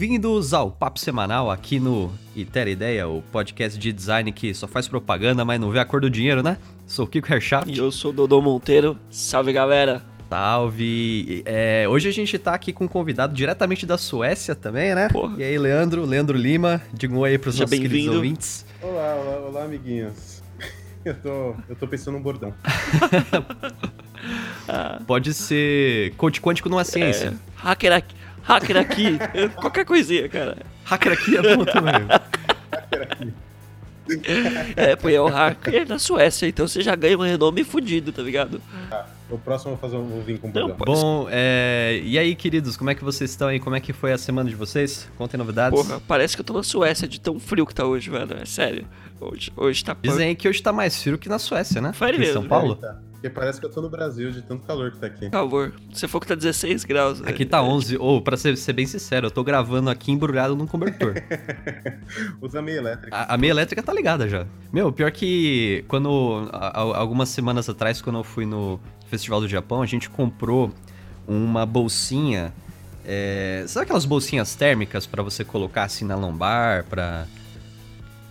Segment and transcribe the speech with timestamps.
[0.00, 4.88] Bem-vindos ao Papo Semanal aqui no Itera Ideia, o podcast de design que só faz
[4.88, 6.56] propaganda, mas não vê a cor do dinheiro, né?
[6.86, 7.70] Sou o Kiko Herschaft.
[7.70, 8.98] E eu sou o Dodô Monteiro.
[9.10, 10.02] Salve, galera!
[10.30, 11.42] Salve!
[11.44, 15.10] É, hoje a gente tá aqui com um convidado diretamente da Suécia também, né?
[15.10, 15.34] Porra.
[15.36, 18.64] E aí, Leandro, Leandro Lima, diga um oi pros Seja nossos queridos ouvintes.
[18.80, 20.42] Olá, olá, olá, amiguinhos.
[21.04, 22.52] Eu tô, eu tô pensando num bordão.
[25.06, 27.28] Pode ser coach quântico numa ciência.
[27.28, 29.18] É, hacker aqui, hacker aqui,
[29.56, 30.58] qualquer coisinha, cara.
[30.84, 31.94] Hacker aqui é bom também.
[34.74, 38.20] É, pô, é o hacker da Suécia, então você já ganha um renome fudido, tá
[38.20, 38.60] ligado?
[39.30, 40.84] O próximo eu vou, fazer, um- vou vir com um Não, pô.
[40.84, 43.60] Bom, é, e aí, queridos, como é que vocês estão aí?
[43.60, 45.08] Como é que foi a semana de vocês?
[45.16, 45.80] Contem novidades.
[45.80, 48.36] Porra, parece que eu tô na Suécia de tão frio que tá hoje, velho.
[48.42, 48.84] É sério.
[49.20, 49.96] Hoje, hoje tá...
[50.02, 51.92] Dizem aí que hoje tá mais frio que na Suécia, né?
[51.96, 52.48] Sério Aqui em São mesmo?
[52.48, 52.72] Paulo.
[52.74, 55.26] Eita, Porque parece que eu tô no Brasil de tanto calor que tá aqui.
[55.28, 57.20] Por favor, você for que tá 16 graus.
[57.22, 57.50] Aqui né?
[57.50, 57.98] tá 11.
[57.98, 61.12] Ou, pra ser, ser bem sincero, eu tô gravando aqui embrulhado num cobertor.
[62.40, 63.14] Usa meia elétrica.
[63.14, 64.46] A, a meia elétrica tá ligada já.
[64.72, 66.48] Meu, pior que quando.
[66.50, 70.72] a- a- algumas semanas atrás, quando eu fui no Festival do Japão, a gente comprou
[71.28, 72.54] uma bolsinha.
[73.04, 77.26] é, sabe aquelas bolsinhas térmicas pra você colocar assim na lombar, pra,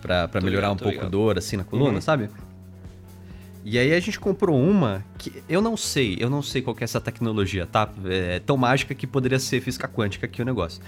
[0.02, 1.10] pra, pra melhorar ligado, um pouco a ligado.
[1.10, 2.00] dor assim na coluna, Uhum.
[2.00, 2.28] sabe?
[3.64, 6.84] E aí a gente comprou uma que eu não sei, eu não sei qual é
[6.84, 7.88] essa tecnologia, tá?
[8.06, 10.80] É tão mágica que poderia ser física quântica aqui o negócio.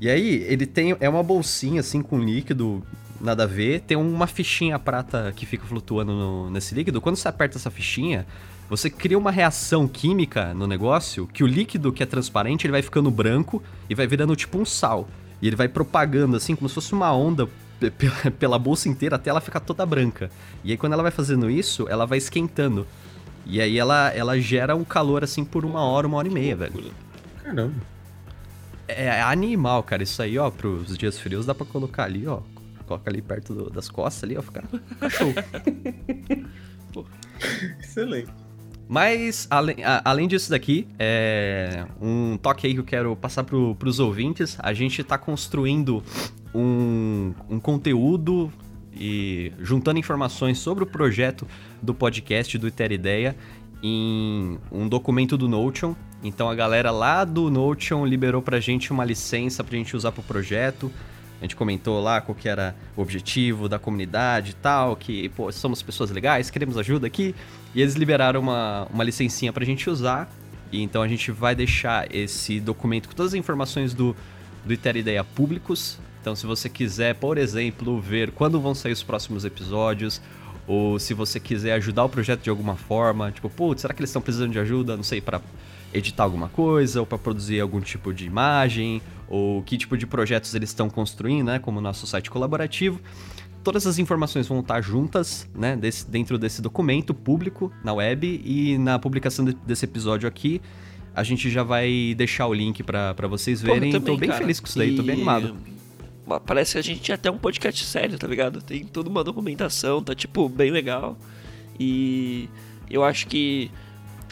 [0.00, 2.84] E aí ele tem é uma bolsinha assim com líquido,
[3.20, 7.00] nada a ver, tem uma fichinha prata que fica flutuando no- nesse líquido.
[7.00, 8.26] Quando você aperta essa fichinha,
[8.68, 12.82] você cria uma reação química no negócio que o líquido que é transparente ele vai
[12.82, 15.08] ficando branco e vai virando tipo um sal.
[15.40, 17.48] E ele vai propagando assim como se fosse uma onda
[18.38, 20.30] pela bolsa inteira até ela ficar toda branca.
[20.64, 22.86] E aí quando ela vai fazendo isso, ela vai esquentando.
[23.46, 26.56] E aí ela, ela gera um calor assim por uma hora, uma hora e meia,
[26.56, 26.92] velho.
[27.42, 27.74] Caramba.
[28.86, 30.02] É animal, cara.
[30.02, 32.40] Isso aí, ó, pros dias frios dá pra colocar ali, ó.
[32.86, 35.32] Coloca ali perto do- das costas ali, ó, fica, fica show.
[37.80, 38.30] Excelente.
[38.88, 44.00] Mas, além, além disso daqui, é um toque aí que eu quero passar pro, pros
[44.00, 44.56] ouvintes.
[44.60, 46.02] A gente tá construindo
[46.54, 48.52] um, um conteúdo
[48.92, 51.46] e juntando informações sobre o projeto
[51.80, 53.36] do podcast do Iter Ideia
[53.82, 55.94] em um documento do Notion.
[56.22, 60.22] Então a galera lá do Notion liberou pra gente uma licença pra gente usar pro
[60.22, 60.90] projeto.
[61.40, 65.52] A gente comentou lá qual que era o objetivo da comunidade e tal, que, pô,
[65.52, 67.32] somos pessoas legais, queremos ajuda aqui.
[67.72, 70.28] E eles liberaram uma, uma licencinha pra gente usar.
[70.72, 74.16] E então a gente vai deixar esse documento com todas as informações do,
[74.64, 75.98] do Iter Ideia públicos.
[76.20, 80.20] Então se você quiser, por exemplo, ver quando vão sair os próximos episódios,
[80.66, 84.10] ou se você quiser ajudar o projeto de alguma forma, tipo, putz, será que eles
[84.10, 85.40] estão precisando de ajuda, não sei, para
[85.94, 90.54] editar alguma coisa, ou para produzir algum tipo de imagem, ou que tipo de projetos
[90.54, 93.00] eles estão construindo, né, como o nosso site colaborativo.
[93.64, 98.76] Todas as informações vão estar juntas, né, desse- dentro desse documento público na web e
[98.76, 100.60] na publicação de- desse episódio aqui.
[101.14, 103.90] A gente já vai deixar o link para vocês verem.
[103.90, 104.40] também, tô bem cara.
[104.42, 105.56] feliz com isso daí, tô bem E- animado.
[106.44, 108.60] Parece que a gente tinha até um podcast sério, tá ligado?
[108.60, 111.16] Tem toda uma documentação, tá tipo bem legal.
[111.78, 112.48] E
[112.90, 113.70] eu acho que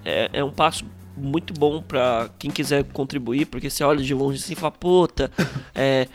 [0.04, 0.84] é, é um passo
[1.16, 5.30] muito bom pra quem quiser contribuir, porque você olha de longe assim e fala, puta,
[5.74, 6.06] é,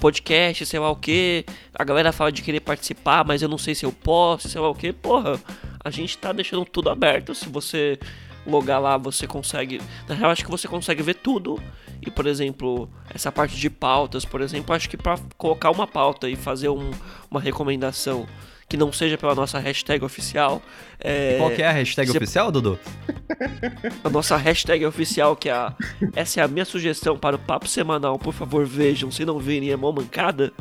[0.00, 3.74] podcast, sei lá o que, a galera fala de querer participar, mas eu não sei
[3.74, 5.40] se eu posso, sei lá o que, porra,
[5.84, 7.98] a gente tá deixando tudo aberto, se você
[8.46, 11.62] logar lá, você consegue, na real acho que você consegue ver tudo,
[12.02, 16.28] e por exemplo, essa parte de pautas, por exemplo, acho que pra colocar uma pauta
[16.28, 16.90] e fazer um-
[17.30, 18.26] uma recomendação
[18.68, 20.62] que não seja pela nossa hashtag oficial,
[21.00, 22.78] é, Qual que é a hashtag você- oficial, Dudu?
[24.04, 25.74] a nossa hashtag oficial, que é a.
[26.14, 28.16] Essa é a minha sugestão para o papo semanal.
[28.18, 29.10] Por favor, vejam.
[29.10, 30.52] Se não virem, é mó mancada.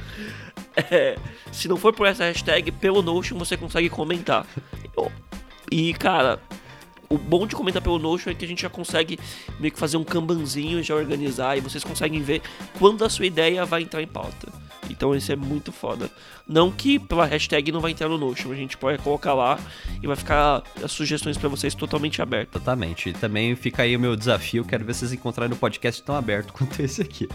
[0.76, 1.18] É,
[1.52, 4.46] se não for por essa hashtag, pelo Notion você consegue comentar.
[5.72, 6.40] E, cara,
[7.10, 9.20] o bom de comentar pelo Notion é que a gente já consegue
[9.60, 12.42] meio que fazer um kanbanzinho, já organizar, e vocês conseguem ver
[12.78, 14.48] quando a sua ideia vai entrar em pauta.
[14.90, 16.10] Então isso é muito foda.
[16.48, 19.60] Não que pela hashtag não vai entrar no Notion, a gente pode colocar lá
[20.02, 22.62] e vai ficar as sugestões para vocês totalmente abertas.
[22.62, 23.10] Exatamente.
[23.10, 24.66] E também fica aí o meu desafio.
[24.66, 27.28] Quero ver vocês encontrarem no podcast tão aberto quanto esse aqui.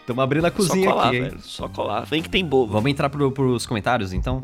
[0.00, 1.40] Estamos abrindo a cozinha só colar, aqui, velho.
[1.40, 2.00] Só colar.
[2.06, 2.72] Vem que tem bobo.
[2.72, 4.42] Vamos entrar pro, pros comentários, então?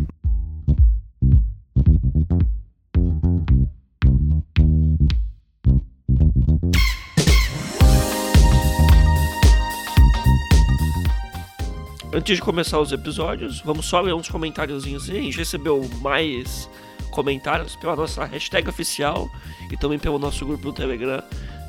[12.17, 15.19] Antes de começar os episódios, vamos só ler uns comentáriozinhos aí.
[15.19, 16.67] A gente recebeu mais
[17.11, 19.31] comentários pela nossa hashtag oficial
[19.71, 21.23] e também pelo nosso grupo do Telegram.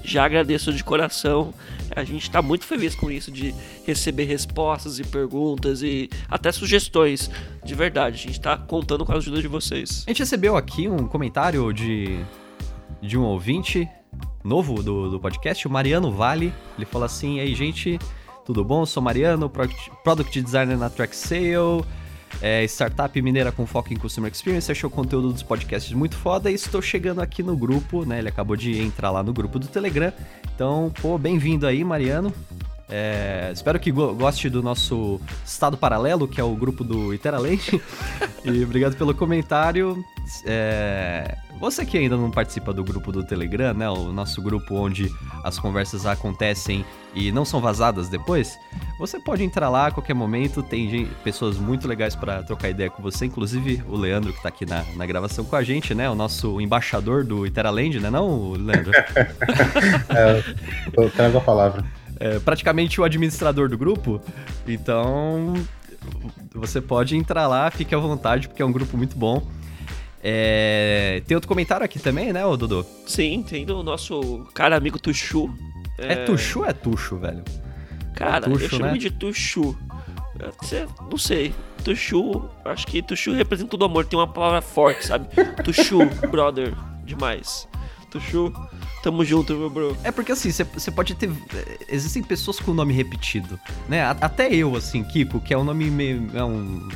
[0.06, 1.54] Já agradeço de coração.
[1.94, 3.54] A gente está muito feliz com isso, de
[3.86, 7.30] receber respostas e perguntas e até sugestões.
[7.66, 10.06] De verdade, a gente está contando com a ajuda de vocês.
[10.08, 12.24] A gente recebeu aqui um comentário de,
[13.02, 13.86] de um ouvinte
[14.46, 16.54] novo do, do podcast, o Mariano Vale.
[16.78, 18.00] Ele fala assim: Ei, gente,
[18.48, 18.86] tudo bom?
[18.86, 19.52] Sou Mariano,
[20.04, 21.84] Product, Designer na Track Sale.
[22.42, 26.50] É, startup mineira com foco em Customer Experience, achou o conteúdo dos podcasts muito foda
[26.50, 28.20] e estou chegando aqui no grupo, né?
[28.20, 30.14] Ele acabou de entrar lá no grupo do Telegram.
[30.56, 32.34] Então, pô, bem-vindo aí, Mariano.
[32.90, 37.82] É, espero que go goste do nosso estado paralelo, que é o grupo do Iteralente.
[38.46, 40.04] e obrigado pelo comentário.
[40.46, 43.90] É, você que ainda não participa do grupo do Telegram, né?
[43.90, 45.12] O nosso grupo onde
[45.44, 48.58] as conversas acontecem e não são vazadas depois,
[49.00, 50.64] você pode entrar lá a qualquer momento.
[50.64, 54.50] Tem gente, pessoas muito legais para trocar ideia com você, inclusive o Leandro que tá
[54.50, 56.10] aqui na, na gravação com a gente, né?
[56.10, 58.10] O nosso embaixador do Iteraland, né?
[58.10, 58.92] Não, Leandro?
[60.10, 60.44] é,
[60.96, 61.84] eu trago a palavra.
[62.20, 64.22] É praticamente o administrador do grupo.
[64.68, 65.54] Então,
[66.54, 69.46] você pode entrar lá, fique à vontade, porque é um grupo muito bom.
[70.24, 71.22] É...
[71.28, 72.86] Tem outro comentário aqui também, né, ô Dudu?
[73.06, 75.50] Sim, tem do nosso cara amigo Tuxu.
[75.98, 77.44] É, é Tuxu ou é Tuxo, velho?
[78.16, 78.98] Cara, é tuxo, eu chamo né?
[78.98, 79.78] de Tuxu.
[81.10, 81.54] Não sei.
[81.84, 84.06] Tuxu, acho que Tuxu representa todo amor.
[84.06, 85.28] Tem uma palavra forte, sabe?
[85.64, 86.00] Tuxu,
[86.30, 86.74] brother,
[87.06, 87.68] demais.
[88.10, 88.52] Tuxu,
[89.02, 89.98] tamo junto, meu bro.
[90.04, 91.30] É porque assim, você pode ter.
[91.88, 94.04] Existem pessoas com nome repetido, né?
[94.22, 96.30] Até eu, assim, Kiko, que é um nome meio.
[96.34, 96.88] É um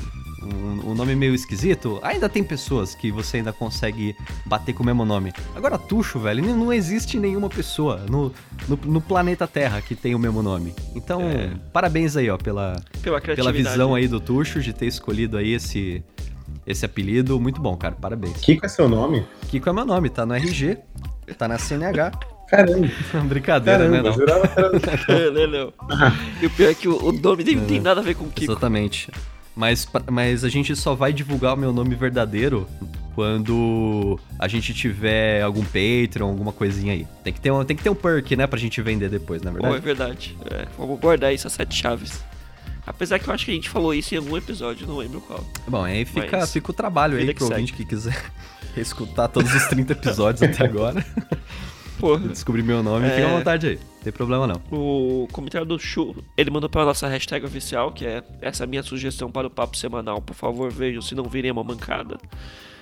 [0.41, 4.15] um, um, nome meio esquisito, ainda tem pessoas que você ainda consegue
[4.45, 5.31] bater com o mesmo nome.
[5.55, 8.33] Agora, Tuxo, velho, não existe nenhuma pessoa no,
[8.67, 10.73] no, no planeta Terra que tem o mesmo nome.
[10.95, 11.51] Então, é.
[11.71, 16.03] parabéns aí, ó, pela, pela, pela visão aí do Tuxo, de ter escolhido aí esse,
[16.65, 17.39] esse apelido.
[17.39, 18.37] Muito bom, cara, parabéns.
[18.37, 19.25] Kiko é seu nome?
[19.47, 20.77] Kiko é meu nome, tá no RG,
[21.37, 22.11] tá na CNH.
[22.47, 22.89] Caramba.
[23.27, 24.15] Brincadeira, Caramba, né?
[25.07, 25.15] Não.
[25.15, 25.73] É, não, não.
[26.41, 28.51] E o pior é que o, nome não tem nada a ver com o Kiko.
[28.51, 29.09] Exatamente.
[29.55, 32.67] Mas, mas a gente só vai divulgar o meu nome verdadeiro
[33.15, 37.05] quando a gente tiver algum Patreon, alguma coisinha aí.
[37.23, 39.49] Tem que ter um, tem que ter um perk, né, pra gente vender depois, na
[39.49, 39.73] é verdade.
[39.73, 40.37] Oh, é verdade.
[40.49, 42.23] É, vamos guardar isso, as sete chaves.
[42.91, 45.41] Apesar que eu acho que a gente falou isso em algum episódio, não lembro qual.
[45.65, 48.21] Bom, aí fica, fica o trabalho aí pro ouvinte que quiser
[48.75, 51.03] escutar todos os 30 episódios até agora.
[51.97, 52.27] Porra.
[52.27, 53.11] Descobrir meu nome, é...
[53.11, 53.75] fica à vontade aí.
[53.75, 54.61] Não tem problema não.
[54.71, 59.31] O comentário do Chu, ele mandou pela nossa hashtag oficial, que é essa minha sugestão
[59.31, 60.21] para o papo semanal.
[60.21, 62.17] Por favor, vejam se não virem uma mancada.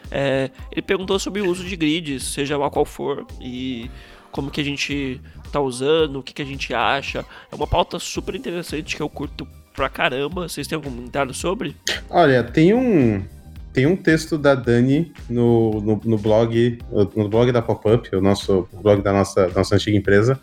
[0.09, 3.91] É, ele perguntou sobre o uso de grids, seja lá qual for, e
[4.31, 5.21] como que a gente
[5.51, 7.23] tá usando, o que, que a gente acha.
[7.51, 10.47] É uma pauta super interessante que eu curto pra caramba.
[10.47, 11.75] Vocês têm algum comentário sobre?
[12.09, 13.23] Olha, tem um
[13.71, 16.79] tem um texto da Dani no, no, no blog,
[17.15, 20.39] no blog da Pop-Up, o nosso o blog da nossa, nossa antiga empresa,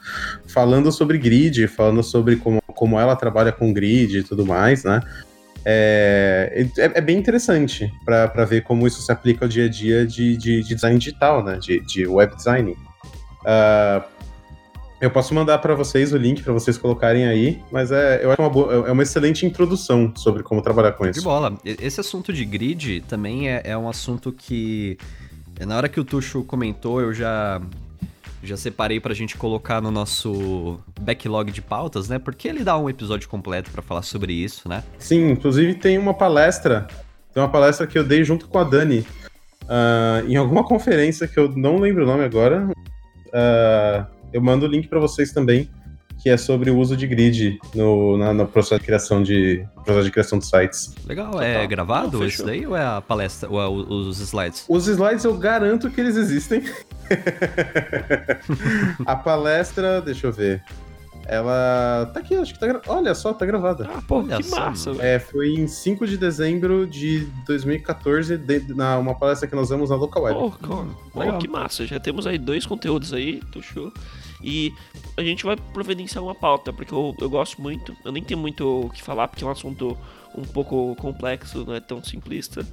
[0.46, 5.00] falando sobre grid, falando sobre como, como ela trabalha com grid e tudo mais, né?
[5.64, 10.06] É, é, é bem interessante para ver como isso se aplica ao dia a dia
[10.06, 11.58] de, de, de design digital, né?
[11.60, 12.70] De, de web design.
[13.42, 14.15] Uh,
[15.00, 18.40] eu posso mandar para vocês o link para vocês colocarem aí, mas é, eu acho
[18.40, 21.20] uma boa, é uma excelente introdução sobre como trabalhar com isso.
[21.20, 21.56] De bola.
[21.64, 24.96] Esse assunto de grid também é, é um assunto que
[25.60, 27.60] na hora que o Tuxo comentou, eu já
[28.42, 32.18] já separei pra gente colocar no nosso backlog de pautas, né?
[32.18, 34.84] Porque ele dá um episódio completo para falar sobre isso, né?
[34.98, 36.86] Sim, inclusive tem uma palestra,
[37.34, 39.00] tem uma palestra que eu dei junto com a Dani
[39.64, 42.68] uh, em alguma conferência que eu não lembro o nome agora.
[43.28, 45.70] Uh, eu mando o link para vocês também,
[46.22, 50.04] que é sobre o uso de grid no, na, no processo de criação de processo
[50.04, 50.94] de criação de sites.
[51.06, 51.42] Legal, Total.
[51.42, 54.66] é gravado isso daí ou é a palestra, ou é os slides?
[54.68, 56.64] Os slides eu garanto que eles existem.
[59.06, 60.62] a palestra, deixa eu ver.
[61.28, 62.82] Ela tá aqui, acho que tá gra...
[62.86, 63.88] Olha só, tá gravada.
[63.92, 64.92] Ah, pô, Olha que massa.
[65.00, 69.90] É, foi em 5 de dezembro de 2014, de, na uma palestra que nós vamos
[69.90, 70.38] na Local Web.
[70.38, 71.86] Oh, que massa.
[71.86, 73.92] Já temos aí dois conteúdos aí, tô show.
[74.42, 74.72] E
[75.16, 77.96] a gente vai providenciar uma pauta, porque eu, eu gosto muito.
[78.04, 79.96] Eu nem tenho muito o que falar, porque é um assunto
[80.36, 82.66] um pouco complexo, não é tão simplista.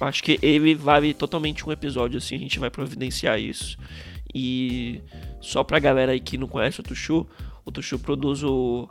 [0.00, 3.78] Acho que ele vale totalmente um episódio, assim, a gente vai providenciar isso.
[4.34, 5.00] E
[5.40, 7.26] só pra galera aí que não conhece o Tuxu,
[7.64, 8.88] o Tuxu produz o,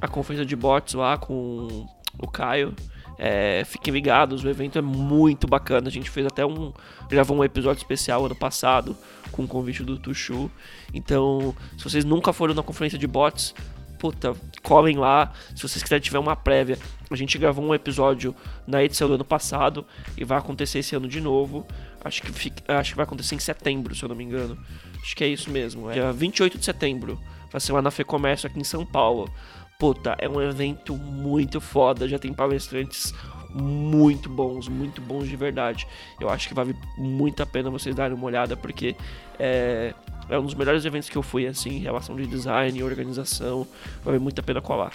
[0.00, 1.86] a conferência de bots lá com
[2.18, 2.74] o Caio.
[3.18, 5.88] É, fiquem ligados, o evento é muito bacana.
[5.88, 6.72] A gente fez até um.
[7.08, 8.96] gravou um episódio especial ano passado
[9.36, 10.50] com o convite do Tuxu.
[10.94, 13.54] Então, se vocês nunca foram na conferência de bots,
[13.98, 15.32] puta, colhem lá.
[15.54, 16.78] Se vocês quiserem tiver uma prévia,
[17.10, 18.34] a gente gravou um episódio
[18.66, 19.84] na edição do ano passado
[20.16, 21.66] e vai acontecer esse ano de novo.
[22.02, 24.58] Acho que, fica, acho que vai acontecer em setembro, se eu não me engano.
[25.02, 25.90] Acho que é isso mesmo.
[25.90, 27.20] É dia 28 de setembro.
[27.50, 29.30] Vai ser lá na FEComércio aqui em São Paulo.
[29.78, 32.08] Puta, é um evento muito foda.
[32.08, 33.12] Já tem palestrantes
[33.60, 35.86] muito bons, muito bons de verdade.
[36.20, 38.94] Eu acho que vale muito a pena vocês darem uma olhada, porque
[39.38, 39.94] é,
[40.28, 43.66] é um dos melhores eventos que eu fui, assim, em relação de design e organização.
[44.04, 44.92] Vale muito a pena colar.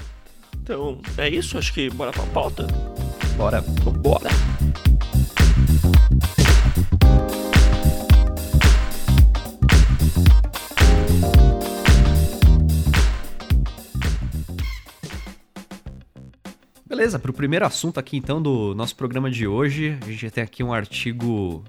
[0.63, 1.57] Então, é isso.
[1.57, 2.67] Acho que bora pra pauta?
[3.35, 3.61] Bora.
[3.61, 4.29] Bora.
[17.01, 20.43] Beleza, para o primeiro assunto aqui então do nosso programa de hoje, a gente tem
[20.43, 21.63] aqui um artigo,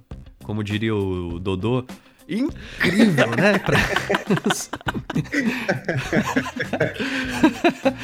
[0.44, 1.86] como diria o Dodô,
[2.28, 3.58] incrível, né?
[3.64, 3.78] Pra...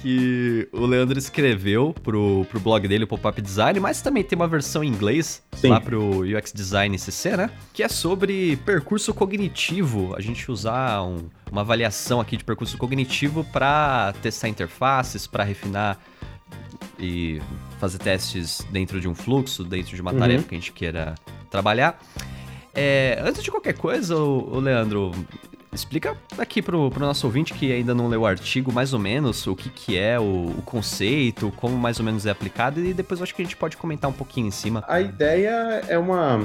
[0.00, 4.48] que o Leandro escreveu pro, pro blog dele, o Pop-Up Design, mas também tem uma
[4.48, 5.68] versão em inglês Sim.
[5.68, 7.50] lá pro UX Design CC, né?
[7.74, 10.14] Que é sobre percurso cognitivo.
[10.16, 16.00] A gente usar um, uma avaliação aqui de percurso cognitivo para testar interfaces, para refinar
[16.98, 17.40] e
[17.78, 20.18] fazer testes dentro de um fluxo, dentro de uma uhum.
[20.18, 21.14] tarefa que a gente queira
[21.50, 21.98] trabalhar.
[22.74, 25.12] É, antes de qualquer coisa, o, Leandro,
[25.72, 29.46] explica aqui pro, pro nosso ouvinte que ainda não leu o artigo, mais ou menos,
[29.46, 33.20] o que, que é o, o, conceito, como mais ou menos é aplicado, e depois
[33.20, 34.84] eu acho que a gente pode comentar um pouquinho em cima.
[34.86, 36.40] A ideia é uma.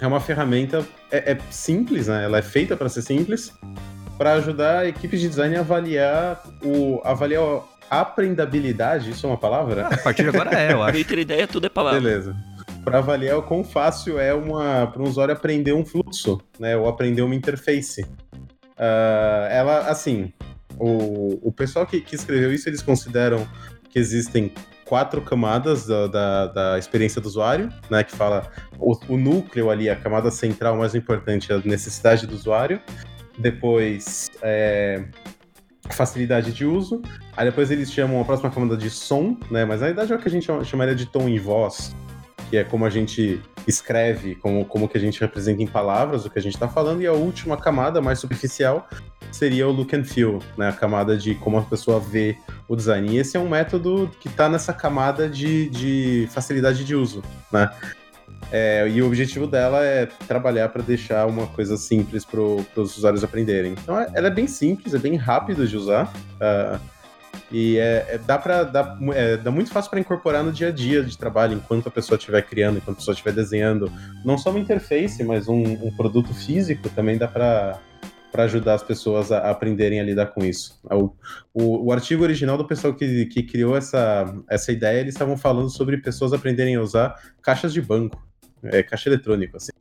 [0.00, 0.86] É uma ferramenta.
[1.10, 2.24] É, é simples, né?
[2.24, 3.52] Ela é feita para ser simples,
[4.16, 7.00] para ajudar equipes de design a avaliar o.
[7.04, 9.88] avaliar aprendabilidade, isso é uma palavra?
[9.90, 10.98] Ah, a partir de agora é, eu acho.
[10.98, 12.00] Entre ideia, tudo é palavra.
[12.00, 12.36] Beleza.
[12.84, 14.30] Para avaliar o quão fácil é
[14.86, 16.76] para um usuário aprender um fluxo, né?
[16.76, 18.02] Ou aprender uma interface.
[18.02, 20.32] Uh, ela, assim,
[20.78, 23.46] o, o pessoal que, que escreveu isso, eles consideram
[23.90, 24.52] que existem
[24.84, 28.02] quatro camadas da, da, da, experiência do usuário, né?
[28.02, 32.80] Que fala o, o, núcleo ali, a camada central mais importante, a necessidade do usuário.
[33.38, 35.04] Depois, é,
[35.94, 37.02] facilidade de uso.
[37.36, 39.64] Aí depois eles chamam a próxima camada de som, né?
[39.64, 41.94] Mas na verdade é o que a gente chamaria de tom e voz,
[42.50, 46.30] que é como a gente escreve, como, como que a gente representa em palavras o
[46.30, 47.02] que a gente está falando.
[47.02, 48.88] E a última camada, mais superficial,
[49.30, 50.68] seria o look and feel, né?
[50.68, 53.14] A camada de como a pessoa vê o design.
[53.14, 57.70] E esse é um método que está nessa camada de, de facilidade de uso, né?
[58.50, 63.22] É, e o objetivo dela é trabalhar para deixar uma coisa simples para os usuários
[63.22, 63.72] aprenderem.
[63.72, 66.12] Então, é, ela é bem simples, é bem rápido de usar.
[66.36, 66.80] Uh,
[67.50, 70.70] e é, é, dá para dá, é, dá muito fácil para incorporar no dia a
[70.70, 73.90] dia de trabalho, enquanto a pessoa estiver criando, enquanto a pessoa estiver desenhando.
[74.24, 77.78] Não só uma interface, mas um, um produto físico também dá para
[78.30, 80.78] para ajudar as pessoas a, aprenderem a lidar com isso.
[80.84, 81.10] O,
[81.54, 85.70] o, o, artigo original do pessoal que, que criou essa, essa ideia, eles estavam falando
[85.70, 88.22] sobre pessoas aprenderem a usar caixas de banco
[88.64, 89.72] é caixa eletrônico, assim.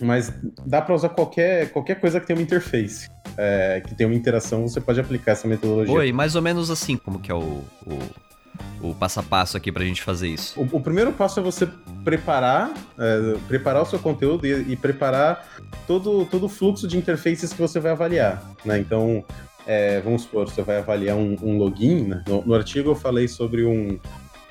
[0.00, 0.32] Mas
[0.66, 4.68] dá para usar qualquer, qualquer coisa que tenha uma interface, é, que tenha uma interação,
[4.68, 5.94] você pode aplicar essa metodologia.
[5.94, 9.72] Oi, mais ou menos assim, como que é o, o, o passo a passo aqui
[9.72, 10.60] pra gente fazer isso?
[10.60, 11.66] O, o primeiro passo é você
[12.04, 15.48] preparar, é, preparar o seu conteúdo e, e, preparar
[15.86, 18.78] todo, todo o fluxo de interfaces que você vai avaliar, né?
[18.78, 19.24] Então,
[19.66, 22.22] é, vamos supor, você vai avaliar um, um login, né?
[22.28, 23.98] no, no artigo eu falei sobre um,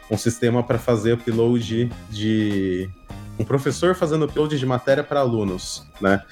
[0.10, 2.90] um sistema para fazer upload de
[3.38, 6.24] um professor fazendo upload de matéria para alunos, né?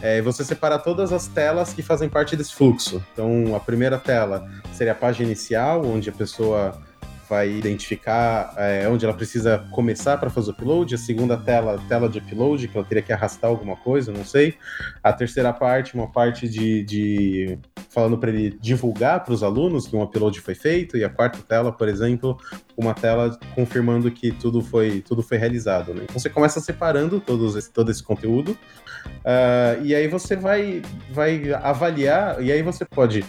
[0.00, 3.02] É, você separa todas as telas que fazem parte desse fluxo.
[3.12, 6.78] Então, a primeira tela seria a página inicial, onde a pessoa
[7.28, 10.94] vai identificar é, onde ela precisa começar para fazer o upload.
[10.94, 14.54] A segunda tela, tela de upload, que ela teria que arrastar alguma coisa, não sei.
[15.02, 17.58] A terceira parte, uma parte de, de
[17.90, 20.96] falando para ele divulgar para os alunos que um upload foi feito.
[20.96, 22.38] E a quarta tela, por exemplo,
[22.76, 25.92] uma tela confirmando que tudo foi, tudo foi realizado.
[25.92, 26.02] Né?
[26.04, 28.52] Então você começa separando todos esse, todo esse conteúdo.
[28.52, 33.24] Uh, e aí você vai, vai avaliar, e aí você pode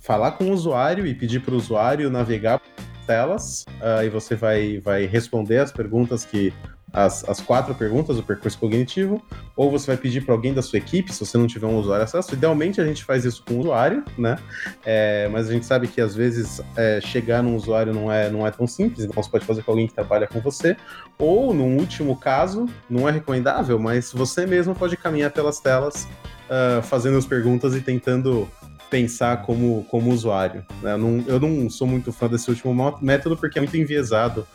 [0.00, 2.60] falar com o usuário e pedir para o usuário navegar
[3.08, 6.52] telas, uh, e você vai, vai responder as perguntas que.
[6.90, 9.22] As, as quatro perguntas do percurso cognitivo,
[9.54, 12.02] ou você vai pedir para alguém da sua equipe, se você não tiver um usuário
[12.02, 12.32] acesso.
[12.32, 14.38] Idealmente a gente faz isso com o usuário, né?
[14.86, 18.46] É, mas a gente sabe que às vezes é, chegar num usuário não é, não
[18.46, 20.78] é tão simples, então você pode fazer com alguém que trabalha com você,
[21.18, 26.08] ou num último caso, não é recomendável, mas você mesmo pode caminhar pelas telas
[26.48, 28.48] uh, fazendo as perguntas e tentando
[28.90, 30.64] pensar como, como usuário.
[30.82, 30.92] Né?
[30.92, 34.46] Eu, não, eu não sou muito fã desse último método porque é muito enviesado.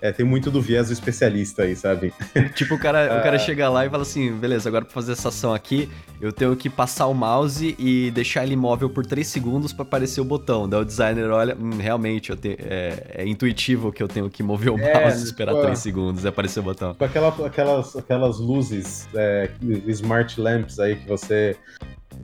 [0.00, 2.12] É, tem muito do viés do especialista aí, sabe?
[2.54, 5.28] Tipo, o cara, o cara chega lá e fala assim: beleza, agora pra fazer essa
[5.28, 5.88] ação aqui,
[6.20, 10.20] eu tenho que passar o mouse e deixar ele imóvel por 3 segundos para aparecer
[10.20, 10.68] o botão.
[10.68, 14.42] Daí o designer olha, hum, realmente, eu te, é, é, intuitivo que eu tenho que
[14.42, 16.92] mover o é, mouse e esperar tipo, 3 segundos e aparecer o botão.
[16.92, 19.50] Tipo aquela, aquelas, aquelas luzes, é,
[19.86, 21.56] smart lamps aí que você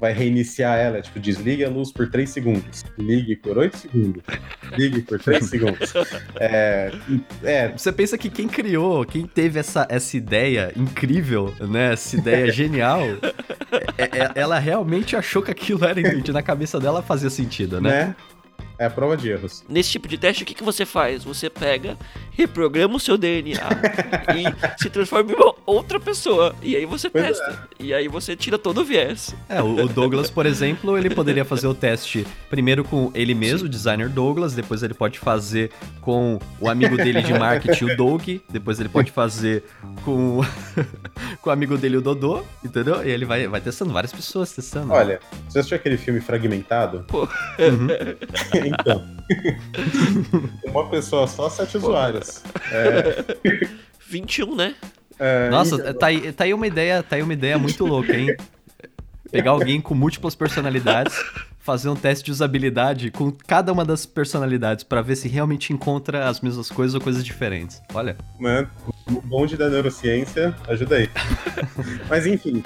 [0.03, 4.23] vai reiniciar ela, tipo, desligue a luz por 3 segundos, ligue por 8 segundos,
[4.77, 5.93] ligue por 3 segundos.
[6.41, 6.91] É,
[7.45, 7.69] é.
[7.69, 13.01] Você pensa que quem criou, quem teve essa, essa ideia incrível, né, essa ideia genial,
[13.97, 16.01] é, é, ela realmente achou que aquilo era
[16.33, 18.07] na cabeça dela fazia sentido, né?
[18.07, 18.17] né?
[18.83, 19.63] É a prova de erros.
[19.69, 21.23] Nesse tipo de teste, o que, que você faz?
[21.23, 21.97] Você pega,
[22.33, 23.61] reprograma o seu DNA
[24.35, 26.53] e se transforma em uma outra pessoa.
[26.61, 27.69] E aí você pois testa.
[27.79, 27.85] É.
[27.85, 29.37] E aí você tira todo o viés.
[29.49, 33.71] É, o Douglas, por exemplo, ele poderia fazer o teste primeiro com ele mesmo, o
[33.71, 35.71] designer Douglas, depois ele pode fazer
[36.01, 39.63] com o amigo dele de marketing, o Doug, depois ele pode fazer
[40.05, 40.41] com,
[41.41, 43.07] com o amigo dele, o Dodô, entendeu?
[43.07, 44.93] E ele vai, vai testando, várias pessoas testando.
[44.93, 47.05] Olha, você assistiu aquele filme Fragmentado?
[47.07, 47.21] Pô.
[47.21, 47.87] Uhum.
[48.81, 49.05] Então.
[50.67, 52.43] Uma pessoa só, sete Pô, usuários.
[52.73, 53.25] É...
[54.09, 54.75] 21, né?
[55.19, 55.95] É, Nossa, então...
[55.95, 58.35] tá, aí, tá aí uma ideia, tá aí uma ideia muito louca, hein?
[59.31, 61.15] Pegar alguém com múltiplas personalidades,
[61.59, 66.29] fazer um teste de usabilidade com cada uma das personalidades para ver se realmente encontra
[66.29, 67.81] as mesmas coisas ou coisas diferentes.
[67.95, 68.17] Olha.
[68.39, 68.69] Mano,
[69.07, 71.11] o bonde da neurociência, ajuda aí.
[72.11, 72.63] Mas enfim,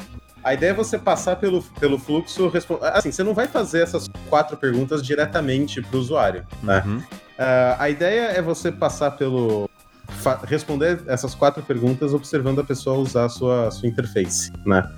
[0.47, 2.53] a ideia é você passar pelo, pelo fluxo.
[2.95, 6.47] Assim, você não vai fazer essas quatro perguntas diretamente para o usuário.
[6.63, 6.85] Né?
[6.87, 6.99] Uhum.
[6.99, 9.69] Uh, a ideia é você passar pelo.
[10.45, 14.53] responder essas quatro perguntas observando a pessoa usar a sua, a sua interface.
[14.65, 14.89] Né?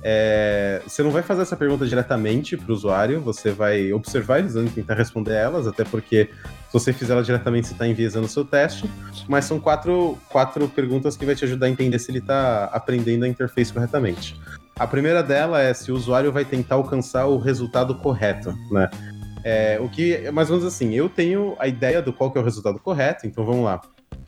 [0.00, 4.52] É, você não vai fazer essa pergunta diretamente para o usuário, você vai observar eles
[4.52, 6.28] de tentar responder elas, até porque
[6.68, 8.88] se você fizer ela diretamente, você está enviesando o seu teste.
[9.26, 13.24] Mas são quatro, quatro perguntas que vai te ajudar a entender se ele está aprendendo
[13.24, 14.38] a interface corretamente.
[14.76, 18.90] A primeira dela é se o usuário vai tentar alcançar o resultado correto, né?
[19.44, 22.40] É, o que mais ou menos assim, eu tenho a ideia do qual que é
[22.40, 23.80] o resultado correto, então vamos lá.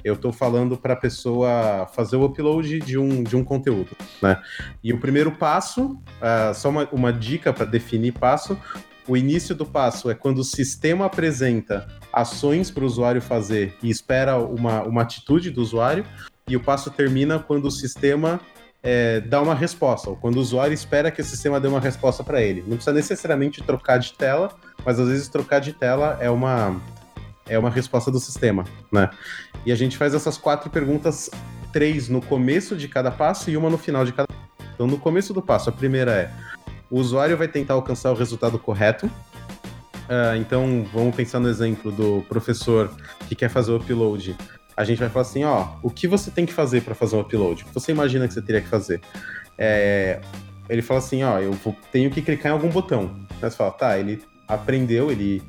[0.05, 4.41] Eu estou falando para a pessoa fazer o upload de um, de um conteúdo, né?
[4.85, 8.57] E o primeiro passo, uh, só uma, uma dica para definir passo,
[9.09, 13.89] o início do passo é quando o sistema apresenta ações para o usuário fazer e
[13.89, 16.05] espera uma, uma atitude do usuário,
[16.47, 18.41] e o passo termina quando o sistema
[18.89, 22.41] é, uma resposta, ou quando o usuário espera que o sistema dê uma resposta para
[22.41, 22.61] ele.
[22.61, 24.53] Não precisa necessariamente trocar de tela,
[24.85, 26.81] mas às vezes trocar de tela é uma,
[27.49, 29.11] é uma resposta do sistema, né?
[29.67, 31.29] E a gente faz essas quatro perguntas,
[31.73, 34.29] três no começo de cada passo e uma no final de cada.
[34.73, 36.31] Então, no começo do passo, a primeira é:
[36.89, 39.07] o usuário vai tentar alcançar o resultado correto.
[39.07, 42.89] Uh, então, vamos pensar no exemplo do professor
[43.29, 44.37] que quer fazer o upload
[44.77, 47.21] a gente vai falar assim, ó, o que você tem que fazer para fazer um
[47.21, 47.63] upload?
[47.63, 49.01] O que você imagina que você teria que fazer?
[49.57, 50.21] É,
[50.69, 53.11] ele fala assim, ó, eu vou, tenho que clicar em algum botão.
[53.31, 55.43] Aí você fala, tá, ele aprendeu, ele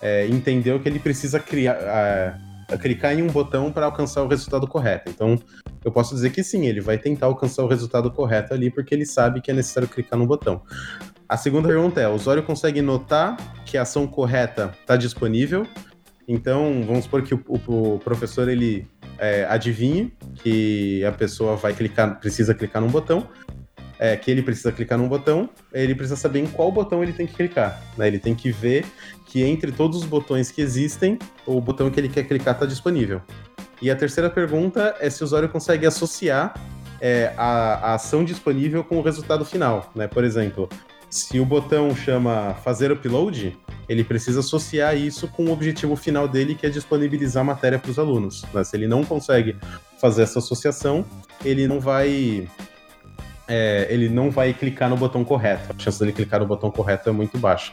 [0.00, 4.66] é, entendeu que ele precisa criar, é, clicar em um botão para alcançar o resultado
[4.66, 5.10] correto.
[5.10, 5.38] Então,
[5.84, 9.04] eu posso dizer que sim, ele vai tentar alcançar o resultado correto ali, porque ele
[9.04, 10.62] sabe que é necessário clicar no botão.
[11.28, 15.66] A segunda pergunta é: o usuário consegue notar que a ação correta está disponível
[16.32, 18.86] então, vamos supor que o, o, professor ele
[19.18, 23.26] é, adivinhe que a pessoa vai clicar, precisa clicar num botão,
[23.98, 27.26] é, que ele precisa clicar num botão, ele precisa saber em qual botão ele tem
[27.26, 27.82] que clicar.
[27.98, 28.06] Né?
[28.06, 28.86] Ele tem que ver
[29.26, 33.20] que entre todos os botões que existem, o botão que ele quer clicar está disponível.
[33.82, 36.54] E a terceira pergunta é se o usuário consegue associar
[37.00, 39.90] é, a, a, ação disponível com o resultado final.
[39.96, 40.06] Né?
[40.06, 40.68] Por exemplo,
[41.10, 46.54] se o botão chama fazer upload, ele precisa associar isso com o objetivo final dele,
[46.54, 48.44] que é disponibilizar matéria para os alunos.
[48.54, 48.62] Né?
[48.62, 49.56] Se ele não consegue
[50.00, 51.04] fazer essa associação,
[51.44, 52.48] ele não vai
[53.48, 55.74] é, ele não vai clicar no botão correto.
[55.76, 57.72] A chance dele clicar no botão correto é muito baixa.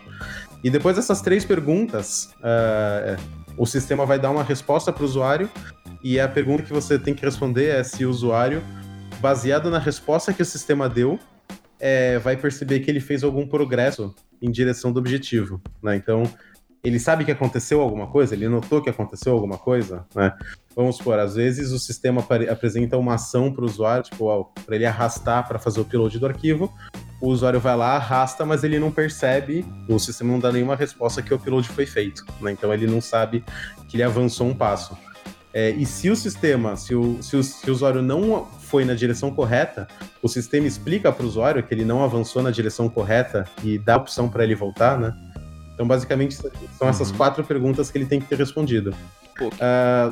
[0.64, 3.22] E depois dessas três perguntas, uh,
[3.56, 5.48] o sistema vai dar uma resposta para o usuário
[6.04, 8.64] e a pergunta que você tem que responder é se o usuário,
[9.20, 11.20] baseado na resposta que o sistema deu,
[11.80, 15.96] é, vai perceber que ele fez algum progresso em direção do objetivo, né?
[15.96, 16.24] Então,
[16.84, 20.34] ele sabe que aconteceu alguma coisa, ele notou que aconteceu alguma coisa, né?
[20.76, 24.86] Vamos supor, às vezes o sistema apresenta uma ação para o usuário, tipo, para ele
[24.86, 26.72] arrastar para fazer o upload do arquivo,
[27.20, 31.22] o usuário vai lá, arrasta, mas ele não percebe, o sistema não dá nenhuma resposta
[31.22, 32.52] que o upload foi feito, né?
[32.52, 33.44] Então ele não sabe
[33.90, 34.96] que ele avançou um passo.
[35.54, 38.94] É, e se o sistema, se o, se o, se o usuário não foi na
[38.94, 39.88] direção correta,
[40.22, 43.94] o sistema explica para o usuário que ele não avançou na direção correta e dá
[43.94, 45.14] a opção para ele voltar, né?
[45.74, 46.36] Então, basicamente,
[46.78, 47.18] são essas Uhum.
[47.18, 48.94] quatro perguntas que ele tem que ter respondido.
[49.62, 50.12] Ah,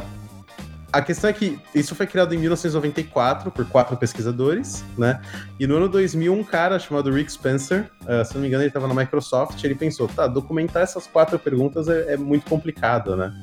[0.94, 5.20] a questão é que isso foi criado em 1994 por quatro pesquisadores, né?
[5.60, 8.70] E no ano 2000, um cara chamado Rick Spencer, ah, se não me engano, ele
[8.70, 13.34] estava na Microsoft, ele pensou, tá, documentar essas quatro perguntas é, é muito complicado, né?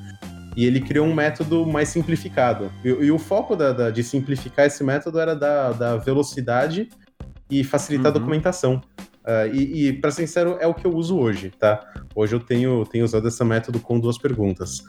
[0.57, 2.71] E ele criou um método mais simplificado.
[2.85, 6.89] E, e o foco da- da- de simplificar esse método era da, da velocidade
[7.51, 8.21] e facilitar a Uhum.
[8.21, 8.81] documentação.
[9.25, 11.81] Ah, e, e para ser sincero, é o que eu uso hoje, tá?
[12.15, 14.83] Hoje eu tenho, tenho usado esse método com duas perguntas.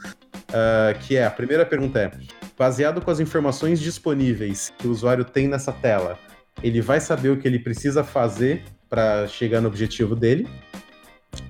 [0.52, 2.10] Ah, que é, a primeira pergunta é,
[2.58, 6.18] baseado com as informações disponíveis que o usuário tem nessa tela,
[6.62, 10.48] ele vai saber o que ele precisa fazer para chegar no objetivo dele.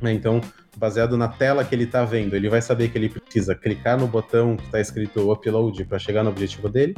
[0.01, 0.13] Né?
[0.13, 0.41] Então,
[0.77, 4.07] baseado na tela que ele está vendo, ele vai saber que ele precisa clicar no
[4.07, 6.95] botão que está escrito upload para chegar no objetivo dele.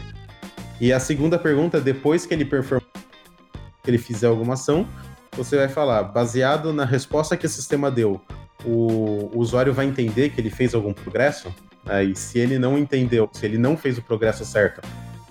[0.80, 2.88] E a segunda pergunta, depois que ele performar,
[3.82, 4.86] que ele fizer alguma ação,
[5.32, 8.20] você vai falar, baseado na resposta que o sistema deu,
[8.64, 11.52] o, o usuário vai entender que ele fez algum progresso?
[12.04, 14.80] e se ele não entendeu, se ele não fez o progresso certo,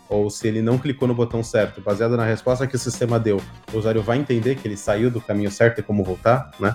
[0.07, 3.41] ou se ele não clicou no botão certo, baseado na resposta que o sistema deu,
[3.73, 6.73] o usuário vai entender que ele saiu do caminho certo e como voltar, né?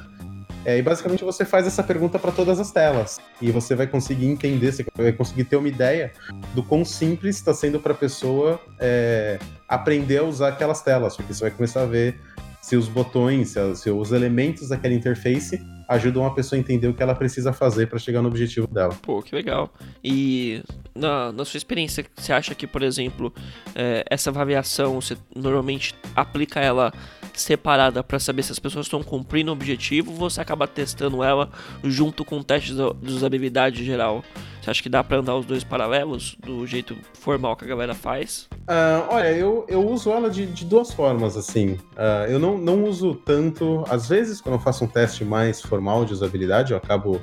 [0.65, 3.19] É, e basicamente você faz essa pergunta para todas as telas.
[3.41, 6.13] E você vai conseguir entender, você vai conseguir ter uma ideia
[6.55, 11.17] do quão simples está sendo para a pessoa é, aprender a usar aquelas telas.
[11.17, 12.19] Porque você vai começar a ver
[12.61, 17.03] se os botões, se, os elementos daquela interface ajudam a pessoa a entender o que
[17.03, 18.95] ela precisa fazer para chegar no objetivo dela.
[19.03, 19.73] Pô, que legal.
[20.05, 20.63] E
[20.95, 23.35] na, na sua experiência, você acha que, por exemplo,
[23.75, 26.93] é, essa variação, você normalmente aplica ela
[27.35, 31.51] separada para saber se as pessoas estão cumprindo o objetivo você acaba testando ela
[31.85, 34.25] junto com o teste de de usabilidade geral?
[34.61, 37.95] Você acha que dá para andar os dois paralelos do jeito formal que a galera
[37.95, 38.47] faz?
[38.67, 41.79] Ah, olha, eu, eu uso ela de, de duas formas, assim.
[41.97, 43.85] Ah, eu não, não uso tanto.
[43.89, 47.21] Às vezes, quando eu faço um teste mais formal de usabilidade, eu acabo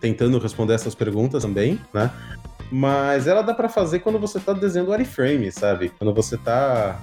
[0.00, 2.10] tentando responder essas perguntas também, né?
[2.72, 5.90] Mas ela dá pra fazer quando você tá desenhando wireframe, sabe?
[5.98, 6.98] Quando você tá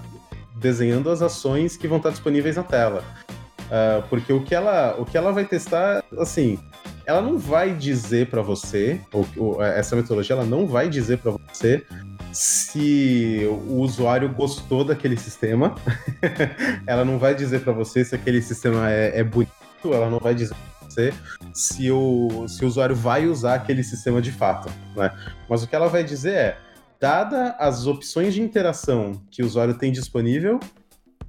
[0.60, 3.04] desenhando as ações que vão estar disponíveis na tela.
[3.72, 6.60] Ah, porque o que, ela, o que ela vai testar, assim,
[7.06, 11.32] ela não vai dizer pra você, ou, ou, essa metodologia, ela não vai dizer pra
[11.32, 11.86] você
[12.32, 15.76] se o usuário gostou daquele sistema.
[16.86, 19.52] ela não vai dizer pra você se aquele sistema é, é bonito,
[19.86, 20.56] ela não vai dizer
[21.54, 24.68] se o, se o usuário vai usar aquele sistema de fato.
[24.96, 25.12] Né?
[25.48, 26.58] Mas o que ela vai dizer é,
[27.00, 30.60] dada as opções de interação que o usuário tem disponível,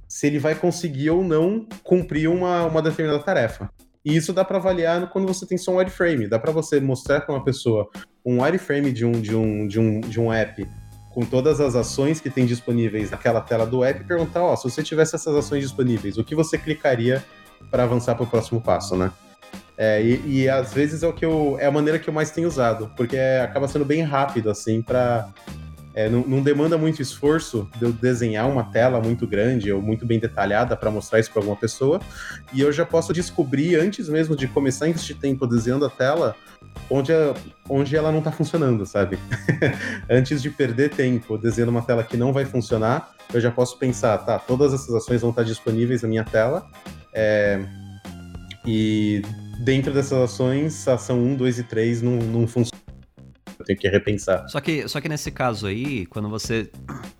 [0.07, 3.69] se ele vai conseguir ou não cumprir uma, uma determinada tarefa.
[4.03, 6.27] E isso dá para avaliar quando você tem só um wireframe.
[6.27, 7.87] Dá para você mostrar para uma pessoa
[8.25, 10.67] um wireframe de um, de, um, de, um, de um app
[11.13, 14.63] com todas as ações que tem disponíveis naquela tela do app e perguntar, ó, se
[14.63, 17.23] você tivesse essas ações disponíveis, o que você clicaria
[17.69, 19.11] para avançar para o próximo passo, né?
[19.77, 22.29] É, e, e, às vezes é o que eu é a maneira que eu mais
[22.31, 25.29] tenho usado, porque acaba sendo bem rápido assim para
[25.99, 30.05] é, não, não, demanda muito esforço de eu desenhar uma tela muito grande ou muito
[30.05, 31.99] bem detalhada para mostrar isso para alguma pessoa,
[32.53, 36.37] e eu já posso descobrir antes mesmo de começar a investir tempo desenhando a tela
[36.89, 37.33] onde, a,
[37.67, 39.19] onde ela não está funcionando, sabe?
[40.09, 44.19] antes de perder tempo desenhando uma tela que não vai funcionar, eu já posso pensar,
[44.19, 46.65] tá, todas essas ações vão estar disponíveis na minha tela,
[47.11, 47.59] é,
[48.65, 49.21] e
[49.65, 52.88] dentro dessas ações, a ação 1, 2 e 3 não, não funciona eu
[53.69, 54.47] tenho que repensar.
[54.49, 56.69] Só que, só que nesse caso aí, quando você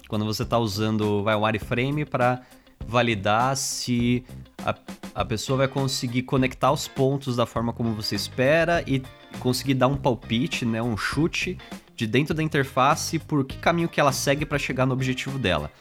[0.08, 2.42] quando você tá usando vai, o wireframe para
[2.88, 4.24] validar se
[4.66, 4.76] a,
[5.14, 9.04] a pessoa vai conseguir conectar os pontos da forma como você espera e
[9.40, 11.58] conseguir dar um palpite, né, um chute
[11.96, 15.72] de dentro da interface por que caminho que ela segue para chegar no objetivo dela.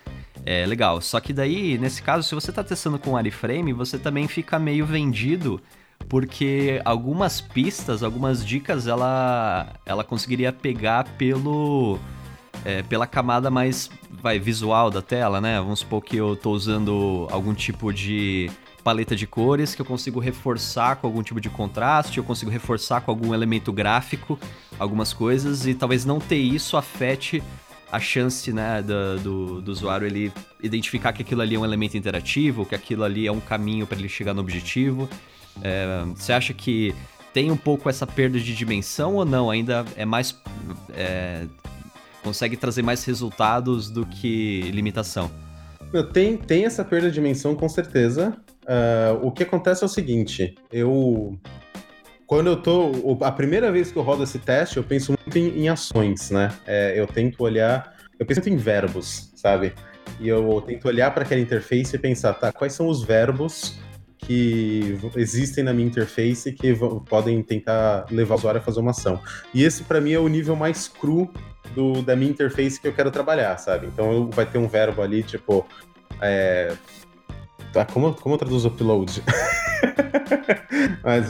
[0.45, 1.01] É legal.
[1.01, 4.85] Só que daí, nesse caso, se você tá testando com wireframe, você também fica meio
[4.85, 5.61] vendido
[6.09, 11.99] porque algumas pistas, algumas dicas, ela, ela conseguiria pegar pelo
[12.65, 15.61] é, pela camada mais vai, visual da tela, né?
[15.61, 18.51] Vamos supor que eu tô usando algum tipo de
[18.83, 23.03] paleta de cores que eu consigo reforçar com algum tipo de contraste, eu consigo reforçar
[23.03, 24.39] com algum elemento gráfico,
[24.79, 27.43] algumas coisas, e talvez não ter isso afete
[27.91, 30.33] a chance né, do, do, do usuário ele
[30.63, 33.99] identificar que aquilo ali é um elemento interativo, que aquilo ali é um caminho para
[33.99, 35.09] ele chegar no objetivo.
[35.63, 36.95] É, você acha que
[37.33, 39.51] tem um pouco essa perda de dimensão ou não?
[39.51, 40.37] Ainda é mais.
[40.95, 41.45] É,
[42.23, 45.31] consegue trazer mais resultados do que limitação?
[46.13, 48.37] Tem, tem essa perda de dimensão, com certeza.
[48.65, 51.39] Uh, o que acontece é o seguinte: eu.
[52.27, 52.93] Quando eu tô.
[53.23, 56.53] A primeira vez que eu rodo esse teste, eu penso muito em, em ações, né?
[56.67, 57.95] É, eu tento olhar.
[58.19, 59.73] Eu penso muito em verbos, sabe?
[60.21, 63.79] E eu tento olhar para aquela interface e pensar, tá, quais são os verbos
[64.29, 69.19] que existem na minha interface que podem tentar levar o usuário a fazer uma ação.
[69.55, 71.31] E esse, para mim, é o nível mais cru
[71.75, 73.87] do, da minha interface que eu quero trabalhar, sabe?
[73.87, 75.67] Então vai ter um verbo ali, tipo.
[76.21, 76.75] É...
[77.73, 79.23] Tá, como, como eu traduzo upload?
[81.03, 81.29] Mas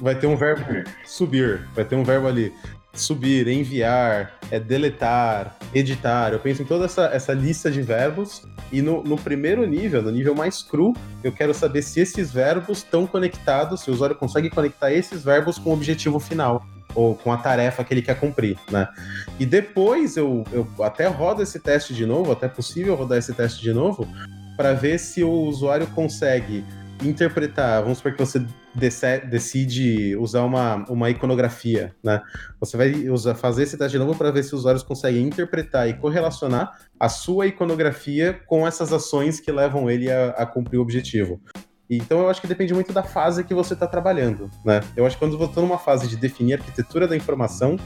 [0.00, 0.64] vai ter um verbo
[1.04, 2.52] subir, vai ter um verbo ali
[2.92, 6.32] subir, enviar, é, deletar, editar.
[6.32, 10.10] Eu penso em toda essa, essa lista de verbos e no, no, primeiro nível, no
[10.10, 14.50] nível mais cru, eu quero saber se esses verbos estão conectados, se o usuário consegue
[14.50, 18.58] conectar esses verbos com o objetivo final ou com a tarefa que ele quer cumprir,
[18.70, 18.88] né?
[19.38, 23.32] E depois eu, eu até rodo esse teste de novo, até é possível rodar esse
[23.32, 24.08] teste de novo,
[24.56, 26.64] para ver se o usuário consegue
[27.02, 28.44] interpretar, vamos supor que você
[29.24, 32.20] decide usar uma, uma iconografia, né?
[32.60, 35.88] Você vai usar, fazer esse teste de novo para ver se os usuários conseguem interpretar
[35.88, 40.82] e correlacionar a sua iconografia com essas ações que levam ele a, a cumprir o
[40.82, 41.40] objetivo.
[41.88, 44.80] Então eu acho que depende muito da fase que você está trabalhando, né?
[44.96, 47.76] Eu acho que quando estou numa fase de definir a arquitetura da informação,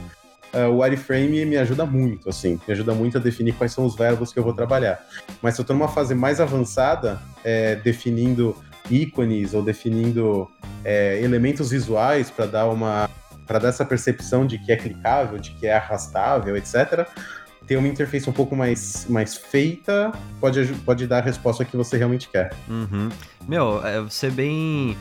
[0.53, 3.95] uh, o wireframe me ajuda muito, assim, me ajuda muito a definir quais são os
[3.95, 5.03] verbos que eu vou trabalhar.
[5.41, 8.55] Mas se eu estou numa fase mais avançada, é, definindo
[8.89, 10.49] ícones ou definindo
[10.83, 13.09] é, elementos visuais para dar uma
[13.45, 17.07] para dar essa percepção de que é clicável, de que é arrastável, etc.
[17.67, 21.95] Ter uma interface um pouco mais, mais feita pode, pode dar a resposta que você
[21.95, 22.53] realmente quer.
[22.67, 23.09] Uhum.
[23.47, 24.97] Meu, é, ser bem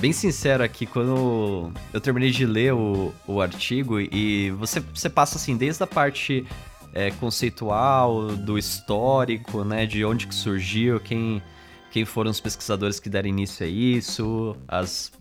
[0.00, 5.36] bem sincero aqui, quando eu terminei de ler o, o artigo e você, você passa
[5.36, 6.44] assim, desde a parte
[6.92, 11.42] é, conceitual, do histórico, né, de onde que surgiu, quem,
[11.94, 15.12] quem foram os pesquisadores que deram início a isso, as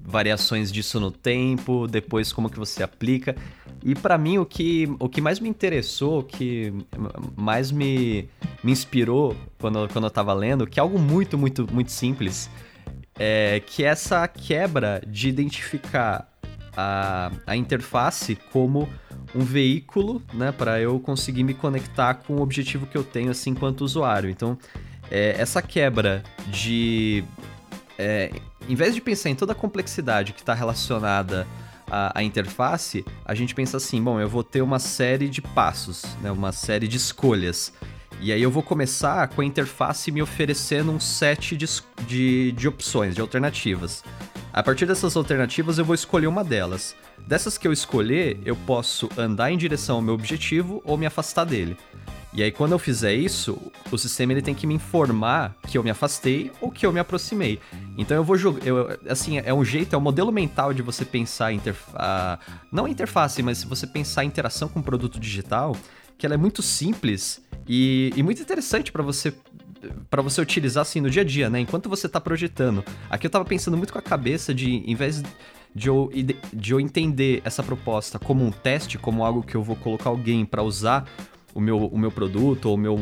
[0.00, 3.36] variações disso no tempo, depois como que você aplica.
[3.84, 6.72] E para mim o que, o que mais me interessou, o que
[7.36, 8.30] mais me,
[8.64, 12.48] me inspirou quando, quando eu tava lendo, que é algo muito, muito, muito simples,
[13.18, 16.32] é que essa quebra de identificar
[16.74, 18.88] a, a interface como
[19.34, 23.50] um veículo, né, para eu conseguir me conectar com o objetivo que eu tenho assim
[23.50, 24.30] enquanto usuário.
[24.30, 24.56] Então,
[25.12, 27.22] é, essa quebra de.
[27.98, 28.32] É,
[28.66, 31.46] em vez de pensar em toda a complexidade que está relacionada
[31.86, 36.02] à, à, interface, a gente pensa assim: bom, eu vou ter uma série de passos,
[36.22, 37.74] né, uma série de escolhas.
[38.20, 41.66] E aí eu vou começar com a interface me oferecendo um set de,
[42.06, 44.02] de, de opções, de alternativas.
[44.52, 46.94] A partir dessas alternativas eu vou escolher uma delas.
[47.26, 51.44] Dessas que eu escolher, eu posso andar em direção ao meu objetivo ou me afastar
[51.44, 51.76] dele.
[52.34, 53.58] E aí, quando eu fizer isso,
[53.90, 56.98] o sistema ele tem que me informar que eu me afastei ou que eu me
[56.98, 57.60] aproximei.
[57.98, 58.62] Então eu vou jogar.
[59.08, 61.52] Assim, é um jeito, é um modelo mental de você pensar
[61.94, 62.38] a.
[62.70, 65.76] Não a interface, mas se você pensar a interação com o produto digital,
[66.16, 69.34] que ela é muito simples e, e muito interessante para você
[70.08, 71.60] para você utilizar assim no dia a dia, né?
[71.60, 72.84] Enquanto você tá projetando.
[73.10, 75.22] Aqui eu tava pensando muito com a cabeça de, em vez
[75.74, 76.10] de eu,
[76.52, 80.44] de eu entender essa proposta como um teste, como algo que eu vou colocar alguém
[80.44, 81.08] para usar
[81.54, 82.96] o meu, o meu produto ou o meu,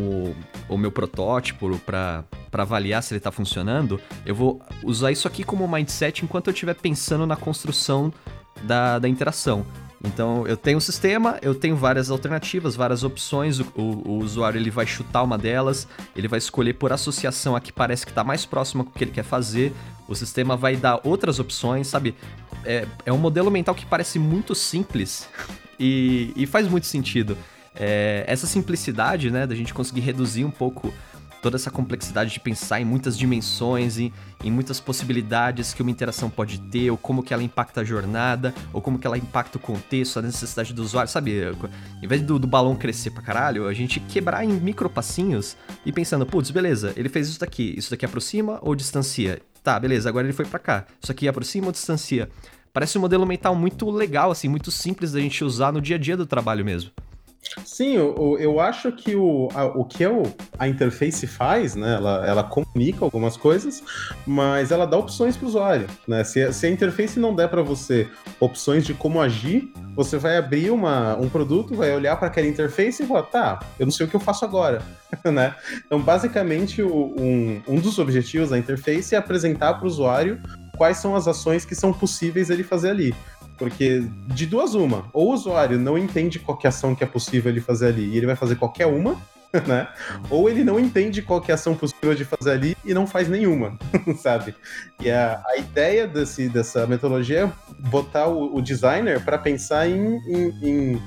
[0.69, 5.67] o meu protótipo para avaliar se ele está funcionando, eu vou usar isso aqui como
[5.69, 8.13] mindset enquanto eu estiver pensando na construção
[8.63, 9.65] da, da interação.
[10.03, 13.61] Então eu tenho um sistema, eu tenho várias alternativas, várias opções.
[13.61, 15.87] O, o, o, usuário ele vai chutar uma delas,
[16.17, 19.05] ele vai escolher por associação a que parece que está mais próxima com o que
[19.05, 19.73] ele quer fazer.
[20.09, 22.15] O sistema vai dar outras opções, sabe?
[22.65, 25.29] É, é um modelo mental que parece muito simples
[25.79, 27.37] e, e faz muito sentido.
[27.83, 30.93] É, essa simplicidade, né, da gente conseguir reduzir um pouco
[31.41, 34.13] toda essa complexidade de pensar em muitas dimensões e
[34.45, 38.55] em muitas possibilidades que uma interação pode ter, ou como que ela impacta a jornada,
[38.71, 41.41] ou como que ela impacta o contexto, a necessidade do usuário, sabe?
[42.03, 45.91] Em vez do, do balão crescer pra caralho, a gente quebrar em micro passinhos e
[45.91, 49.41] pensando, putz, beleza, ele fez isso daqui, isso daqui aproxima ou distancia?
[49.63, 50.87] Tá, beleza, agora ele foi para cá.
[51.03, 52.29] Isso aqui aproxima ou distancia?
[52.73, 55.99] Parece um modelo mental muito legal, assim, muito simples da gente usar no dia a
[55.99, 56.91] dia do trabalho mesmo.
[57.65, 60.23] Sim, eu, eu acho que o, a, o que eu,
[60.59, 61.95] a interface faz, né?
[61.95, 63.83] Ela, ela comunica algumas coisas,
[64.27, 65.87] mas ela dá opções para o usuário.
[66.07, 66.23] Né?
[66.23, 70.71] Se, se a interface não der para você opções de como agir, você vai abrir
[70.71, 74.09] uma, um produto, vai olhar para aquela interface e falar, tá, eu não sei o
[74.09, 74.83] que eu faço agora.
[75.25, 75.55] né?
[75.85, 80.41] Então, basicamente, o, um, um dos objetivos da interface é apresentar para o usuário
[80.77, 83.15] quais são as ações que são possíveis ele fazer ali.
[83.61, 87.61] Porque de duas uma, ou o usuário não entende qualquer ação que é possível ele
[87.61, 89.21] fazer ali e ele vai fazer qualquer uma,
[89.67, 89.89] né?
[90.31, 93.77] Ou ele não entende qual é ação possível de fazer ali e não faz nenhuma,
[94.19, 94.55] sabe?
[95.01, 97.53] E a, a ideia desse, dessa metodologia é
[97.91, 101.01] botar o, o designer para pensar em, em,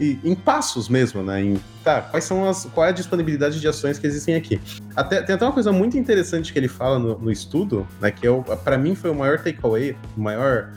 [0.00, 1.42] em, em, passos mesmo, né?
[1.42, 2.64] Em tá, quais são as.
[2.66, 4.60] qual é a disponibilidade de ações que existem aqui.
[4.94, 8.10] Até, tem até uma coisa muito interessante que ele fala no, no estudo, né?
[8.10, 10.70] Que é para mim foi o maior takeaway, o maior.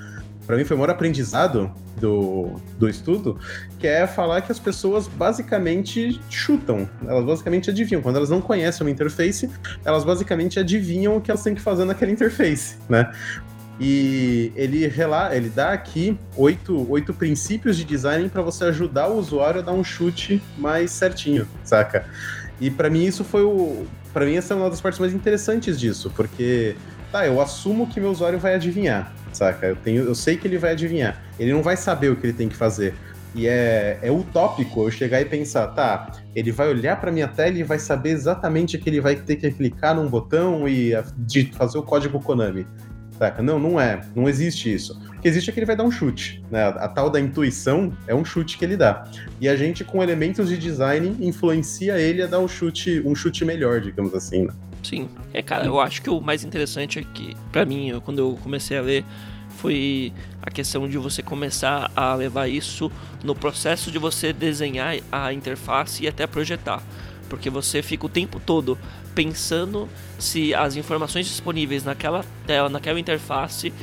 [0.48, 3.38] Para mim foi o maior aprendizado do, do estudo,
[3.78, 8.02] que é falar que as pessoas basicamente chutam, elas basicamente adivinham.
[8.02, 9.50] Quando elas não conhecem uma interface,
[9.84, 13.12] elas basicamente adivinham o que elas têm que fazer naquela interface, né?
[13.80, 19.18] E ele, rela, ele dá aqui oito, oito princípios de design para você ajudar o
[19.18, 22.06] usuário a dar um chute mais certinho, saca?
[22.60, 23.86] E para mim isso foi o.
[24.14, 26.76] para mim essa é uma das partes mais interessantes disso, porque
[27.12, 29.68] tá, eu assumo que meu usuário vai adivinhar, saca?
[29.68, 31.22] Eu, tenho, eu sei que ele vai adivinhar.
[31.40, 32.94] Ele não vai saber o que ele tem que fazer.
[33.36, 37.58] E é, é utópico eu chegar e pensar, tá, ele vai olhar para minha tela
[37.58, 41.78] e vai saber exatamente que ele vai ter que clicar num botão e de fazer
[41.78, 42.66] o código Konami.
[43.18, 43.42] Saca?
[43.42, 44.02] Não, não é.
[44.16, 45.00] Não existe isso.
[45.18, 46.44] O que existe é que ele vai dar um chute.
[46.52, 46.64] Né?
[46.64, 49.04] A, a, tal da intuição é um chute que ele dá.
[49.42, 53.44] E a gente, com elementos de design, influencia ele a dar um chute, um chute
[53.44, 54.46] melhor, digamos assim.
[54.46, 54.54] Né?
[54.84, 55.10] Sim.
[55.34, 58.40] É, cara, eu acho que o mais interessante é que, para mim, eu, quando eu
[58.42, 59.06] comecei a ler,
[59.58, 62.92] foi a questão de você começar a levar isso
[63.24, 66.82] no processo de você desenhar a interface e até projetar.
[67.28, 68.78] Porque você fica o tempo todo
[69.14, 73.74] pensando se as informações disponíveis naquela tela, naquela interface,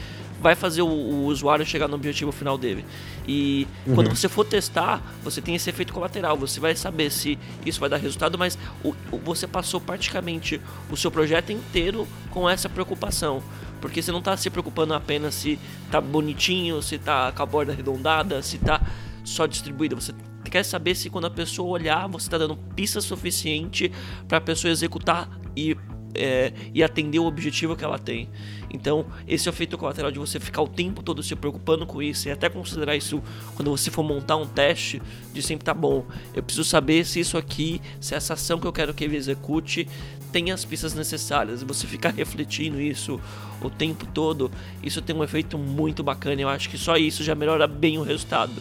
[0.41, 2.85] vai fazer o, o usuário chegar no objetivo final dele.
[3.27, 3.95] E uhum.
[3.95, 6.37] quando você for testar, você tem esse efeito colateral.
[6.37, 10.61] Você vai saber se isso vai dar resultado, mas o, o, você passou praticamente
[10.91, 13.43] o seu projeto inteiro com essa preocupação.
[13.81, 17.73] Porque você não está se preocupando apenas se está bonitinho, se está com a borda
[17.73, 18.81] arredondada, se está
[19.25, 19.95] só distribuída.
[19.95, 20.15] Você
[20.51, 23.91] quer saber se quando a pessoa olhar, você está dando pista suficiente
[24.29, 25.77] para a pessoa executar e,
[26.15, 28.29] é, e atender o objetivo que ela tem.
[28.73, 32.03] Então, esse é o efeito colateral de você ficar o tempo todo se preocupando com
[32.03, 33.23] isso e até considerar isso
[33.55, 35.01] quando você for montar um teste,
[35.33, 36.05] de sempre tá bom.
[36.35, 39.89] Eu preciso saber se isso aqui, se essa ação que eu quero que ele execute
[40.33, 41.63] tem as pistas necessárias.
[41.63, 43.21] Você ficar refletindo isso
[43.63, 44.51] o tempo todo,
[44.83, 46.41] isso tem um efeito muito bacana.
[46.41, 48.61] Eu acho que só isso já melhora bem o resultado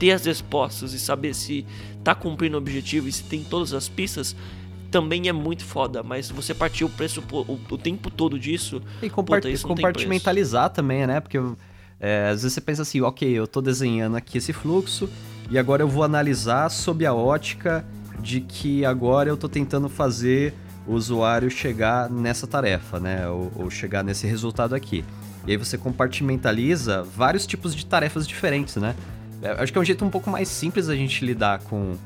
[0.00, 1.66] ter as respostas e saber se
[2.02, 4.34] tá cumprindo o objetivo e se tem todas as pistas
[4.90, 8.82] também é muito foda, mas você partir o preço o, o tempo todo disso.
[9.02, 11.20] E compart puta, compartimentalizar também, né?
[11.20, 11.38] Porque
[11.98, 15.08] é, às vezes você pensa assim, ok, eu tô desenhando aqui esse fluxo
[15.50, 17.84] e agora eu vou analisar sob a ótica
[18.20, 20.54] de que agora eu tô tentando fazer
[20.86, 23.28] o usuário chegar nessa tarefa, né?
[23.28, 25.04] Ou, ou chegar nesse resultado aqui.
[25.46, 28.94] E aí você compartimentaliza vários tipos de tarefas diferentes, né?
[29.42, 31.96] É, acho que é um jeito um pouco mais simples a gente lidar com,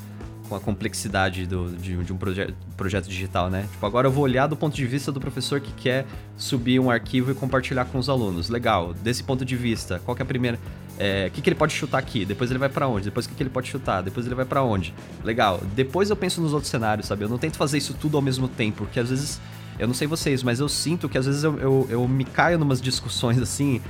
[0.48, 3.66] com a complexidade do, de, de um proje projeto digital, né?
[3.70, 6.90] Tipo, agora eu vou olhar do ponto de vista do professor que quer subir um
[6.90, 8.48] arquivo e compartilhar com os alunos.
[8.48, 10.58] Legal, desse ponto de vista, qual que é a primeira...
[10.98, 12.24] É, o que, que ele pode chutar aqui?
[12.24, 13.06] Depois ele vai para onde?
[13.06, 14.02] Depois o que, que ele pode chutar?
[14.02, 14.94] Depois ele vai para onde?
[15.24, 15.60] Legal.
[15.74, 17.24] Depois eu penso nos outros cenários, sabe?
[17.24, 19.40] Eu não tento fazer isso tudo ao mesmo tempo, porque às vezes...
[19.76, 22.56] Eu não sei vocês, mas eu sinto que às vezes eu, eu, eu me caio
[22.56, 23.80] numas discussões assim,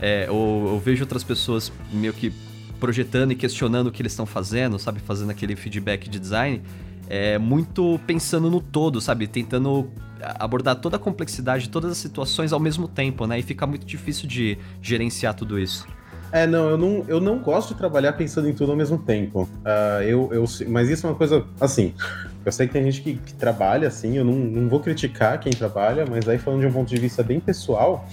[0.00, 2.32] é, ou eu vejo outras pessoas meio que
[2.82, 4.98] projetando e questionando o que eles estão fazendo, sabe?
[4.98, 6.60] Fazendo aquele feedback de design.
[7.08, 9.28] É muito pensando no todo, sabe?
[9.28, 9.88] Tentando
[10.20, 13.38] abordar toda a complexidade, todas as situações ao mesmo tempo, né?
[13.38, 15.86] E fica muito difícil de gerenciar tudo isso.
[16.32, 19.42] É, não, eu não, eu não gosto de trabalhar pensando em tudo ao mesmo tempo.
[19.42, 21.94] Uh, eu, eu, mas isso é uma coisa, assim,
[22.44, 25.52] eu sei que tem gente que, que trabalha assim, eu não, não vou criticar quem
[25.52, 28.08] trabalha, mas aí falando de um ponto de vista bem pessoal,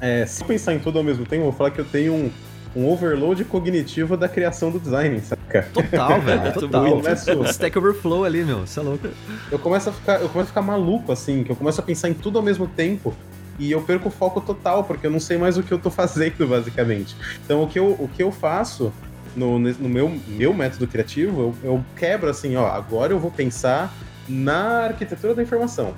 [0.00, 2.30] é, se pensar em tudo ao mesmo tempo, eu vou falar que eu tenho um,
[2.74, 5.68] um overload cognitivo da criação do design, saca?
[5.72, 6.86] Total, velho, total.
[6.86, 7.42] Eu começo...
[7.50, 9.08] Stack Overflow ali, meu, você é louco.
[9.50, 12.08] Eu começo, a ficar, eu começo a ficar maluco, assim, que eu começo a pensar
[12.08, 13.14] em tudo ao mesmo tempo
[13.58, 15.90] e eu perco o foco total, porque eu não sei mais o que eu tô
[15.90, 17.16] fazendo, basicamente.
[17.44, 18.92] Então, o que eu, o que eu faço
[19.34, 23.92] no, no meu, meu método criativo, eu, eu quebro assim, ó, agora eu vou pensar
[24.28, 25.94] na arquitetura da informação.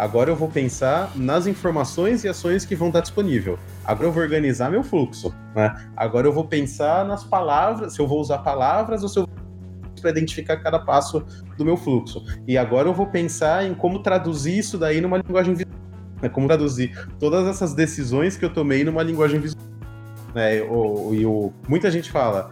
[0.00, 3.58] Agora eu vou pensar nas informações e ações que vão estar disponível.
[3.84, 5.30] Agora eu vou organizar meu fluxo.
[5.54, 5.90] Né?
[5.94, 9.28] Agora eu vou pensar nas palavras, se eu vou usar palavras ou se eu
[10.00, 11.22] para identificar cada passo
[11.58, 12.24] do meu fluxo.
[12.48, 15.78] E agora eu vou pensar em como traduzir isso daí numa linguagem visual.
[16.22, 16.30] Né?
[16.30, 19.62] Como traduzir todas essas decisões que eu tomei numa linguagem visual.
[20.34, 20.62] Né?
[20.62, 22.50] O, e o, muita gente fala,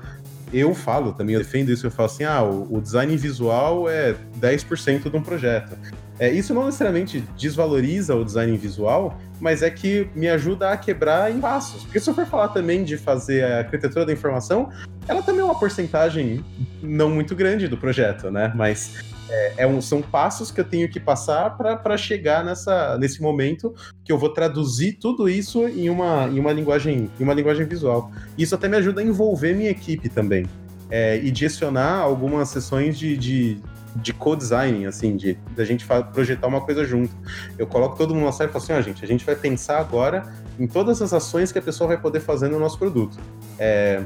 [0.52, 4.14] eu falo também, eu defendo isso, eu falo assim, ah, o, o design visual é
[4.38, 5.74] 10% de um projeto.
[6.18, 11.30] É, isso não necessariamente desvaloriza o design visual, mas é que me ajuda a quebrar
[11.30, 11.84] em passos.
[11.84, 14.68] Porque se eu for falar também de fazer a arquitetura da informação,
[15.06, 16.44] ela também é uma porcentagem
[16.82, 18.52] não muito grande do projeto, né?
[18.54, 18.96] Mas
[19.30, 23.74] é, é um, são passos que eu tenho que passar para chegar nessa, nesse momento
[24.04, 28.10] que eu vou traduzir tudo isso em uma, em uma linguagem em uma linguagem visual.
[28.36, 30.46] Isso até me ajuda a envolver minha equipe também.
[30.90, 33.58] é, e direcionar algumas sessões de, de,
[34.00, 37.14] de co-design, assim, de da gente projetar uma coisa junto.
[37.58, 39.34] Eu coloco todo mundo na sala e falo assim, ó, oh, gente, a gente vai
[39.34, 43.18] pensar agora em todas as ações que a pessoa vai poder fazer no nosso produto.
[43.58, 44.02] É,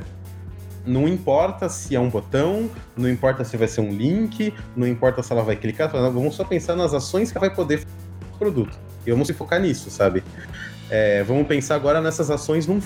[0.84, 5.22] não importa se é um botão, não importa se vai ser um link, não importa
[5.22, 7.92] se ela vai clicar, vamos só pensar nas ações que ela vai poder fazer
[8.32, 8.78] no produto.
[9.06, 10.22] E vamos se focar nisso, sabe?
[10.90, 12.80] É, vamos pensar agora nessas ações num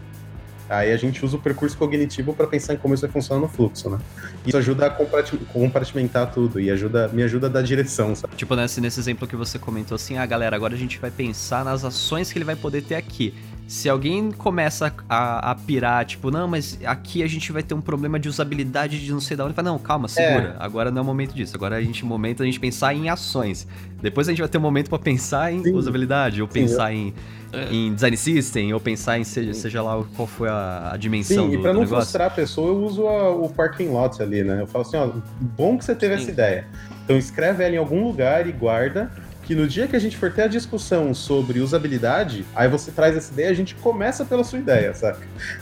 [0.68, 3.48] Aí a gente usa o percurso cognitivo para pensar em como isso vai funcionar no
[3.48, 3.98] fluxo, né?
[4.44, 8.34] Isso ajuda a compartimentar tudo e ajuda, me ajuda a dar direção, sabe?
[8.36, 11.64] Tipo, nesse, nesse exemplo que você comentou assim, ah, galera, agora a gente vai pensar
[11.64, 13.32] nas ações que ele vai poder ter aqui.
[13.68, 17.80] Se alguém começa a, a pirar, tipo, não, mas aqui a gente vai ter um
[17.80, 20.56] problema de usabilidade de não sei da onde, fala, não, calma, segura.
[20.58, 20.64] É.
[20.64, 21.56] Agora não é o momento disso.
[21.56, 23.66] Agora a gente momento a gente pensar em ações.
[24.00, 25.72] Depois a gente vai ter um momento para pensar em Sim.
[25.72, 26.98] usabilidade ou Sim, pensar eu...
[26.98, 27.14] em
[27.52, 27.72] é.
[27.72, 31.50] em design system ou pensar em seja, seja lá qual foi a, a dimensão Sim,
[31.50, 31.96] do, e pra não negócio.
[31.96, 34.60] frustrar a pessoa, eu uso a, o parking lot ali, né?
[34.62, 36.22] Eu falo assim, ó, bom que você teve Sim.
[36.22, 36.66] essa ideia.
[37.04, 39.10] Então escreve ela em algum lugar e guarda
[39.46, 43.16] que no dia que a gente for ter a discussão sobre usabilidade, aí você traz
[43.16, 45.20] essa ideia, a gente começa pela sua ideia, saca?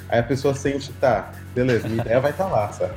[0.08, 2.94] Aí a pessoa sente, tá, beleza, minha ideia vai estar tá lá, sabe?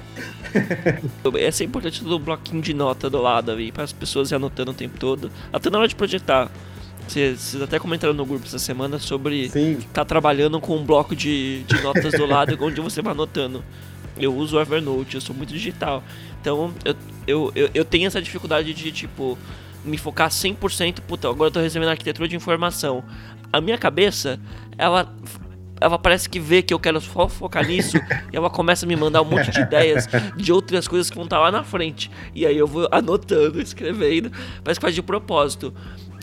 [1.39, 4.71] Essa é importante do bloquinho de nota do lado ali, para as pessoas ir anotando
[4.71, 6.49] o tempo todo, até na hora de projetar.
[7.07, 11.63] Vocês até comentaram no grupo essa semana sobre estar tá trabalhando com um bloco de,
[11.63, 13.63] de notas do lado onde você vai anotando.
[14.19, 16.03] Eu uso o Evernote, eu sou muito digital.
[16.41, 16.95] Então eu,
[17.25, 19.37] eu, eu, eu tenho essa dificuldade de, tipo,
[19.85, 21.01] me focar 100%.
[21.01, 23.03] Puta, agora eu tô recebendo arquitetura de informação.
[23.51, 24.39] A minha cabeça,
[24.77, 25.13] ela
[25.79, 27.97] ela parece que vê que eu quero só focar nisso
[28.33, 31.25] e ela começa a me mandar um monte de ideias de outras coisas que vão
[31.25, 32.09] estar tá lá na frente.
[32.33, 34.31] E aí eu vou anotando, escrevendo,
[34.63, 35.73] parece que faz de propósito.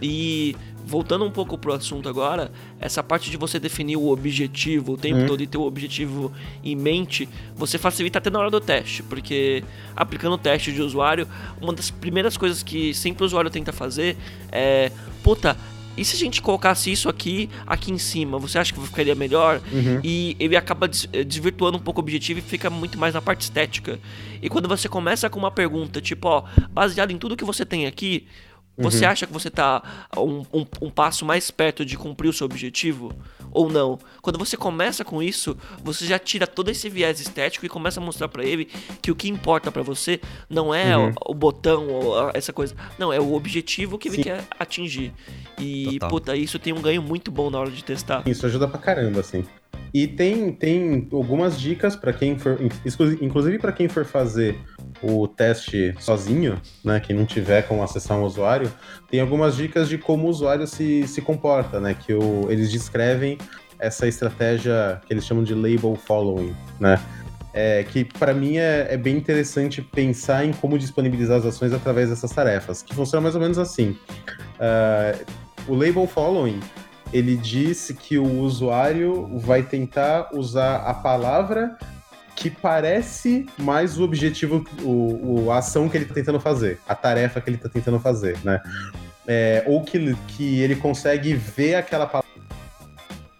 [0.02, 4.96] E voltando um pouco pro assunto agora, essa parte de você definir o objetivo o
[4.96, 5.26] tempo uhum.
[5.26, 6.32] todo e ter o objetivo
[6.62, 9.64] em mente, você facilita até na hora do teste, porque
[9.96, 11.26] aplicando o teste de usuário,
[11.60, 14.16] uma das primeiras coisas que sempre o usuário tenta fazer
[14.52, 14.90] é,
[15.22, 15.56] puta,
[15.96, 19.60] e se a gente colocasse isso aqui, aqui em cima, você acha que ficaria melhor?
[19.72, 20.00] Uhum.
[20.02, 23.42] E ele acaba eh, desvirtuando um pouco o objetivo e fica muito mais na parte
[23.42, 23.98] estética.
[24.42, 27.86] E quando você começa com uma pergunta, tipo, ó, baseado em tudo que você tem
[27.86, 28.26] aqui,
[28.76, 29.10] você uhum.
[29.10, 29.82] acha que você está
[30.16, 33.12] um, um, um, passo mais perto de cumprir o seu objetivo?
[33.52, 33.98] Ou não?
[34.20, 38.02] Quando você começa com isso, você já tira todo esse viés estético e começa a
[38.02, 38.68] mostrar para ele
[39.00, 40.20] que o que importa para você
[40.50, 41.12] não é uhum.
[41.24, 42.74] o, o, botão ou essa coisa.
[42.98, 44.16] Não, é o objetivo que Sim.
[44.16, 45.12] ele quer atingir.
[45.58, 46.08] E, Total.
[46.08, 48.24] puta, isso tem um ganho muito bom na hora de testar.
[48.26, 49.44] Isso ajuda pra caramba, assim.
[49.94, 52.58] E tem, tem algumas dicas para quem for,
[53.20, 54.58] inclusive para quem for fazer
[55.00, 58.72] o teste sozinho, né, quem não tiver como acessar um usuário,
[59.08, 63.38] tem algumas dicas de como o usuário se, se comporta, né, que o, eles descrevem
[63.78, 67.00] essa estratégia que eles chamam de label following, né,
[67.52, 72.10] é, que para mim é, é, bem interessante pensar em como disponibilizar as ações através
[72.10, 73.96] dessas tarefas, que funciona mais ou menos assim.
[74.58, 75.24] Uh,
[75.68, 76.58] o label following
[77.14, 81.78] ele disse que o usuário vai tentar usar a palavra
[82.34, 86.94] que parece mais o objetivo, o, o a ação que ele está tentando fazer, a
[86.96, 88.60] tarefa que ele está tentando fazer, né?
[89.28, 92.28] É, ou que, que ele consegue ver aquela palavra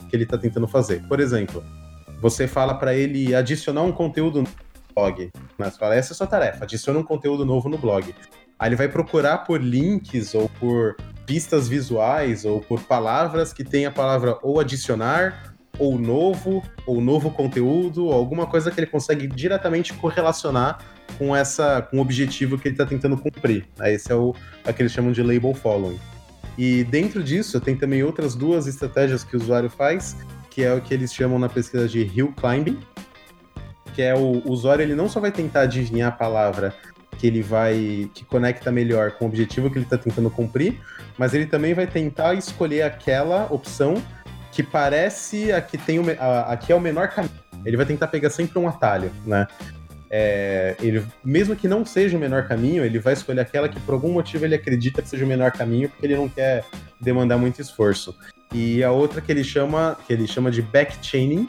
[0.08, 1.02] que ele está tentando fazer.
[1.08, 1.62] Por exemplo,
[2.20, 4.48] você fala para ele adicionar um conteúdo no
[4.94, 5.32] blog.
[5.58, 5.68] Né?
[5.68, 8.14] Você fala, essa é a sua tarefa, adiciona um conteúdo novo no blog.
[8.56, 10.96] Aí ele vai procurar por links ou por
[11.26, 17.30] pistas visuais ou por palavras que tem a palavra ou adicionar, ou novo, ou novo
[17.30, 20.78] conteúdo, alguma coisa que ele consegue diretamente correlacionar
[21.18, 23.66] com essa com o objetivo que ele está tentando cumprir.
[23.80, 25.98] Esse é o, é que eles chamam de label following.
[26.56, 30.16] E dentro disso, tem também outras duas estratégias que o usuário faz,
[30.50, 32.78] que é o que eles chamam na pesquisa de hill climbing,
[33.92, 36.74] que é o, o usuário ele não só vai tentar adivinhar a palavra
[37.14, 40.80] que ele vai que conecta melhor com o objetivo que ele está tentando cumprir,
[41.16, 44.02] mas ele também vai tentar escolher aquela opção
[44.52, 47.34] que parece a que tem o, a, a que é o menor caminho.
[47.64, 49.46] Ele vai tentar pegar sempre um atalho, né?
[50.10, 53.94] É, ele, mesmo que não seja o menor caminho, ele vai escolher aquela que por
[53.94, 56.64] algum motivo ele acredita que seja o menor caminho, porque ele não quer
[57.00, 58.14] demandar muito esforço.
[58.52, 61.48] E a outra que ele chama, que ele chama de backchaining,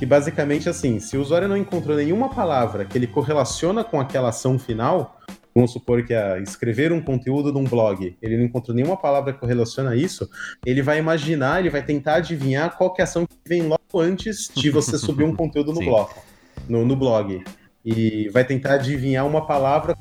[0.00, 4.30] que basicamente assim, se o usuário não encontrou nenhuma palavra que ele correlaciona com aquela
[4.30, 5.20] ação final,
[5.54, 9.38] vamos supor que é escrever um conteúdo num blog, ele não encontrou nenhuma palavra que
[9.38, 10.26] correlaciona isso,
[10.64, 13.78] ele vai imaginar, ele vai tentar adivinhar qual que é a ação que vem logo
[13.94, 16.18] antes de você subir um conteúdo no bloco,
[16.66, 17.44] no, no blog.
[17.84, 19.94] E vai tentar adivinhar uma palavra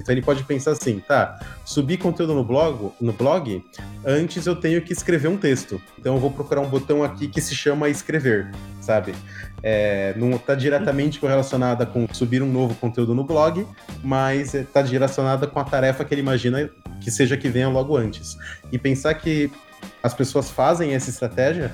[0.00, 3.62] Então ele pode pensar assim, tá, subir conteúdo no blog, no blog,
[4.04, 5.80] antes eu tenho que escrever um texto.
[5.98, 9.14] Então eu vou procurar um botão aqui que se chama escrever, sabe?
[9.62, 13.66] É, não está diretamente correlacionada com subir um novo conteúdo no blog,
[14.02, 16.70] mas está direcionada com a tarefa que ele imagina
[17.02, 18.38] que seja que venha logo antes.
[18.72, 19.50] E pensar que
[20.02, 21.72] as pessoas fazem essa estratégia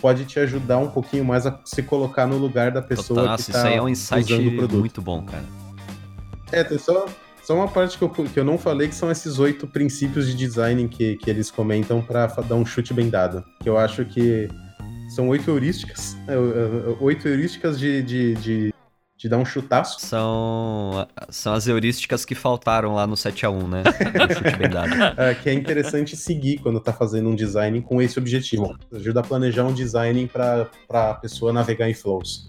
[0.00, 3.42] pode te ajudar um pouquinho mais a se colocar no lugar da pessoa Total, que
[3.42, 4.80] isso está aí é um insight usando o produto.
[4.80, 5.44] muito bom, cara.
[6.52, 7.06] É, tem só,
[7.44, 10.34] só uma parte que eu, que eu não falei, que são esses oito princípios de
[10.34, 13.44] design que, que eles comentam para dar um chute bem dado.
[13.62, 14.48] Que eu acho que
[15.14, 16.16] são oito heurísticas.
[16.26, 18.74] é, é, Oito heurísticas de, de, de,
[19.16, 20.00] de dar um chutaço.
[20.00, 23.82] São, são as heurísticas que faltaram lá no 7x1, né?
[23.84, 24.94] No chute bem dado.
[25.20, 28.74] é, que é interessante seguir quando tá fazendo um design com esse objetivo.
[28.90, 32.48] Ajuda a planejar um design para a pessoa navegar em flows.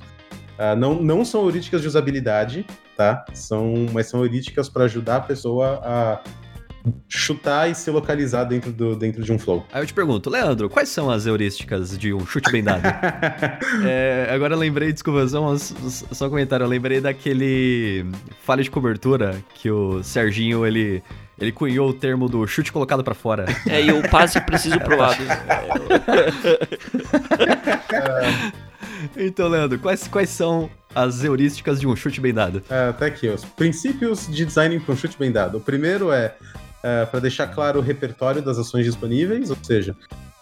[0.58, 3.26] Ah, não, não são heurísticas de usabilidade, tá?
[3.34, 6.20] São, mas são heurísticas para ajudar a pessoa a
[7.10, 9.66] chutar e se localizar dentro, do, dentro de um flow.
[9.74, 12.84] Aí eu te pergunto, Leandro, quais são as heurísticas de um chute bem dado?
[13.84, 18.06] É, agora eu lembrei, desculpa, só, um- só um comentário, eu lembrei daquele
[18.44, 21.02] falha de cobertura que o Serginho, ele,
[21.40, 23.46] ele cunhou o termo do chute colocado pra fora.
[23.68, 25.18] É, e o passe preciso pro lado.
[29.18, 32.64] Então, Leandro, quais, quais são as heurísticas de um chute bem dado?
[32.70, 35.58] É, aqui, os princípios de design para um chute bem dado.
[35.58, 36.36] O primeiro é,
[37.12, 39.96] para deixar claro o repertório das ações disponíveis, ou seja,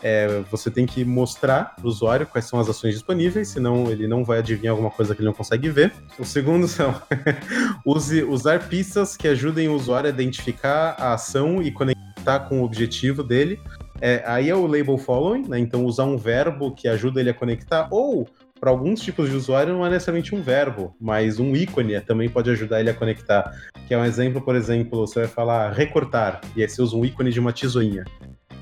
[0.03, 4.05] é, você tem que mostrar para o usuário quais são as ações disponíveis, senão ele
[4.05, 5.93] não vai adivinhar alguma coisa que ele não consegue ver.
[6.19, 6.93] O segundo são
[7.85, 12.65] use, usar pistas que ajudem o usuário a identificar a ação e conectar com o
[12.65, 13.61] objetivo dele.
[14.01, 15.57] É, aí é o label following, né?
[15.57, 18.27] Então usar um verbo que ajuda ele a conectar, ou
[18.63, 22.49] para alguns tipos de usuário não é necessariamente um verbo, mas um ícone também pode
[22.49, 23.51] ajudar ele a conectar.
[23.89, 27.03] Que é um exemplo, por exemplo, você vai falar recortar, e aí você usa um
[27.03, 28.05] ícone de uma tesourinha.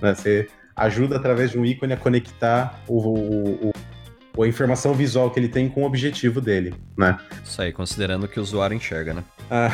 [0.02, 0.16] Né?
[0.16, 3.72] Você ajuda através de um ícone a conectar o, o,
[4.36, 7.20] o- a informação visual que ele tem com o objetivo dele, né?
[7.44, 9.24] Isso aí, considerando que o usuário enxerga, né?
[9.52, 9.70] Ah,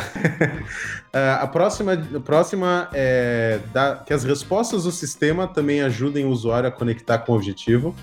[1.13, 6.29] ah, a próxima, a próxima é dar- que as respostas do sistema também ajudem o
[6.29, 7.95] usuário a conectar com o objetivo.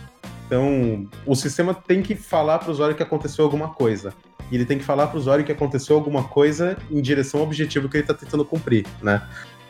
[0.47, 4.12] Então, o sistema tem que falar para o usuário que aconteceu alguma coisa.
[4.51, 7.47] E ele tem que falar para o usuário que aconteceu alguma coisa em direção ao
[7.47, 9.22] objetivo que ele está tentando cumprir, né?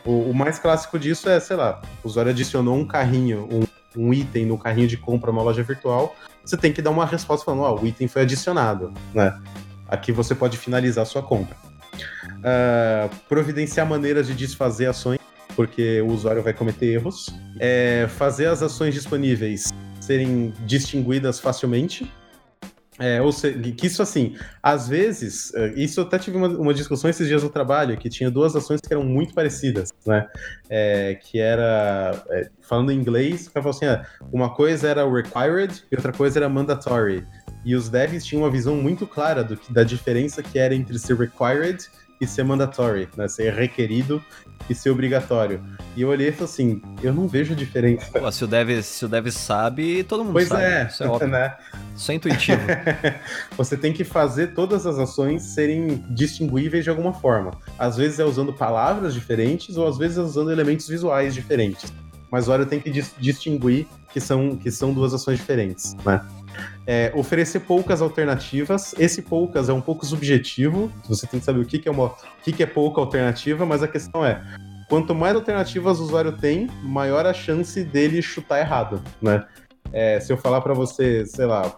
[0.05, 3.63] O, o mais clássico disso é, sei lá, o usuário adicionou um carrinho, um,
[3.97, 7.45] um item no carrinho de compra numa loja virtual, você tem que dar uma resposta
[7.45, 9.39] falando, ó, o item foi adicionado, né?
[9.87, 11.55] Aqui você pode finalizar a sua compra.
[12.43, 15.19] Ah, providenciar maneiras de desfazer ações,
[15.55, 17.33] porque o usuário vai cometer erros.
[17.59, 19.71] É, fazer as ações disponíveis
[20.05, 22.09] serem distinguidas facilmente.
[22.97, 26.73] É, ou seja, que isso assim, às vezes, eh, isso eu até tive uma, uma
[26.73, 30.25] discussão esses dias no trabalho, que tinha duas ações que eram muito parecidas, né?
[30.69, 35.03] É, que era, é, falando em inglês, o cara falou assim, ah, uma coisa era
[35.11, 37.27] required e outra coisa era mandatory.
[37.65, 41.17] E os devs tinham uma visão muito clara do da diferença que era entre ser
[41.17, 41.83] required
[42.21, 43.27] e ser mandatory, né?
[43.27, 44.23] Ser requerido
[44.69, 45.61] e ser obrigatório.
[45.95, 48.19] E eu olhei e falei assim, eu não vejo a diferença.
[48.19, 50.63] Pô, se o dev, se o dev sabe, todo mundo Pois sabe.
[50.63, 51.27] é, Isso é óbvio.
[51.29, 51.55] né?
[51.95, 52.61] Isso é intuitivo.
[53.57, 57.51] Você tem que fazer todas as ações serem distinguíveis de alguma forma.
[57.79, 61.91] Às vezes é usando palavras diferentes ou às vezes é usando elementos visuais diferentes.
[62.31, 66.21] Mas o usuário tem que dis- distinguir que são, que são duas ações diferentes, né?
[66.87, 68.93] É, oferecer poucas alternativas.
[68.97, 70.91] Esse poucas é um pouco subjetivo.
[71.07, 73.65] Você tem que saber o que, que é uma, o que, que é pouca alternativa,
[73.65, 74.41] mas a questão é
[74.87, 79.45] quanto mais alternativas o usuário tem, maior a chance dele chutar errado, né?
[79.91, 81.75] É, se eu falar pra você, sei lá,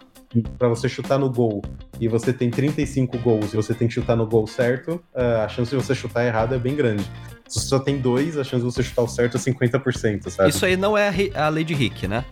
[0.57, 1.61] pra você chutar no gol
[1.99, 5.49] e você tem 35 gols e você tem que chutar no gol certo, ah, a
[5.49, 7.03] chance de você chutar errado é bem grande.
[7.47, 10.49] Se você só tem dois, a chance de você chutar o certo é 50%, sabe?
[10.49, 12.25] Isso aí não é a lei de Rick, né?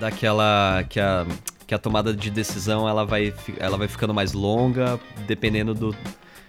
[0.00, 1.24] Daquela que a,
[1.66, 5.96] que a tomada de decisão ela vai, ela vai ficando mais longa, dependendo do,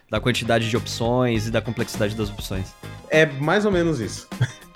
[0.10, 2.74] da quantidade de opções e da complexidade das opções.
[3.10, 4.28] É mais ou menos isso.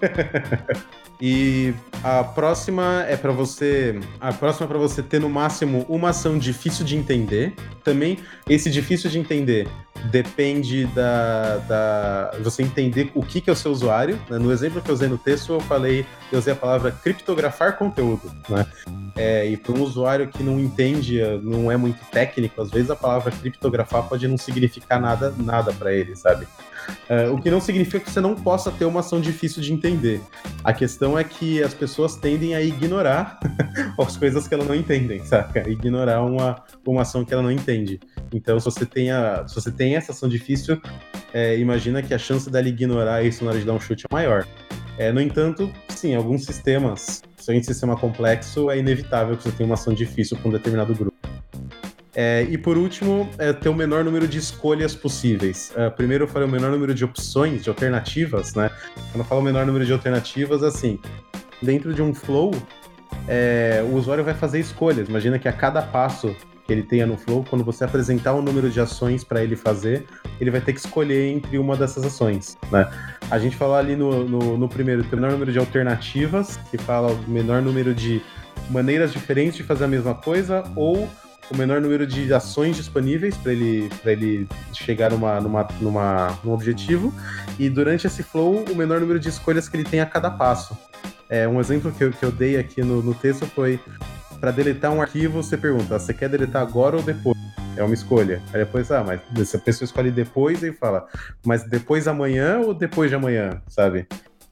[1.22, 6.10] e a próxima é pra você, a próxima é para você ter no máximo uma
[6.10, 7.54] ação difícil de entender.
[7.84, 8.18] Também
[8.50, 9.68] esse difícil de entender
[10.10, 14.20] depende da, da você entender o que, que é o seu usuário.
[14.30, 14.40] né?
[14.40, 18.32] No exemplo que eu usei no texto, eu falei, eu usei a palavra criptografar conteúdo,
[18.50, 18.66] né?
[19.16, 22.96] É, e para um usuário que não entende, não é muito técnico, às vezes a
[22.96, 26.48] palavra criptografar pode não significar nada, nada para ele, sabe?
[27.10, 30.22] É, o que não significa que você não possa ter uma ação difícil de entender.
[30.64, 33.40] A questão é que as pessoas tendem a ignorar
[34.00, 35.68] as coisas que ela não entendem, saca?
[35.70, 38.00] Ignorar uma, uma ação que ela não entende.
[38.34, 40.82] Então, se você tem, a, se você tem essa ação difícil,
[41.34, 44.14] é, imagina que a chance dela ignorar isso na hora de dar um chute é
[44.14, 44.48] maior.
[44.98, 49.68] É, no entanto, sim, alguns sistemas, se um sistema complexo, é inevitável que você tenha
[49.68, 51.11] uma ação difícil com um determinado grupo.
[52.14, 55.72] É, e por último, é ter o menor número de escolhas possíveis.
[55.76, 58.70] É, primeiro eu falei o menor número de opções, de alternativas, né?
[59.12, 61.00] Quando eu falo o menor número de alternativas, assim,
[61.62, 62.52] dentro de um flow,
[63.28, 65.08] é, o usuário vai fazer escolhas.
[65.08, 66.36] Imagina que a cada passo
[66.68, 70.06] que ele tenha no flow, quando você apresentar um número de ações para ele fazer,
[70.40, 72.90] ele vai ter que escolher entre uma dessas ações, né?
[73.30, 77.12] A gente falou ali no, no, no primeiro, o menor número de alternativas, que fala
[77.12, 78.22] o menor número de
[78.70, 81.10] maneiras diferentes de fazer a mesma coisa, ou
[81.52, 87.14] o menor número de ações disponíveis para ele, ele chegar numa, numa, numa, num objetivo,
[87.60, 90.78] e durante esse flow, o menor número de escolhas que ele tem a cada passo.
[91.30, 93.80] É, um exemplo que eu, que eu dei aqui no, no texto foi
[94.40, 97.38] para deletar um arquivo, você pergunta, você quer deletar agora ou depois?
[97.78, 98.42] É uma escolha.
[98.54, 101.08] Aí depois, ah, mas se a pessoa escolhe depois, aí fala,
[101.46, 104.08] mas depois amanhã ou depois de amanhã, sabe?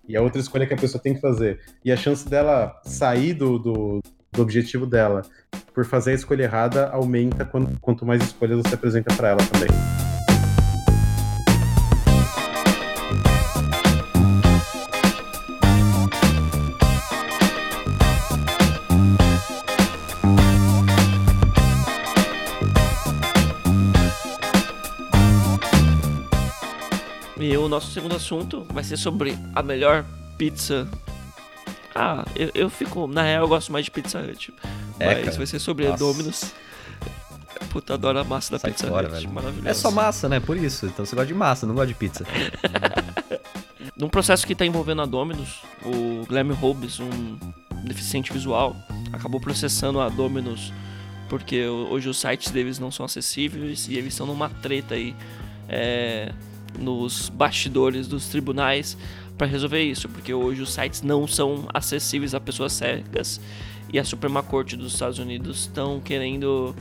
[0.07, 1.59] E a outra escolha que a pessoa tem que fazer.
[1.83, 5.23] E a chance dela sair do, do, do objetivo dela
[5.73, 9.69] por fazer a escolha errada aumenta quanto, quanto mais escolhas você apresenta para ela também.
[27.39, 30.03] E o nosso segundo assunto vai ser sobre a melhor
[30.37, 30.87] pizza.
[31.95, 33.07] Ah, eu, eu fico.
[33.07, 34.53] Na real, eu gosto mais de Pizza Hut.
[34.99, 35.37] É, mas cara.
[35.37, 36.03] vai ser sobre a Nossa.
[36.03, 36.53] Domino's.
[37.69, 39.27] Puta, adoro a massa da Sai Pizza fora, Hut.
[39.27, 39.67] Maravilhoso.
[39.67, 40.39] É só massa, né?
[40.39, 40.85] Por isso.
[40.85, 42.25] Então você gosta de massa, não gosta de pizza.
[43.97, 47.37] Num processo que está envolvendo a Dominus, o Guilherme Hobbes, um
[47.83, 48.75] deficiente visual,
[49.11, 50.71] acabou processando a Dominus
[51.29, 55.15] porque hoje os sites deles não são acessíveis e eles estão numa treta aí
[55.69, 56.33] é,
[56.77, 58.97] nos bastidores dos tribunais
[59.39, 63.39] para resolver isso, porque hoje os sites não são acessíveis a pessoas cegas
[63.91, 66.75] e a Suprema Corte dos Estados Unidos estão querendo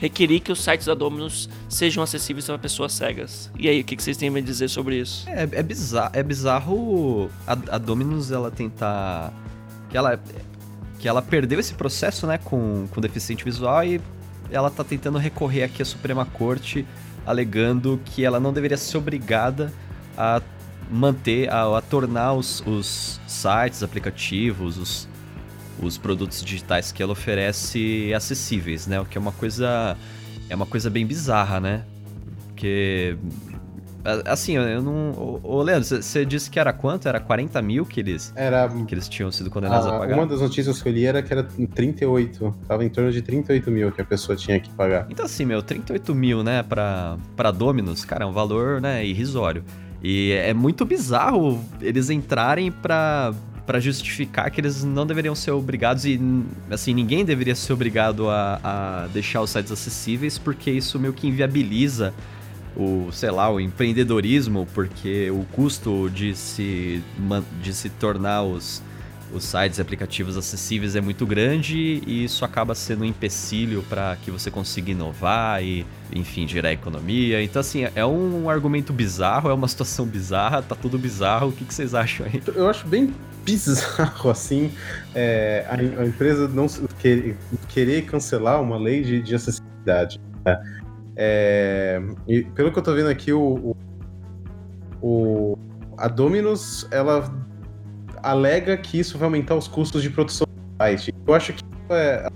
[0.00, 3.50] requerir que os sites da Dominus sejam acessíveis para pessoas cegas.
[3.58, 5.28] E aí, o que vocês têm a dizer sobre isso?
[5.28, 9.32] É, é bizarro, é bizarro a, a Dominus ela tentar.
[9.90, 10.20] Que ela,
[10.98, 14.00] que ela perdeu esse processo, né, com, com deficiente visual e
[14.50, 16.86] ela tá tentando recorrer aqui à Suprema Corte,
[17.24, 19.72] alegando que ela não deveria ser obrigada
[20.16, 20.40] a
[20.90, 25.08] manter, a, a tornar os, os sites, aplicativos, os,
[25.82, 29.00] os produtos digitais que ela oferece acessíveis, né?
[29.00, 29.96] O que é uma coisa.
[30.48, 31.82] É uma coisa bem bizarra, né?
[32.48, 33.16] Porque.
[34.04, 35.40] a- Assim, eu- não.
[35.42, 37.08] Ô, Leandro, você disse que era quanto?
[37.08, 40.14] Era 40 mil que eles, Era que eles tinham sido condenados a Ah, pagar?
[40.16, 41.42] uma das notícias que eu li era que era
[41.74, 42.54] 38.
[42.68, 45.06] Tava em torno de 38 mil que a pessoa tinha que pagar.
[45.10, 49.64] Então, assim, meu, 38 mil, né, pra, pra Dominus, cara, é um valor, né, irrisório.
[50.02, 53.32] E é muito bizarro eles entrarem pra,
[53.66, 56.20] pra justificar que eles não deveriam ser obrigados e,
[56.70, 61.26] assim, ninguém deveria ser obrigado a, a deixar os sites acessíveis, porque isso meio que
[61.26, 62.14] inviabiliza
[62.76, 67.02] o, sei lá, o empreendedorismo, porque o custo de se,
[67.62, 68.82] de se tornar os,
[69.32, 74.16] os sites e aplicativos acessíveis é muito grande e isso acaba sendo um empecilho para
[74.16, 77.42] que você consiga inovar e, enfim, gerar economia.
[77.42, 81.48] Então, assim, é um argumento bizarro, é uma situação bizarra, tá tudo bizarro.
[81.48, 82.42] O que, que vocês acham aí?
[82.54, 83.12] Eu acho bem
[83.44, 84.72] bizarro, assim,
[85.14, 86.66] é, a, a empresa não
[87.68, 90.20] querer, cancelar uma lei de, de acessibilidade.
[90.44, 90.62] né?
[91.16, 93.74] É, e pelo que eu tô vendo aqui, o,
[95.02, 95.56] o-
[95.98, 97.32] a Dominus, ela
[98.28, 101.14] alega que isso vai aumentar os custos de produção do site.
[101.26, 102.28] Eu acho que isso é,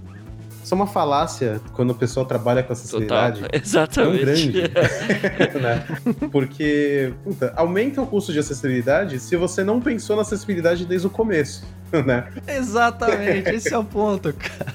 [0.63, 2.83] isso é uma falácia quando o pessoal trabalha com Total.
[2.83, 3.41] acessibilidade.
[3.51, 4.25] tão Exatamente.
[4.25, 4.63] grande,
[5.61, 5.85] né?
[6.31, 11.11] Porque puta, aumenta o custo de acessibilidade se você não pensou na acessibilidade desde o
[11.11, 11.65] começo,
[12.07, 12.29] né?
[12.47, 14.75] Exatamente, esse é o ponto, cara.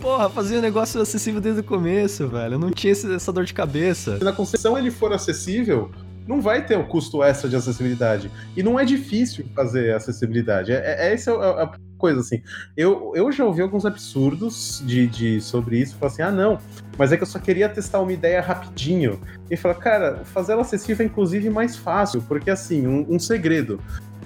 [0.00, 2.54] Porra, fazia o negócio acessível desde o começo, velho.
[2.54, 4.18] Eu não tinha esse- essa dor de cabeça.
[4.18, 5.90] Se na concessão ele for acessível,
[6.26, 8.30] não vai ter o custo extra de acessibilidade.
[8.56, 10.72] E não é difícil fazer acessibilidade.
[10.72, 12.42] É, é, essa é a a coisa, assim.
[12.76, 15.96] Eu, eu já ouvi alguns absurdos de, de, sobre isso.
[15.96, 16.58] Falar assim, ah, não,
[16.98, 19.20] mas é que eu só queria testar uma ideia rapidinho.
[19.50, 23.80] E fala, cara, fazer ela acessível é inclusive mais fácil, porque assim, um, um segredo.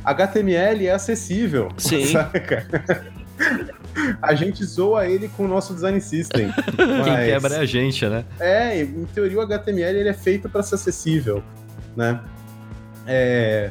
[0.05, 1.69] HTML é acessível.
[1.77, 2.07] Sim.
[2.13, 2.67] saca?
[4.21, 6.53] A gente zoa ele com o nosso design system.
[6.77, 8.25] Quem quebra é a gente, né?
[8.39, 11.43] é, em teoria o HTML ele é feito para ser acessível,
[11.99, 12.21] né?
[13.07, 13.71] É,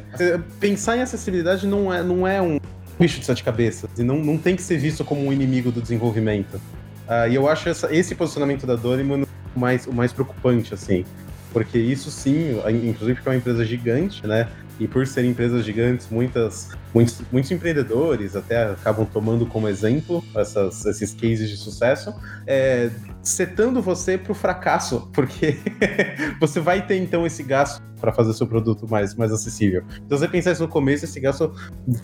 [0.60, 2.58] pensar em acessibilidade não é, não é um
[2.98, 5.80] bicho de sete cabeças e não, não tem que ser visto como um inimigo do
[5.80, 6.60] desenvolvimento.
[7.08, 9.24] Ah, e eu acho essa- esse posicionamento da Dorimon
[9.56, 11.04] mais, o mais preocupante, assim.
[11.52, 14.46] Porque isso sim, inclusive porque é uma empresa gigante, né?
[14.78, 20.84] E por serem empresas gigantes, muitas, muitos, muitos empreendedores até acabam tomando como exemplo essas,
[20.84, 22.14] esses cases de sucesso,
[22.46, 22.90] é,
[23.22, 25.58] setando você para o fracasso, porque
[26.40, 29.82] você vai ter então esse gasto para fazer seu produto mais, mais acessível.
[30.04, 31.52] Então, se você pensar isso no começo, esse gasto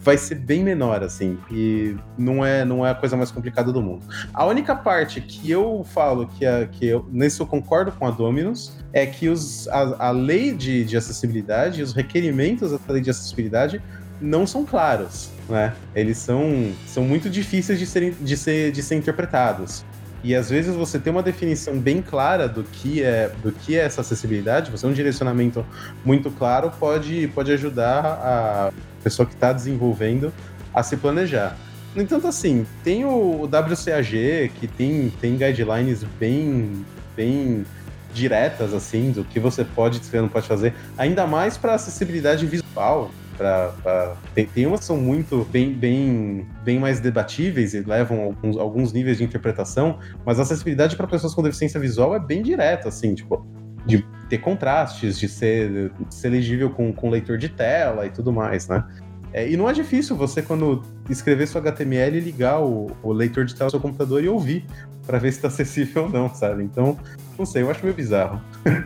[0.03, 3.81] vai ser bem menor, assim, e não é, não é a coisa mais complicada do
[3.81, 4.05] mundo.
[4.33, 8.11] A única parte que eu falo que, é, que eu, nesse eu concordo com a
[8.11, 13.11] Dominus é que os, a, a lei de, de acessibilidade, os requerimentos da lei de
[13.11, 13.81] acessibilidade
[14.21, 15.75] não são claros, né?
[15.95, 19.85] Eles são, são muito difíceis de serem, de, ser, de ser interpretados.
[20.25, 23.83] E às vezes você tem uma definição bem clara do que é, do que é
[23.83, 25.65] essa acessibilidade, você tem um direcionamento
[26.03, 28.73] muito claro, pode, pode ajudar a
[29.03, 30.33] pessoa que está desenvolvendo
[30.73, 31.55] a se planejar.
[31.95, 37.67] No entanto, assim, tem o WCAG, que tem, tem guidelines bem, bem
[38.15, 43.11] diretas, assim, do que você pode e não pode fazer, ainda mais para acessibilidade visual.
[43.37, 44.15] Pra.
[44.35, 48.93] Tem, tem umas que são muito bem, bem, bem mais debatíveis e levam alguns, alguns
[48.93, 53.15] níveis de interpretação, mas a acessibilidade para pessoas com deficiência visual é bem direta, assim,
[53.15, 53.47] tipo,
[53.87, 58.33] de ter contrastes, de ser, de ser legível com, com leitor de tela e tudo
[58.33, 58.85] mais, né?
[59.33, 60.81] É, e não é difícil você, quando
[61.11, 64.65] escrever seu HTML, ligar o, o leitor de tela do seu computador e ouvir,
[65.05, 66.63] para ver se está acessível ou não, sabe?
[66.63, 66.97] Então,
[67.37, 68.41] não sei, eu acho meio bizarro.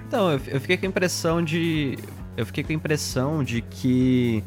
[0.07, 1.99] Então, eu fiquei com a impressão de
[2.39, 4.45] eu fiquei com a impressão de que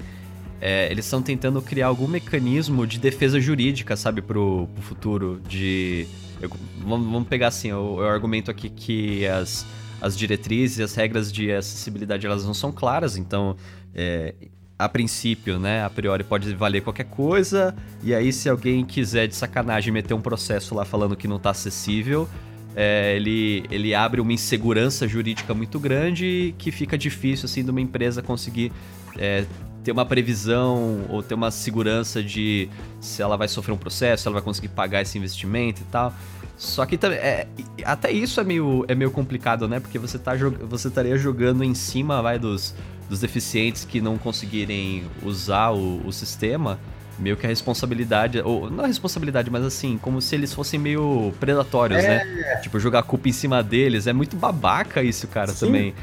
[0.62, 5.42] é, eles estão tentando criar algum mecanismo de defesa jurídica, sabe, pro, pro futuro.
[5.46, 6.08] De.
[6.40, 9.66] Eu, vamos, vamos, pegar assim, eu, eu, argumento aqui que as,
[10.00, 13.58] as diretrizes e as regras de acessibilidade elas não são claras, então.
[13.94, 14.34] É,
[14.80, 19.36] a princípio, né, a priori pode valer qualquer coisa, e aí se alguém quiser de
[19.36, 22.28] sacanagem meter um processo lá falando que não está acessível,
[22.76, 27.82] é, ele, ele abre uma insegurança jurídica muito grande que fica difícil assim de uma
[27.82, 28.72] empresa conseguir
[29.18, 29.46] é,
[29.84, 32.70] ter uma previsão ou ter uma segurança de
[33.00, 36.14] se ela vai sofrer um processo, se ela vai conseguir pagar esse investimento e tal.
[36.58, 37.48] Só que é,
[37.84, 39.80] até isso é meio, é meio complicado, né?
[39.80, 40.34] Porque você, tá,
[40.70, 42.76] você estaria jogando em cima vai, dos,
[43.10, 46.80] dos deficientes que não conseguirem usar o, o sistema
[47.22, 51.34] meio que a responsabilidade, ou não a responsabilidade, mas assim, como se eles fossem meio
[51.40, 52.22] predatórios, né?
[52.22, 52.26] é.
[52.26, 52.56] né?
[52.58, 54.08] Tipo, jogar a culpa em cima deles.
[54.08, 55.68] É muito babaca isso, cara, Sim.
[55.68, 55.94] também.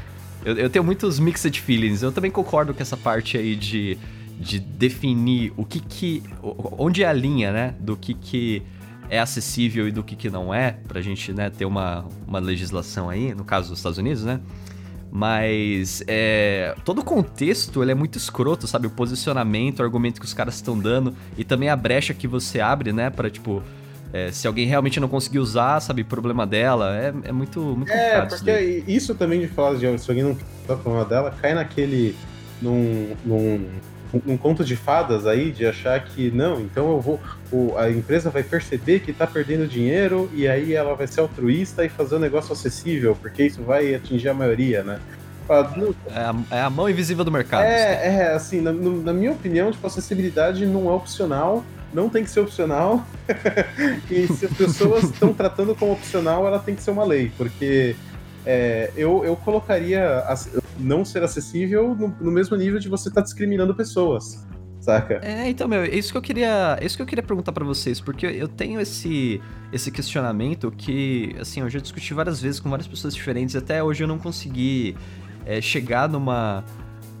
[0.45, 2.01] Eu, eu, tenho muitos mixed feelings.
[2.01, 3.97] Eu também concordo com essa parte aí de,
[4.39, 6.23] de definir o que que.
[6.41, 7.75] onde é a linha, né?
[7.79, 8.63] Do que que
[9.09, 13.09] é acessível e do que que não é, pra gente, né, ter uma, uma legislação
[13.09, 14.39] aí, no caso dos Estados Unidos, né?
[15.11, 18.87] Mas é, todo o contexto ele é muito escroto, sabe?
[18.87, 22.59] O posicionamento, o argumento que os caras estão dando e também a brecha que você
[22.59, 23.09] abre, né?
[23.09, 23.63] Pra, tipo,
[24.13, 26.03] é, se alguém realmente não conseguir usar, sabe?
[26.03, 26.95] Problema dela.
[26.95, 30.37] É, é muito, muito É, porque isso, isso também de falar de se alguém não
[30.67, 32.15] tá problema dela, cai naquele.
[32.61, 33.67] num, num
[34.25, 37.19] um conto de fadas aí de achar que não, então eu vou.
[37.51, 41.85] O, a empresa vai perceber que está perdendo dinheiro e aí ela vai ser altruísta
[41.85, 44.99] e fazer o um negócio acessível, porque isso vai atingir a maioria, né?
[46.07, 47.63] É a, é a, mão invisível do mercado.
[47.63, 52.29] É, é assim, na, na, minha opinião, tipo, acessibilidade não é opcional, não tem que
[52.29, 53.03] ser opcional.
[54.11, 57.95] e se as pessoas estão tratando como opcional, ela tem que ser uma lei, porque
[58.45, 60.23] é, eu, eu colocaria
[60.79, 64.45] não ser acessível no, no mesmo nível de você estar tá discriminando pessoas.
[64.79, 65.19] Saca?
[65.21, 67.65] É, então, meu, é isso que eu queria, é isso que eu queria perguntar para
[67.65, 69.41] vocês, porque eu tenho esse
[69.73, 73.83] esse questionamento que, assim, eu já discuti várias vezes com várias pessoas diferentes, e até
[73.83, 74.95] hoje eu não consegui
[75.45, 76.63] é, chegar numa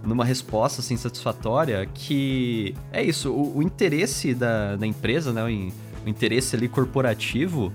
[0.01, 6.05] numa resposta assim satisfatória que é isso, o, o interesse da, da empresa, né, o,
[6.05, 7.73] o interesse ali corporativo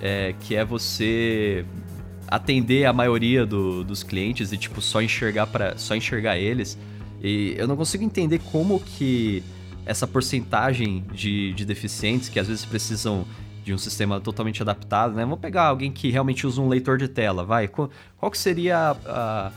[0.00, 1.64] é, que é você
[2.30, 6.78] atender a maioria do, dos clientes e, tipo, só enxergar para só enxergar eles.
[7.22, 9.42] E eu não consigo entender como que
[9.84, 13.26] essa porcentagem de, de deficientes que às vezes precisam
[13.64, 15.22] de um sistema totalmente adaptado, né?
[15.22, 17.68] Vamos pegar alguém que realmente usa um leitor de tela, vai.
[17.68, 19.52] Qual, qual que seria a,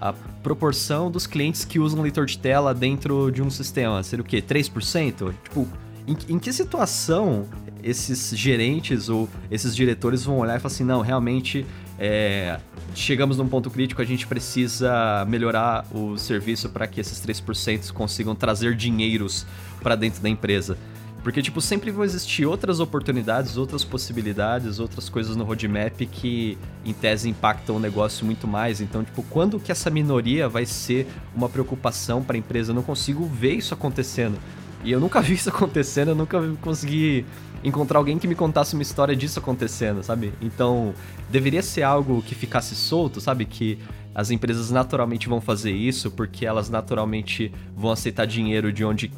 [0.00, 0.12] a, a,
[0.42, 4.02] proporção dos clientes que usam um leitor de tela dentro de um sistema?
[4.02, 4.42] Seria o quê?
[4.42, 5.32] 3%?
[5.44, 5.66] Tipo,
[6.06, 7.46] em, em que situação
[7.82, 11.64] esses gerentes ou esses diretores vão olhar e falar assim, não, realmente
[11.98, 12.58] é,
[12.94, 18.34] chegamos num ponto crítico, a gente precisa melhorar o serviço para que esses 3% consigam
[18.34, 19.46] trazer dinheiros
[19.82, 20.76] para dentro da empresa.
[21.22, 26.92] Porque, tipo, sempre vão existir outras oportunidades, outras possibilidades, outras coisas no roadmap que, em
[26.92, 28.80] tese, impactam o negócio muito mais.
[28.80, 32.70] Então, tipo, quando que essa minoria vai ser uma preocupação para a empresa?
[32.70, 34.38] Eu não consigo ver isso acontecendo.
[34.84, 37.26] E eu nunca vi isso acontecendo, eu nunca consegui
[37.62, 40.32] encontrar alguém que me contasse uma história disso acontecendo, sabe?
[40.40, 40.94] Então,
[41.30, 43.44] deveria ser algo que ficasse solto, sabe?
[43.44, 43.78] Que
[44.14, 49.12] as empresas naturalmente vão fazer isso porque elas naturalmente vão aceitar dinheiro de onde,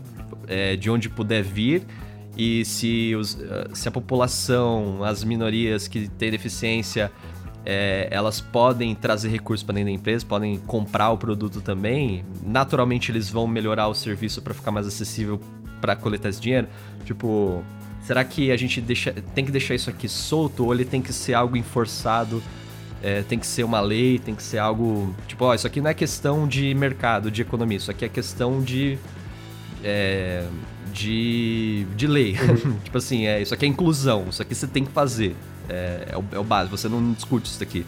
[0.47, 1.83] é, de onde puder vir.
[2.37, 3.37] E se, os,
[3.75, 7.11] se a população, as minorias que têm deficiência,
[7.65, 13.13] é, elas podem trazer recursos para dentro da empresa, podem comprar o produto também, naturalmente
[13.13, 15.41] eles vão melhorar o serviço para ficar mais acessível
[15.81, 16.69] para coletar esse dinheiro.
[17.05, 17.63] Tipo,
[18.09, 21.13] será que a gente deixa, tem que deixar isso aqui solto ou ele tem que
[21.13, 22.43] ser algo enforçado?
[23.03, 25.15] É, tem que ser uma lei, tem que ser algo.
[25.27, 28.63] Tipo, ó, isso aqui não é questão de mercado, de economia, isso aqui é questão
[28.63, 28.99] de.
[29.85, 30.47] É,
[30.91, 32.35] de, de lei.
[32.83, 35.37] tipo assim, é, isso aqui é inclusão, isso aqui você tem que fazer.
[35.69, 37.85] É, é, o, é o básico, você não discute isso daqui.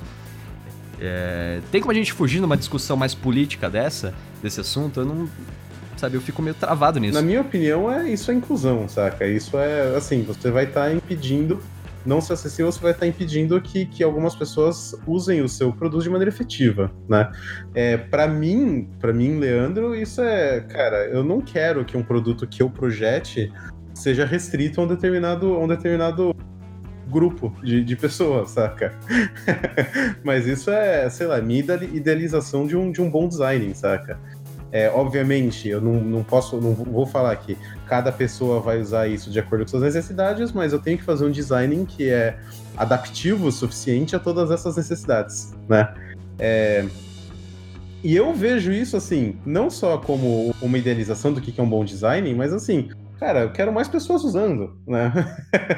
[1.00, 5.00] É, tem como a gente fugir numa discussão mais política dessa, desse assunto?
[5.00, 5.28] Eu não.
[6.00, 7.12] Sabe, eu fico meio travado nisso.
[7.12, 9.26] Na minha opinião, é isso é inclusão, saca?
[9.26, 11.60] Isso é assim, você vai estar tá impedindo,
[12.06, 15.70] não ser acessível, você vai estar tá impedindo que, que algumas pessoas usem o seu
[15.70, 17.30] produto de maneira efetiva, né?
[17.74, 22.46] É, para mim, para mim, Leandro, isso é, cara, eu não quero que um produto
[22.46, 23.52] que eu projete
[23.92, 26.34] seja restrito a um determinado, a um determinado
[27.10, 28.94] grupo de, de pessoas, saca?
[30.24, 34.18] Mas isso é, sei lá, minha idealização de um, de um bom design, saca?
[34.72, 39.30] É, obviamente, eu não, não posso, não vou falar que cada pessoa vai usar isso
[39.30, 42.38] de acordo com suas necessidades, mas eu tenho que fazer um design que é
[42.76, 45.92] adaptivo o suficiente a todas essas necessidades, né?
[46.38, 46.86] É,
[48.02, 51.84] e eu vejo isso assim, não só como uma idealização do que é um bom
[51.84, 55.12] design, mas assim, cara, eu quero mais pessoas usando, né?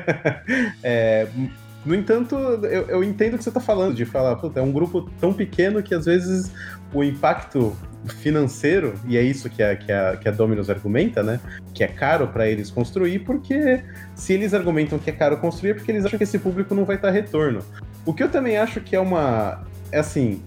[0.84, 1.26] é,
[1.84, 4.70] no entanto, eu, eu, entendo o que você está falando, de falar, puta, é um
[4.70, 6.52] grupo tão pequeno que às vezes
[6.94, 7.76] o impacto
[8.20, 11.40] financeiro, e é isso que a, que a, que a Dominus argumenta, né?
[11.74, 13.82] Que é caro para eles construir, porque
[14.14, 16.84] se eles argumentam que é caro construir, é porque eles acham que esse público não
[16.84, 17.60] vai dar retorno.
[18.04, 19.64] O que eu também acho que é uma.
[19.90, 20.42] É assim,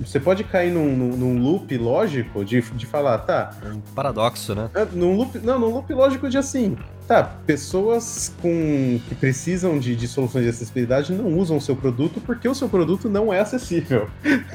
[0.00, 3.50] você pode cair num, num, num, loop lógico de, de falar, tá.
[3.64, 4.70] Um paradoxo, né?
[4.74, 6.76] É, num loop, não, num loop lógico de assim.
[7.06, 12.20] Tá, pessoas com que precisam de, de soluções de acessibilidade não usam o seu produto
[12.20, 14.08] porque o seu produto não é acessível.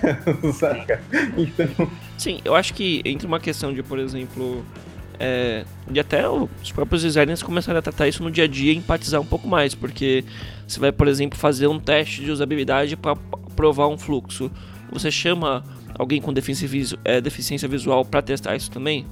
[0.54, 1.02] Saca?
[1.38, 1.92] Então.
[2.18, 4.66] Sim, eu acho que entre uma questão de, por exemplo.
[5.18, 8.76] É, e até os próprios designers começaram a tratar isso no dia a dia e
[8.76, 10.26] empatizar um pouco mais, porque
[10.68, 13.16] você vai, por exemplo, fazer um teste de usabilidade para
[13.56, 14.52] provar um fluxo
[14.92, 15.64] você chama
[15.98, 19.06] alguém com deficiência, é, visual para testar isso também?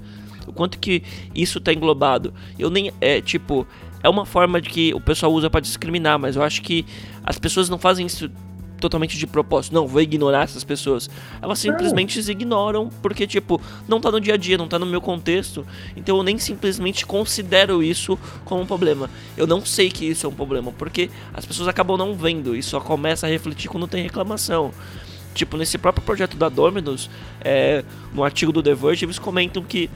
[0.47, 1.03] O quanto que
[1.33, 2.33] isso está englobado?
[2.59, 3.65] Eu nem é tipo
[4.03, 6.85] é uma forma de que o pessoal usa para discriminar, mas eu acho que
[7.23, 8.29] as pessoas não fazem isso
[8.83, 9.73] totalmente de propósito.
[9.73, 11.09] Não, vou ignorar essas pessoas.
[11.41, 14.85] Elas simplesmente as ignoram porque, tipo, não tá no dia a dia, não tá no
[14.85, 15.65] meu contexto.
[15.95, 19.09] Então eu nem simplesmente considero isso como um problema.
[19.37, 22.61] Eu não sei que isso é um problema, porque as pessoas acabam não vendo e
[22.61, 24.73] só começa a refletir quando tem reclamação.
[25.33, 27.09] Tipo, nesse próprio projeto da Dominus,
[27.41, 29.89] é, no artigo do The Verge, eles comentam que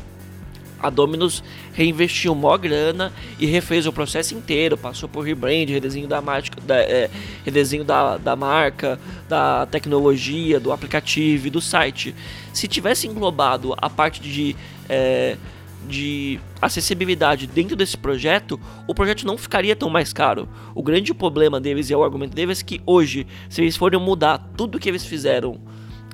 [0.79, 6.21] a Dominus reinvestiu mó grana e refez o processo inteiro, passou por rebrand, redesenho da,
[6.21, 7.09] marca, da, é,
[7.43, 12.13] redesenho da, da marca, da tecnologia, do aplicativo e do site.
[12.53, 14.55] Se tivesse englobado a parte de
[14.88, 15.38] é,
[15.86, 20.47] de acessibilidade dentro desse projeto, o projeto não ficaria tão mais caro.
[20.73, 23.99] O grande problema deles e é o argumento deles é que hoje, se eles forem
[23.99, 25.59] mudar tudo que eles fizeram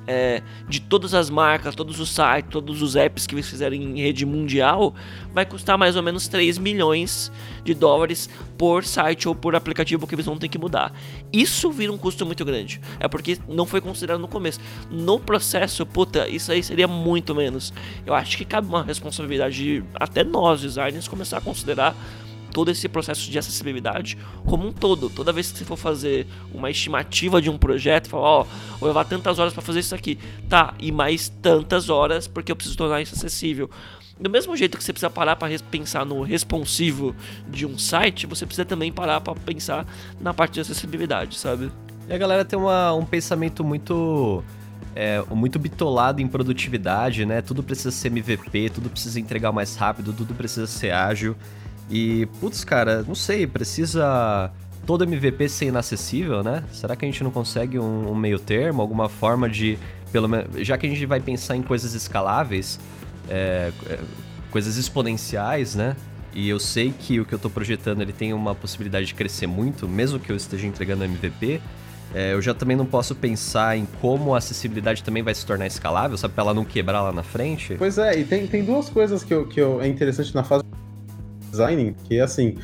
[0.06, 4.00] é, de todas as marcas, todos os sites, todos os apps que eles fizeram em
[4.00, 4.94] rede mundial,
[5.32, 7.32] vai custar mais ou menos 3 milhões
[7.64, 8.28] de dólares
[8.58, 10.92] por site ou por aplicativo que eles vão ter que mudar.
[11.32, 12.80] Isso vira um custo muito grande.
[13.00, 14.60] É porque não foi considerado no começo.
[14.90, 17.72] No processo, puta, isso aí seria muito menos.
[18.06, 21.96] Eu acho que cabe uma responsabilidade de até nós, designers, começar a considerar
[22.54, 25.10] todo esse processo de acessibilidade como um todo.
[25.10, 28.88] Toda vez que você for fazer uma estimativa de um projeto, falar, ó, oh, vou
[28.88, 30.18] levar tantas horas para fazer isso aqui.
[30.48, 33.68] Tá, e mais tantas horas porque eu preciso tornar isso acessível.
[34.18, 37.14] Do mesmo jeito que você precisa parar para pensar no responsivo
[37.48, 39.84] de um site, você precisa também parar para pensar
[40.20, 41.72] na parte de acessibilidade, sabe?
[42.08, 44.44] E a galera tem uma, um pensamento muito
[44.94, 47.42] é, muito bitolado em produtividade, né?
[47.42, 51.34] Tudo precisa ser MVP, tudo precisa entregar mais rápido, tudo precisa ser ágil.
[51.90, 54.50] E, putz, cara, não sei, precisa
[54.86, 56.62] todo MVP ser inacessível, né?
[56.72, 59.78] Será que a gente não consegue um, um meio termo, alguma forma de,
[60.12, 62.78] pelo menos, já que a gente vai pensar em coisas escaláveis,
[63.28, 63.98] é, é,
[64.50, 65.96] coisas exponenciais, né?
[66.34, 69.46] E eu sei que o que eu estou projetando ele tem uma possibilidade de crescer
[69.46, 71.60] muito, mesmo que eu esteja entregando MVP.
[72.12, 75.66] É, eu já também não posso pensar em como a acessibilidade também vai se tornar
[75.66, 76.34] escalável, sabe?
[76.34, 77.74] Pra ela não quebrar lá na frente.
[77.76, 80.62] Pois é, e tem, tem duas coisas que, eu, que eu, é interessante na fase
[81.54, 82.56] design, que é assim,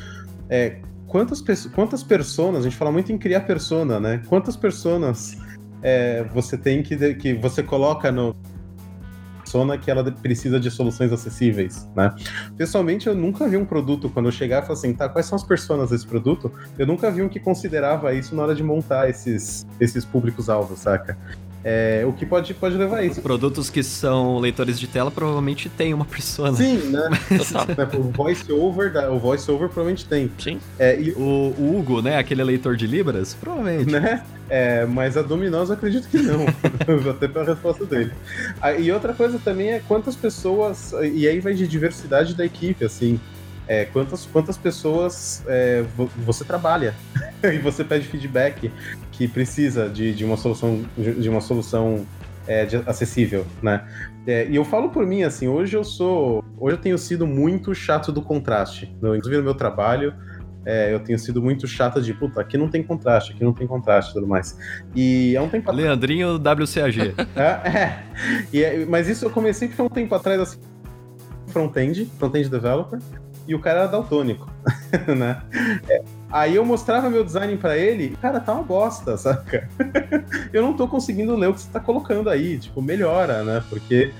[0.49, 0.77] é,
[1.07, 1.41] quantas,
[1.73, 4.21] quantas personas, a gente fala muito em criar persona, né?
[4.27, 5.37] Quantas personas
[5.81, 8.35] é, você tem que, que você coloca no
[9.51, 12.15] persona que ela precisa de soluções acessíveis, né?
[12.55, 15.35] Pessoalmente, eu nunca vi um produto, quando eu chegar e falar assim, tá, quais são
[15.35, 16.51] as personas desse produto?
[16.77, 21.17] Eu nunca vi um que considerava isso na hora de montar esses, esses públicos-alvos, saca?
[21.63, 23.21] É, o que pode, pode levar a isso.
[23.21, 26.57] Produtos que são leitores de tela provavelmente tem uma persona.
[26.57, 27.09] Sim, né?
[27.97, 30.31] o voice over, o voice over provavelmente tem.
[30.39, 30.59] Sim.
[30.79, 31.11] É, e...
[31.11, 32.17] o, o, Hugo, né?
[32.17, 33.91] Aquele leitor de Libras, provavelmente.
[33.91, 34.23] Né?
[34.49, 36.45] É, mas a Dominos eu acredito que não.
[37.09, 38.11] Até pela resposta dele.
[38.59, 40.93] Ah, e outra coisa também é quantas pessoas.
[41.13, 43.19] E aí vai de diversidade da equipe, assim.
[43.71, 45.85] É, quantas, quantas pessoas é,
[46.17, 46.93] você trabalha
[47.41, 48.69] e você pede feedback
[49.13, 52.05] que precisa de, de uma solução de uma solução
[52.45, 53.87] é, de, acessível, né?
[54.27, 57.73] É, e eu falo por mim assim, hoje eu sou, hoje eu tenho sido muito
[57.73, 60.13] chato do contraste, no, inclusive no meu trabalho.
[60.65, 63.65] É, eu tenho sido muito chata de, puta, aqui não tem contraste, aqui não tem
[63.65, 64.59] contraste e tudo mais.
[64.93, 65.87] E há um tempo atrás.
[65.87, 67.15] Leandrinho WCAG.
[67.37, 68.03] é, é.
[68.51, 70.59] E é, mas isso eu comecei porque há um tempo atrás, assim,
[71.47, 72.99] front-end, front-end developer,
[73.47, 74.49] e o cara era daltônico,
[75.17, 75.41] né?
[75.89, 76.01] É.
[76.31, 79.67] Aí eu mostrava meu design para ele, cara, tá uma bosta, saca?
[80.53, 83.63] eu não tô conseguindo ler o que você tá colocando aí, tipo, melhora, né?
[83.69, 84.13] Porque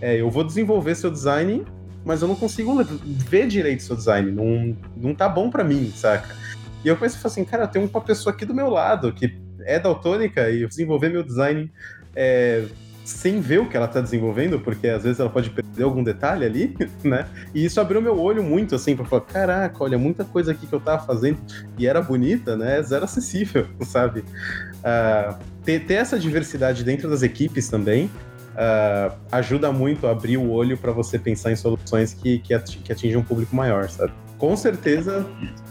[0.00, 1.64] é, eu vou desenvolver seu design,
[2.04, 6.36] mas eu não consigo ver direito seu design, não, não tá bom para mim, saca?
[6.84, 10.48] E eu pensei assim, cara, tem uma pessoa aqui do meu lado que é daltônica
[10.50, 11.72] e eu desenvolver meu design
[12.14, 12.64] é,
[13.06, 16.44] sem ver o que ela tá desenvolvendo, porque às vezes ela pode perder algum detalhe
[16.44, 17.26] ali, né?
[17.54, 20.72] E isso abriu meu olho muito, assim, pra falar, caraca, olha, muita coisa aqui que
[20.72, 21.38] eu tava fazendo
[21.78, 22.82] e era bonita, né?
[22.82, 24.20] Zero acessível, sabe?
[24.20, 30.50] Uh, ter, ter, essa diversidade dentro das equipes também uh, ajuda muito a abrir o
[30.50, 34.12] olho para você pensar em soluções que, que, atingem um público maior, sabe?
[34.36, 35.24] Com certeza,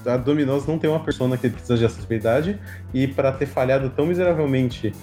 [0.05, 2.57] a Domino's não tem uma persona que precisa de acessibilidade
[2.93, 4.93] e para ter falhado tão miseravelmente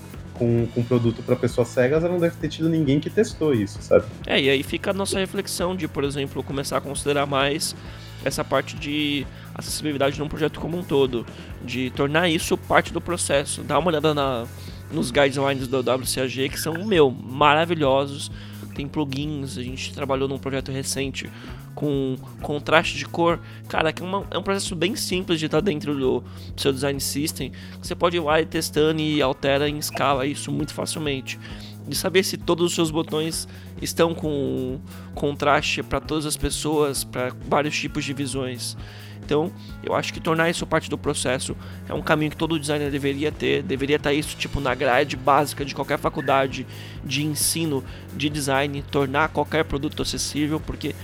[0.43, 3.81] com, com produto para pessoas cegas, ela não deve ter tido ninguém que testou isso,
[3.81, 4.07] sabe?
[4.27, 7.77] É, e aí fica a nossa reflexão de, por exemplo, começar a considerar mais
[8.25, 9.25] essa parte de
[9.55, 11.25] acessibilidade num projeto como um todo,
[11.65, 13.63] de tornar isso parte do processo.
[13.63, 14.47] Dá uma olhada na,
[14.91, 18.31] nos guidelines do WCAG, que são, meu, maravilhosos.
[18.75, 21.31] Tem plugins, a gente trabalhou num projeto recente
[21.75, 23.41] com contraste de cor.
[23.69, 26.25] Cara, que é, uma, é um processo bem simples de estar dentro do
[26.57, 27.53] seu design system.
[27.83, 31.39] Você pode ir lá e testando e altera em escala isso muito facilmente.
[31.87, 33.49] De saber se todos os seus botões
[33.81, 34.81] estão com
[35.15, 38.77] contraste para todas as pessoas, para vários tipos de visões.
[39.25, 39.53] Então,
[39.83, 41.57] eu acho que tornar isso parte do processo
[41.89, 45.65] é um caminho que todo designer deveria ter, deveria estar isso tipo na grade básica
[45.65, 46.67] de qualquer faculdade
[47.05, 50.95] de ensino de design, tornar qualquer produto acessível, porque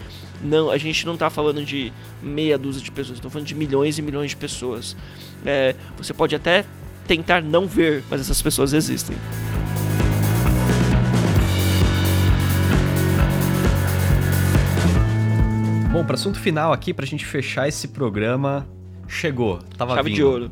[0.42, 3.98] não, a gente não está falando de meia dúzia de pessoas, estou falando de milhões
[3.98, 4.96] e milhões de pessoas.
[5.44, 6.64] É, você pode até
[7.06, 9.16] tentar não ver, mas essas pessoas existem.
[15.90, 18.68] Bom, para assunto final aqui, para a gente fechar esse programa,
[19.08, 20.16] chegou, tava Chave vindo.
[20.16, 20.50] de ouro.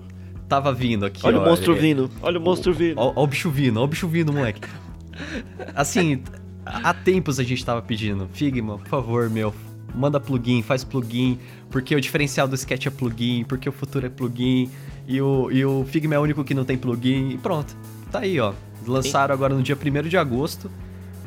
[0.48, 3.00] Tava vindo aqui, Olha ó, o monstro é, vindo, olha o monstro vindo.
[3.00, 4.60] Olha o bicho vindo, olha o bicho vindo, moleque.
[5.74, 6.22] Assim,
[6.64, 9.52] há tempos a gente tava pedindo, Figma, por favor, meu,
[9.96, 11.38] manda plugin, faz plugin,
[11.70, 14.70] porque o diferencial do Sketch é plugin, porque o futuro é plugin,
[15.08, 17.76] e o, e o Figma é o único que não tem plugin, e pronto.
[18.12, 18.52] Tá aí, ó.
[18.86, 20.70] Lançaram agora no dia 1 de agosto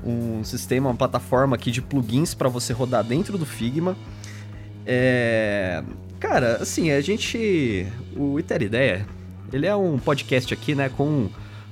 [0.04, 3.96] um sistema, uma plataforma aqui de plugins para você rodar dentro do Figma.
[4.86, 5.84] É...
[6.20, 7.88] Cara, assim, a gente.
[8.16, 9.06] O Ideia,
[9.54, 11.30] ele é um podcast aqui, né, com,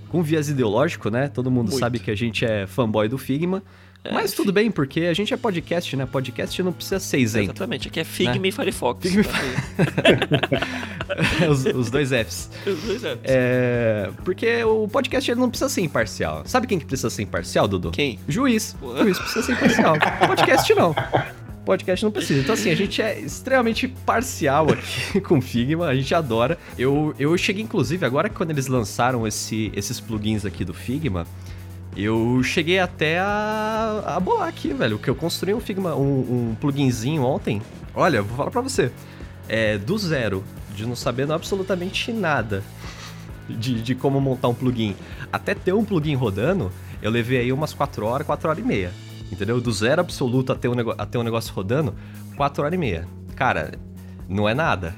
[0.10, 1.28] com viés ideológico, né?
[1.28, 1.80] Todo mundo Muito.
[1.80, 3.62] sabe que a gente é fanboy do Figma.
[4.08, 6.06] É, Mas tudo bem, porque a gente é podcast, né?
[6.06, 7.46] Podcast não precisa ser isento.
[7.52, 8.48] Exatamente, aqui é Figma Né?
[8.48, 9.02] e Firefox.
[9.02, 9.40] Figma Tá
[11.50, 12.50] os, os dois Fs.
[12.66, 13.22] Os dois apps.
[13.26, 16.44] É, porque o podcast ele não precisa ser imparcial.
[16.46, 17.92] Sabe quem que precisa ser imparcial, Dudu?
[17.92, 18.20] Quem?
[18.28, 18.76] Juiz.
[18.80, 18.96] Pô.
[18.98, 19.96] Juiz precisa ser imparcial.
[20.28, 20.96] Podcast não.
[21.66, 22.40] Podcast não precisa.
[22.40, 26.58] Então, assim, a gente é extremamente parcial aqui com o Figma, a gente adora.
[26.78, 31.28] Eu, eu cheguei, inclusive, agora que quando eles lançaram esse, esses plugins aqui do Figma,
[32.04, 35.00] eu cheguei até a, a bolar aqui, velho.
[35.00, 37.62] Que eu construí um Figma, um, um pluginzinho ontem.
[37.96, 38.92] Olha, vou falar pra você.
[39.50, 40.44] É, do zero,
[40.76, 42.64] de não sabendo absolutamente nada
[43.50, 44.96] de, de como montar um plugin.
[45.32, 46.72] Até ter um plugin rodando,
[47.02, 48.92] eu levei aí umas 4 horas, 4 horas e meia.
[49.32, 49.60] Entendeu?
[49.60, 51.96] Do zero absoluto até um, até um negócio rodando,
[52.36, 53.08] 4 horas e meia.
[53.36, 53.72] Cara,
[54.28, 54.94] não é nada.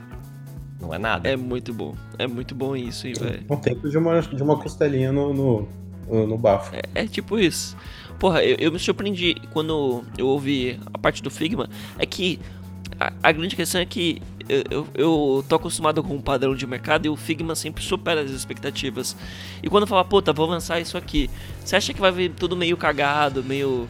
[0.80, 1.30] Não é nada.
[1.30, 1.96] É muito bom.
[2.18, 3.46] É muito bom isso, hein, velho.
[3.50, 5.68] Um tempo de uma, de uma costelinha no, no,
[6.10, 6.76] no, bafo.
[6.76, 7.76] É, é tipo isso.
[8.18, 11.70] Porra, eu, eu me surpreendi quando eu ouvi a parte do Figma.
[11.98, 12.40] É que
[13.00, 16.66] a, a grande questão é que eu, eu, eu, tô acostumado com um padrão de
[16.66, 19.16] mercado e o Figma sempre supera as expectativas.
[19.62, 21.30] E quando fala, puta, vou lançar isso aqui,
[21.64, 23.88] você acha que vai vir tudo meio cagado, meio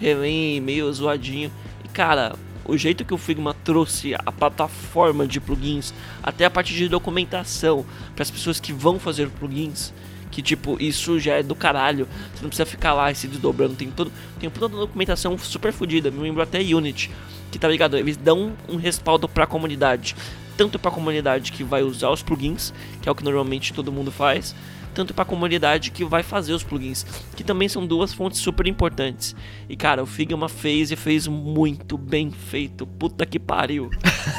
[0.00, 1.50] relém, meio zoadinho?
[1.84, 6.74] E cara, o jeito que o Figma trouxe a plataforma de plugins, até a parte
[6.74, 9.92] de documentação para as pessoas que vão fazer plugins,
[10.40, 12.08] que tipo, isso já é do caralho.
[12.34, 16.10] Você não precisa ficar lá se desdobrando, tem todo, tem toda a documentação super fodida,
[16.10, 17.10] me lembro até Unity,
[17.52, 20.16] que tá ligado, eles dão um respaldo para a comunidade,
[20.56, 22.72] tanto para a comunidade que vai usar os plugins,
[23.02, 24.54] que é o que normalmente todo mundo faz,
[24.94, 27.04] tanto para a comunidade que vai fazer os plugins,
[27.36, 29.36] que também são duas fontes super importantes.
[29.68, 32.86] E cara, o Figma fez e fez muito bem feito.
[32.86, 33.90] Puta que pariu.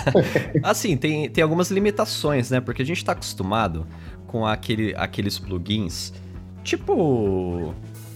[0.64, 2.60] assim, tem, tem algumas limitações, né?
[2.60, 3.88] Porque a gente tá acostumado
[4.32, 6.14] com aquele, aqueles plugins,
[6.64, 7.74] tipo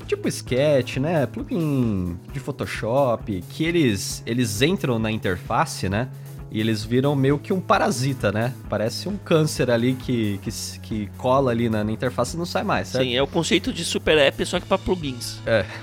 [0.07, 1.26] tipo sketch, né?
[1.26, 6.09] Plugin de Photoshop, que eles eles entram na interface, né?
[6.51, 8.53] E eles viram meio que um parasita, né?
[8.70, 12.63] Parece um câncer ali que, que, que cola ali na, na interface e não sai
[12.63, 13.03] mais, certo?
[13.03, 15.39] Sim, é o conceito de super app, só que para plugins.
[15.45, 15.66] É.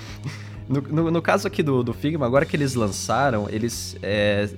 [0.69, 4.49] No, no, no, caso aqui do, do Figma, agora que eles lançaram, eles, é,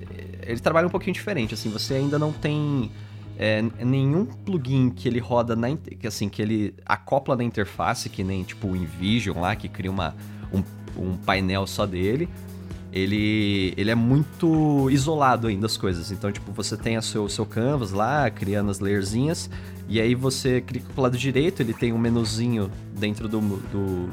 [0.43, 2.89] eles trabalham um pouquinho diferente, assim, você ainda não tem
[3.37, 8.23] é, nenhum plugin que ele roda na que assim que ele acopla na interface que
[8.23, 10.15] nem tipo o InVision lá que cria uma,
[10.53, 10.63] um,
[10.97, 12.29] um painel só dele
[12.95, 16.11] ele, ele é muito isolado ainda das coisas.
[16.11, 19.49] Então, tipo, você tem o seu, seu canvas lá, criando as layerzinhas,
[19.89, 24.09] e aí você clica pro lado direito, ele tem um menuzinho dentro do, do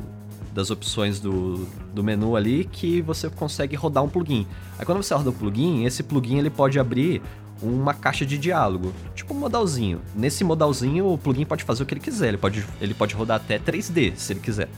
[0.53, 4.47] das opções do, do menu ali que você consegue rodar um plugin.
[4.79, 7.23] Aí quando você roda um plugin, esse plugin ele pode abrir
[7.63, 10.01] uma caixa de diálogo, tipo um modalzinho.
[10.15, 13.37] Nesse modalzinho, o plugin pode fazer o que ele quiser, ele pode, ele pode rodar
[13.37, 14.69] até 3D, se ele quiser.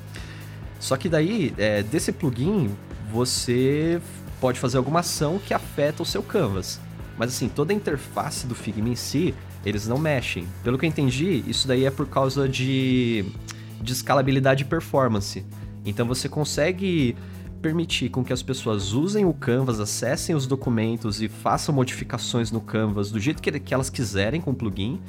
[0.78, 2.70] Só que daí, é, desse plugin,
[3.11, 4.01] você
[4.41, 6.78] pode fazer alguma ação que afeta o seu canvas.
[7.16, 10.47] Mas assim, toda a interface do Figma em si, eles não mexem.
[10.62, 13.24] Pelo que eu entendi, isso daí é por causa de,
[13.80, 15.45] de escalabilidade e performance.
[15.85, 17.16] Então você consegue
[17.65, 22.61] permitir com que as pessoas usem o Canvas, acessem os documentos e façam modificações no
[22.61, 25.01] Canvas do jeito que, que elas quiserem com o plugin.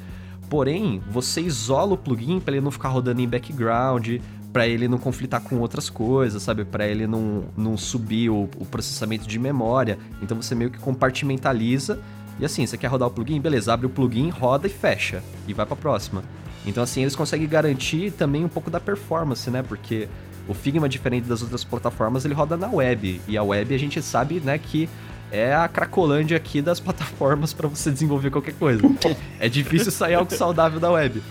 [0.48, 4.08] Porém, você isola o plugin para ele não ficar rodando em background,
[4.54, 6.64] para ele não conflitar com outras coisas, sabe?
[6.64, 9.98] Para ele não, não subir o, o, processamento de memória.
[10.22, 12.00] Então você meio que compartimentaliza.
[12.40, 13.38] E assim, você quer rodar o plugin?
[13.38, 15.22] Beleza, abre o plugin, roda e fecha.
[15.46, 16.24] E vai para próxima.
[16.64, 19.62] Então assim, eles conseguem garantir também um pouco da performance, né?
[19.62, 20.08] Porque
[20.48, 23.20] o Figma, diferente das outras plataformas, ele roda na web.
[23.26, 24.88] E a web a gente sabe, né, que
[25.30, 28.82] é a cracolândia aqui das plataformas para você desenvolver qualquer coisa.
[29.40, 31.22] é difícil sair algo saudável da web.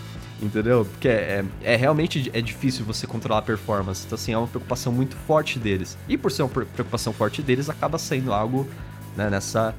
[0.41, 0.85] Entendeu?
[0.85, 4.03] Porque é, é, é, realmente é difícil você controlar a performance.
[4.05, 5.97] Então, assim, é uma preocupação muito forte deles.
[6.09, 8.67] E por ser uma preocupação forte deles, acaba sendo algo
[9.15, 9.73] né, nessa,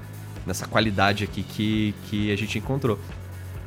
[0.47, 2.99] nessa qualidade aqui que, que a gente encontrou.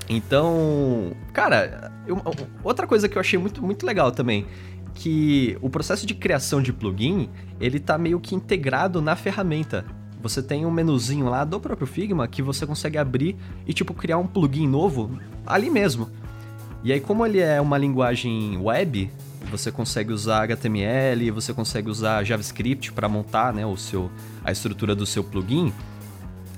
[0.09, 2.19] Então, cara, eu,
[2.63, 4.47] outra coisa que eu achei muito, muito legal também,
[4.99, 9.85] que o processo de criação de plugin, ele tá meio que integrado na ferramenta.
[10.21, 14.17] Você tem um menuzinho lá do próprio Figma que você consegue abrir e, tipo, criar
[14.17, 16.09] um plugin novo ali mesmo.
[16.83, 19.09] E aí, como ele é uma linguagem web,
[19.49, 24.11] você consegue usar HTML, você consegue usar JavaScript para montar né, o seu,
[24.43, 25.71] a estrutura do seu plugin.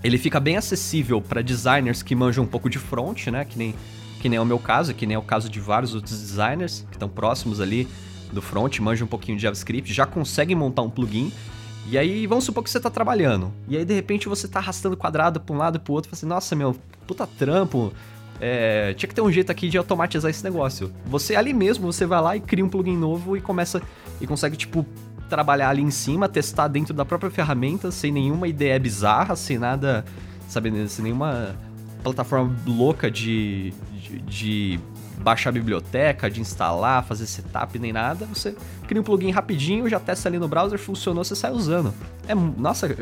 [0.04, 3.46] Ele fica bem acessível para designers que manjam um pouco de front, né?
[3.46, 3.76] Que nem,
[4.20, 6.88] que nem é o meu caso, que nem é o caso de vários outros designers
[6.90, 7.88] que estão próximos ali
[8.32, 11.32] do front, manjam um pouquinho de JavaScript, já conseguem montar um plugin.
[11.88, 13.52] E aí, vamos supor que você está trabalhando.
[13.68, 16.10] E aí, de repente, você está arrastando quadrado para um lado e para o outro,
[16.10, 16.76] fala assim, nossa, meu,
[17.08, 17.92] puta trampo,
[18.40, 20.92] é, tinha que ter um jeito aqui de automatizar esse negócio.
[21.06, 23.82] Você ali mesmo, você vai lá e cria um plugin novo e começa
[24.20, 24.86] e consegue tipo
[25.30, 30.04] trabalhar ali em cima, testar dentro da própria ferramenta, sem nenhuma ideia bizarra, sem nada,
[30.48, 31.56] sabe, sem nenhuma
[32.04, 34.80] plataforma louca de, de, de
[35.22, 38.26] baixar a biblioteca, de instalar, fazer setup nem nada.
[38.28, 38.56] Você
[38.88, 41.94] cria um plugin rapidinho, já testa ali no browser, funcionou, você sai usando.
[42.28, 42.96] É, nossa,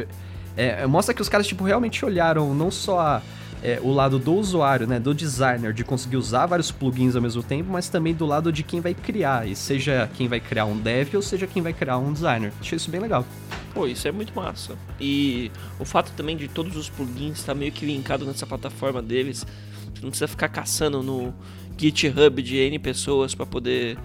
[0.55, 3.21] é, mostra que os caras tipo realmente olharam não só
[3.63, 7.43] é, o lado do usuário, né, do designer, de conseguir usar vários plugins ao mesmo
[7.43, 10.77] tempo, mas também do lado de quem vai criar, e seja quem vai criar um
[10.77, 12.53] dev ou seja quem vai criar um designer.
[12.59, 13.25] Achei isso bem legal.
[13.73, 14.75] Pô, isso é muito massa.
[14.99, 19.01] E o fato também de todos os plugins estar tá meio que linkado nessa plataforma
[19.01, 19.45] deles,
[19.93, 21.33] você não precisa ficar caçando no
[21.79, 23.97] GitHub de N pessoas para poder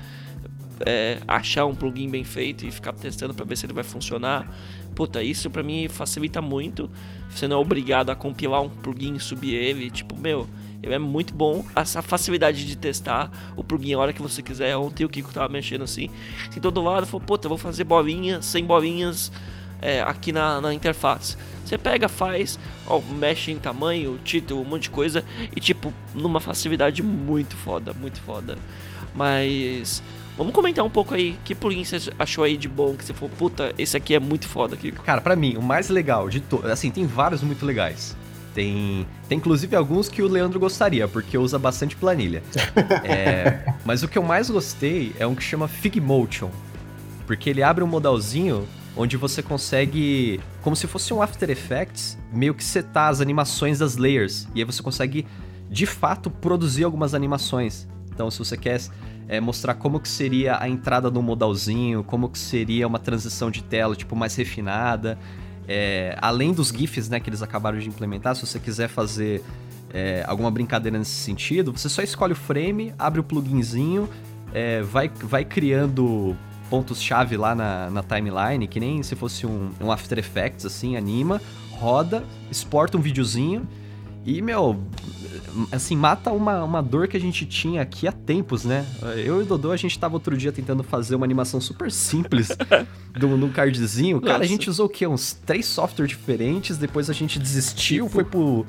[0.86, 4.48] é, achar um plugin bem feito e ficar testando para ver se ele vai funcionar.
[4.94, 6.90] Puta, isso para mim facilita muito.
[7.28, 9.90] Você não é obrigado a compilar um plugin e subir ele.
[9.90, 10.48] Tipo, meu,
[10.82, 11.64] ele é muito bom.
[11.74, 14.76] Essa facilidade de testar o plugin a hora que você quiser.
[14.76, 16.08] Ontem o Kiko tava mexendo assim,
[16.56, 19.32] em todo lado, falou, puta, vou fazer bolinhas, sem bolinhas.
[19.80, 21.36] É, aqui na, na interface.
[21.64, 25.24] Você pega, faz, ó, mexe em tamanho, título, um monte de coisa
[25.56, 28.58] e tipo, numa facilidade muito foda, muito foda.
[29.14, 30.02] Mas
[30.36, 33.30] vamos comentar um pouco aí, que plugin você achou aí de bom, que você falou,
[33.36, 34.92] puta, esse aqui é muito foda aqui.
[34.92, 38.14] Cara, para mim, o mais legal de todos, assim, tem vários muito legais.
[38.54, 42.42] Tem, tem inclusive alguns que o Leandro gostaria, porque usa bastante planilha.
[43.02, 46.50] é, mas o que eu mais gostei é um que chama Figmotion.
[47.26, 52.54] Porque ele abre um modalzinho onde você consegue, como se fosse um After Effects, meio
[52.54, 54.46] que setar as animações das layers.
[54.54, 55.26] E aí você consegue,
[55.68, 57.88] de fato, produzir algumas animações.
[58.12, 58.80] Então, se você quer
[59.26, 63.64] é, mostrar como que seria a entrada no modalzinho, como que seria uma transição de
[63.64, 65.18] tela, tipo, mais refinada.
[65.66, 69.42] É, além dos GIFs, né, que eles acabaram de implementar, se você quiser fazer
[69.92, 74.08] é, alguma brincadeira nesse sentido, você só escolhe o frame, abre o pluginzinho,
[74.88, 76.36] vai, vai criando
[76.74, 81.40] pontos-chave lá na, na, timeline, que nem se fosse um, um After Effects, assim, anima,
[81.70, 83.64] roda, exporta um videozinho
[84.26, 84.82] e, meu,
[85.70, 88.84] assim, mata uma, uma dor que a gente tinha aqui há tempos, né?
[89.24, 92.48] Eu e o Dodô, a gente tava outro dia tentando fazer uma animação super simples
[93.16, 94.20] de um cardzinho.
[94.20, 94.44] Cara, Nossa.
[94.44, 95.06] a gente usou o quê?
[95.06, 98.14] Uns três softwares diferentes, depois a gente desistiu, tipo...
[98.14, 98.66] foi pro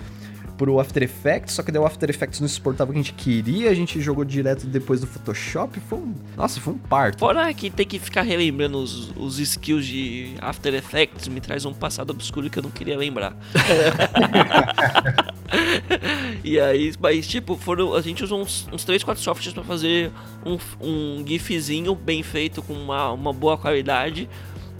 [0.57, 3.14] pro After Effects, só que daí o After Effects não suportava o que a gente
[3.14, 6.14] queria, a gente jogou direto depois do Photoshop, foi um...
[6.36, 7.19] Nossa, foi um parto.
[7.19, 11.73] Fora que tem que ficar relembrando os, os skills de After Effects, me traz um
[11.73, 13.36] passado obscuro que eu não queria lembrar.
[16.44, 20.11] e aí, mas tipo, foram, a gente usou uns, uns 3, 4 softwares para fazer
[20.45, 24.30] um, um gifzinho bem feito com uma, uma boa qualidade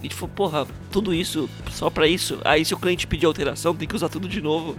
[0.02, 2.38] e tipo, porra, tudo isso só para isso.
[2.44, 4.76] Aí se o cliente pedir alteração, tem que usar tudo de novo.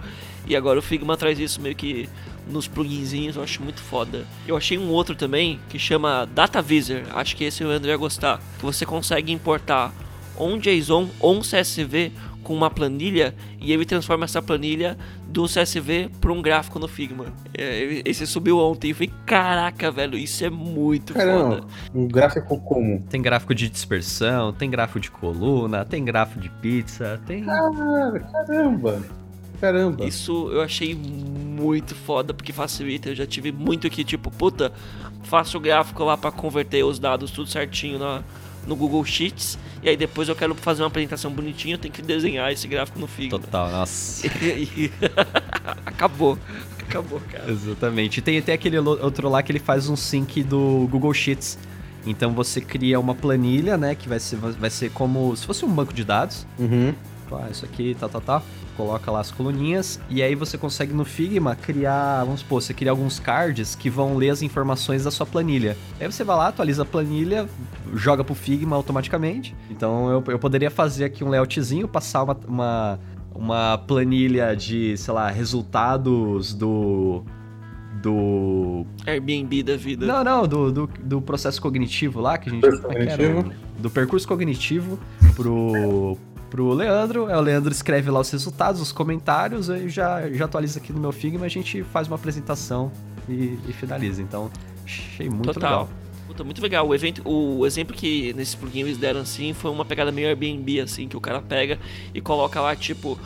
[0.48, 2.08] E agora o Figma traz isso meio que
[2.48, 4.24] nos pluginzinhos, eu acho muito foda.
[4.46, 7.02] Eu achei um outro também que chama DataVisor.
[7.14, 8.40] Acho que esse o André ia gostar.
[8.58, 9.92] Que você consegue importar
[10.38, 12.12] um JSON ou um CSV
[12.42, 14.96] com uma planilha e ele transforma essa planilha
[15.26, 17.26] do CSV para um gráfico no Figma.
[17.52, 21.66] É, esse subiu ontem e falei, caraca, velho, isso é muito Caramba, foda.
[21.94, 23.02] Um gráfico como?
[23.02, 27.44] Tem gráfico de dispersão, tem gráfico de coluna, tem gráfico de pizza, tem.
[27.44, 29.02] Cara, caramba!
[29.60, 30.04] Caramba.
[30.04, 33.10] Isso eu achei muito foda porque facilita.
[33.10, 34.72] Eu já tive muito que, tipo, puta,
[35.24, 38.22] faço o gráfico lá para converter os dados tudo certinho na,
[38.66, 39.58] no Google Sheets.
[39.82, 42.98] E aí depois eu quero fazer uma apresentação bonitinha, eu tenho que desenhar esse gráfico
[42.98, 43.38] no Figma.
[43.38, 44.26] Total, nossa.
[45.86, 46.38] acabou.
[46.80, 47.50] Acabou, cara.
[47.50, 48.18] Exatamente.
[48.18, 51.58] E tem até aquele outro lá que ele faz um sync do Google Sheets.
[52.06, 53.94] Então você cria uma planilha, né?
[53.94, 56.46] Que vai ser, vai ser como se fosse um banco de dados.
[56.58, 56.94] Uhum.
[57.36, 58.42] Ah, isso aqui, tá, tá, tá
[58.78, 62.92] coloca lá as coluninhas e aí você consegue no Figma criar, vamos supor, você cria
[62.92, 65.76] alguns cards que vão ler as informações da sua planilha.
[66.00, 67.48] Aí você vai lá, atualiza a planilha,
[67.92, 69.54] joga pro Figma automaticamente.
[69.68, 73.00] Então eu, eu poderia fazer aqui um layoutzinho, passar uma, uma,
[73.34, 77.24] uma planilha de, sei lá, resultados do
[78.00, 78.86] do.
[79.04, 80.06] Airbnb da vida.
[80.06, 82.80] Não, não, do, do, do processo cognitivo lá, que a gente.
[82.80, 83.52] Cognitivo.
[83.76, 84.98] Do percurso cognitivo
[85.34, 86.16] pro,
[86.50, 87.28] pro Leandro.
[87.28, 91.00] É, o Leandro escreve lá os resultados, os comentários, eu já, já atualiza aqui no
[91.00, 92.90] meu Figma, a gente faz uma apresentação
[93.28, 94.22] e, e finaliza.
[94.22, 94.50] Então,
[94.84, 95.70] achei muito Total.
[95.70, 95.88] legal.
[96.26, 96.86] Puta, muito legal.
[96.86, 100.80] O, evento, o exemplo que nesse plugin eles deram assim foi uma pegada meio Airbnb,
[100.80, 101.78] assim, que o cara pega
[102.12, 103.18] e coloca lá, tipo,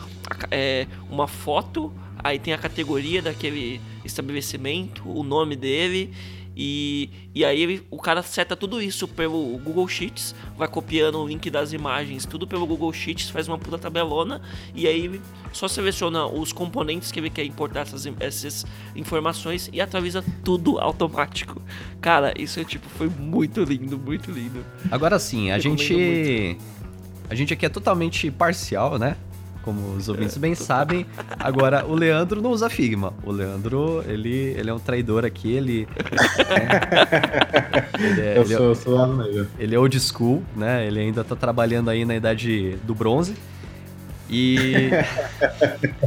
[0.49, 6.13] é, uma foto, aí tem a categoria daquele estabelecimento, o nome dele
[6.55, 11.49] e, e aí o cara seta tudo isso pelo Google Sheets, vai copiando o link
[11.49, 14.41] das imagens, tudo pelo Google Sheets, faz uma puta tabelona
[14.75, 15.19] e aí
[15.51, 18.65] só seleciona os componentes que ele quer importar essas, essas
[18.95, 21.61] informações e atualiza tudo automático.
[22.01, 24.65] Cara, isso é tipo, foi muito lindo, muito lindo.
[24.91, 25.93] Agora sim, a gente.
[25.93, 26.73] Muito.
[27.29, 29.15] A gente aqui é totalmente parcial, né?
[29.63, 31.05] Como os ouvintes bem sabem.
[31.39, 33.13] Agora, o Leandro não usa Figma.
[33.23, 35.87] O Leandro, ele, ele é um traidor aqui, ele.
[37.97, 39.47] É, ele é, Eu ele é sou, é, sou lá no meio.
[39.57, 40.85] Ele é old school, né?
[40.85, 43.35] Ele ainda tá trabalhando aí na idade do bronze.
[44.29, 44.89] E.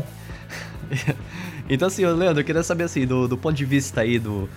[1.68, 4.48] então, assim, Leandro, eu queria saber, assim, do, do ponto de vista aí do,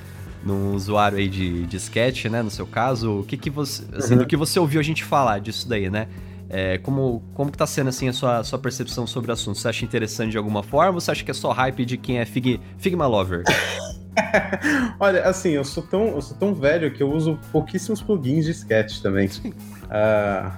[0.44, 4.14] no usuário aí de, de sketch, né, no seu caso, o que que você, assim,
[4.14, 4.20] uhum.
[4.20, 6.08] do que você ouviu a gente falar disso daí, né?
[6.50, 9.60] É, como, como que tá sendo assim a sua, sua percepção sobre o assunto?
[9.60, 12.18] Você acha interessante de alguma forma ou você acha que é só hype de quem
[12.18, 13.44] é Fig, Figma Lover?
[15.00, 18.52] Olha, assim, eu sou, tão, eu sou tão velho que eu uso pouquíssimos plugins de
[18.52, 19.28] sketch também.
[19.28, 20.52] Uh,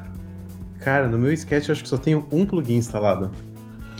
[0.80, 3.30] cara, no meu sketch eu acho que só tenho um plugin instalado.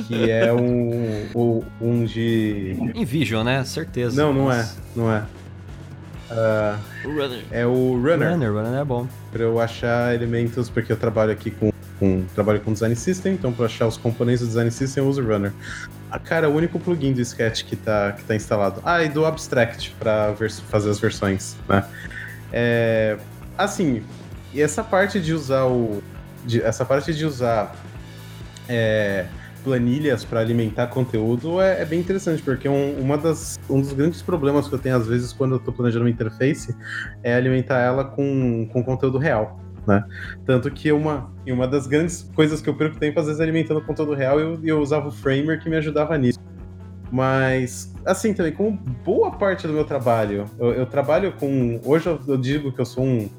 [0.07, 2.76] Que é um, um, um de.
[2.95, 3.63] InVision, né?
[3.65, 4.19] Certeza.
[4.19, 4.68] Não, não é.
[4.95, 5.23] Não é.
[6.31, 7.43] Uh, o Runner.
[7.51, 8.31] É o Runner.
[8.31, 9.05] Runner, Runner é bom.
[9.31, 11.72] Pra eu achar elementos, porque eu trabalho aqui com
[12.02, 15.22] com trabalho com design system, então para achar os componentes do design system eu uso
[15.23, 15.53] Runner.
[16.10, 18.82] Ah, cara, o único plugin do Sketch que tá, que tá instalado.
[18.84, 20.36] Ah, e do Abstract para
[20.68, 21.86] fazer as versões, né?
[22.52, 23.18] É,
[23.56, 24.03] assim,
[24.52, 26.02] e essa parte de usar o.
[26.44, 27.76] De, essa parte de usar
[28.68, 29.28] é,
[29.64, 34.23] planilhas para alimentar conteúdo é, é, bem interessante, porque um, uma das, um dos grandes
[34.23, 36.76] problemas que eu tenho às vezes quando eu estou planejando uma interface
[37.22, 39.61] é alimentar ela com, com conteúdo real.
[39.88, 40.03] Né?
[40.45, 44.14] Tanto que uma, uma das grandes coisas que eu perco tempo, às vezes, alimentando conteúdo
[44.14, 46.40] real, eu, eu usava o Framer que me ajudava nisso.
[47.12, 48.72] Mas, assim, também, como
[49.03, 51.80] boa parte do meu trabalho, eu, eu trabalho com.
[51.84, 53.30] Hoje eu, eu, digo que eu sou um.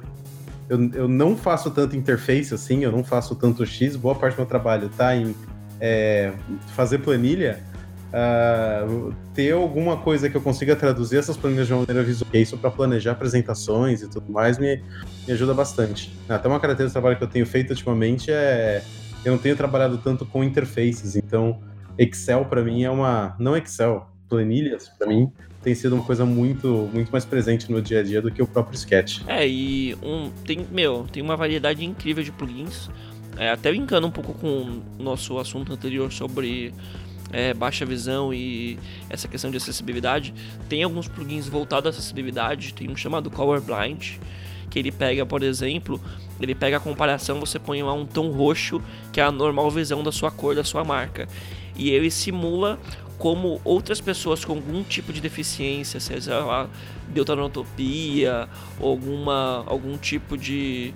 [0.69, 4.39] Eu, eu não faço tanto interface assim, eu não faço tanto X, boa parte do
[4.39, 5.35] meu trabalho tá em
[5.81, 6.33] é,
[6.69, 7.61] fazer planilha,
[8.13, 12.57] uh, ter alguma coisa que eu consiga traduzir essas planilhas de uma maneira visual, isso
[12.59, 14.83] para planejar apresentações e tudo mais, me,
[15.27, 16.13] me ajuda bastante.
[16.29, 18.83] Até uma característica do trabalho que eu tenho feito ultimamente é.
[19.25, 21.61] Eu não tenho trabalhado tanto com interfaces, então
[21.97, 23.37] Excel para mim é uma.
[23.39, 25.31] Não Excel, planilhas para mim
[25.63, 28.47] tem sido uma coisa muito, muito mais presente no dia a dia do que o
[28.47, 29.21] próprio Sketch.
[29.29, 32.91] É, e um, tem, meu, tem uma variedade incrível de plugins.
[33.39, 36.75] É, até brincando um pouco com o nosso assunto anterior sobre
[37.33, 38.79] é, baixa visão e
[39.09, 40.35] essa questão de acessibilidade,
[40.69, 44.19] tem alguns plugins voltados à acessibilidade, tem um chamado Colorblind,
[44.71, 46.01] que ele pega, por exemplo,
[46.41, 48.81] ele pega a comparação, você põe lá um tom roxo,
[49.13, 51.29] que é a normal visão da sua cor, da sua marca,
[51.77, 52.79] e ele simula
[53.19, 56.69] como outras pessoas com algum tipo de deficiência, seja lá
[57.09, 58.49] deuteranotopia,
[58.81, 60.93] ou alguma, algum tipo de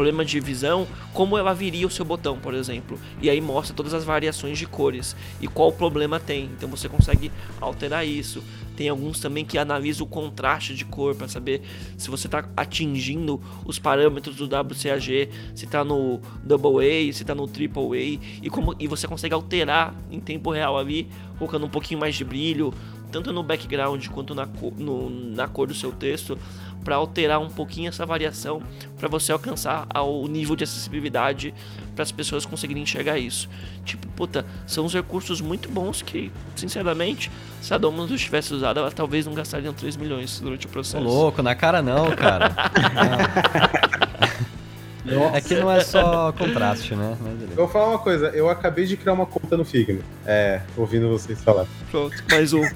[0.00, 2.98] problema de visão, como ela viria o seu botão, por exemplo.
[3.20, 6.46] E aí mostra todas as variações de cores e qual problema tem.
[6.56, 8.42] Então você consegue alterar isso.
[8.74, 11.60] Tem alguns também que analisam o contraste de cor para saber
[11.98, 17.34] se você está atingindo os parâmetros do WCAG, se está no Double A, se está
[17.34, 21.68] no Triple A e como e você consegue alterar em tempo real ali, colocando um
[21.68, 22.72] pouquinho mais de brilho,
[23.12, 24.48] tanto no background quanto na,
[24.78, 26.38] no, na cor do seu texto
[26.84, 28.62] para alterar um pouquinho essa variação
[28.98, 31.54] para você alcançar o nível de acessibilidade
[31.94, 33.48] para as pessoas conseguirem enxergar isso.
[33.84, 37.30] Tipo, puta, são uns recursos muito bons que, sinceramente,
[37.60, 41.04] se a Domus tivesse usado, ela talvez não gastaria 3 milhões durante o processo.
[41.04, 42.48] Ô, louco, na cara não, cara.
[42.48, 44.20] não.
[45.04, 45.36] Nossa.
[45.36, 47.16] É que não é só contraste, né?
[47.50, 50.00] Eu vou falar uma coisa, eu acabei de criar uma conta no Figma.
[50.26, 51.66] É, ouvindo vocês falar.
[51.90, 52.62] Pronto, mais um.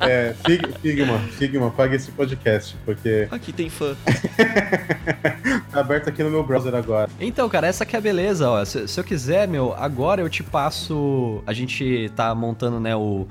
[0.00, 0.34] é,
[0.80, 3.28] Figma, Figma, pague esse podcast, porque.
[3.30, 3.96] Aqui tem fã.
[5.70, 7.08] tá aberto aqui no meu browser agora.
[7.20, 8.64] Então, cara, essa que é a beleza, ó.
[8.64, 11.42] Se, se eu quiser, meu, agora eu te passo.
[11.46, 13.26] A gente tá montando, né, o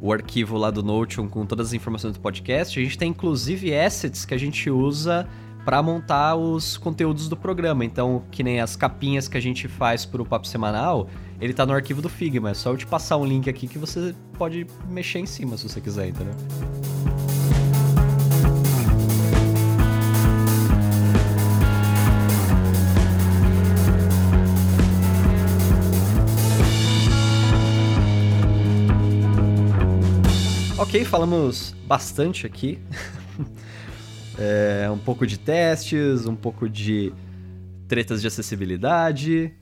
[0.00, 2.78] o arquivo lá do Notion com todas as informações do podcast.
[2.78, 5.26] A gente tem inclusive assets que a gente usa
[5.66, 7.84] para montar os conteúdos do programa.
[7.84, 11.08] Então, que nem as capinhas que a gente faz pro papo semanal,
[11.40, 12.50] ele tá no arquivo do Figma.
[12.50, 15.68] É só eu te passar um link aqui que você pode mexer em cima se
[15.68, 16.34] você quiser, entendeu?
[30.78, 32.78] Ok, falamos bastante aqui.
[34.38, 37.12] É, um pouco de testes, um pouco de
[37.88, 39.52] tretas de acessibilidade,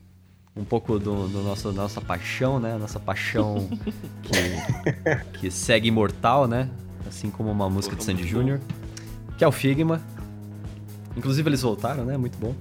[0.56, 2.76] um pouco do, do nosso nossa paixão, né?
[2.76, 3.68] Nossa paixão
[4.22, 6.70] que, que segue imortal, né?
[7.06, 8.60] Assim como uma música de Sandy Júnior,
[9.36, 10.00] que é o Figma.
[11.16, 12.16] Inclusive eles voltaram, né?
[12.16, 12.54] Muito bom.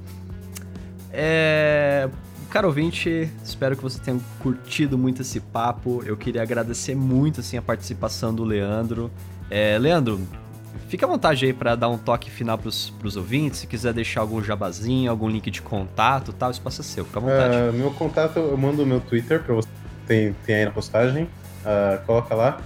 [1.12, 2.10] É...
[2.50, 6.04] Caro ouvinte, espero que você tenha curtido muito esse papo.
[6.06, 9.10] Eu queria agradecer muito assim, a participação do Leandro.
[9.50, 10.22] É, Leandro,
[10.94, 14.22] Fica à vontade aí para dar um toque final pros, pros ouvintes, se quiser deixar
[14.22, 17.56] algum jabazinho, algum link de contato tal, o espaço é seu, fica à vontade.
[17.56, 19.68] Uh, meu contato, eu mando o meu Twitter para você,
[20.06, 22.62] tem, tem aí na postagem, uh, coloca lá.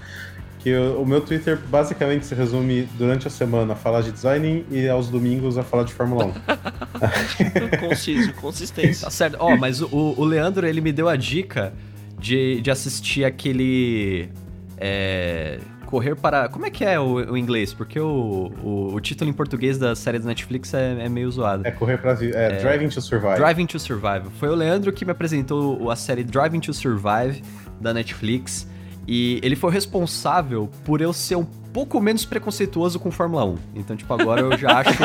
[0.60, 4.66] Que o, o meu Twitter basicamente se resume durante a semana a falar de design
[4.70, 6.26] e aos domingos a falar de Fórmula
[7.80, 7.88] 1.
[7.88, 9.06] Conciso, consistência.
[9.06, 9.38] Tá certo.
[9.40, 11.74] Ó, oh, mas o, o Leandro, ele me deu a dica
[12.20, 14.30] de, de assistir aquele.
[14.78, 16.50] É, correr para.
[16.50, 17.74] Como é que é o, o inglês?
[17.74, 21.66] Porque o, o, o, título em português da série da Netflix é, é meio zoado.
[21.66, 22.12] É correr para.
[22.24, 23.36] É, é, Driving to Survive.
[23.38, 24.30] Driving to Survive.
[24.38, 27.42] Foi o Leandro que me apresentou a série Driving to Survive
[27.80, 28.68] da Netflix.
[29.08, 33.56] E ele foi responsável por eu ser um pouco menos preconceituoso com Fórmula 1.
[33.76, 35.04] Então, tipo, agora eu já acho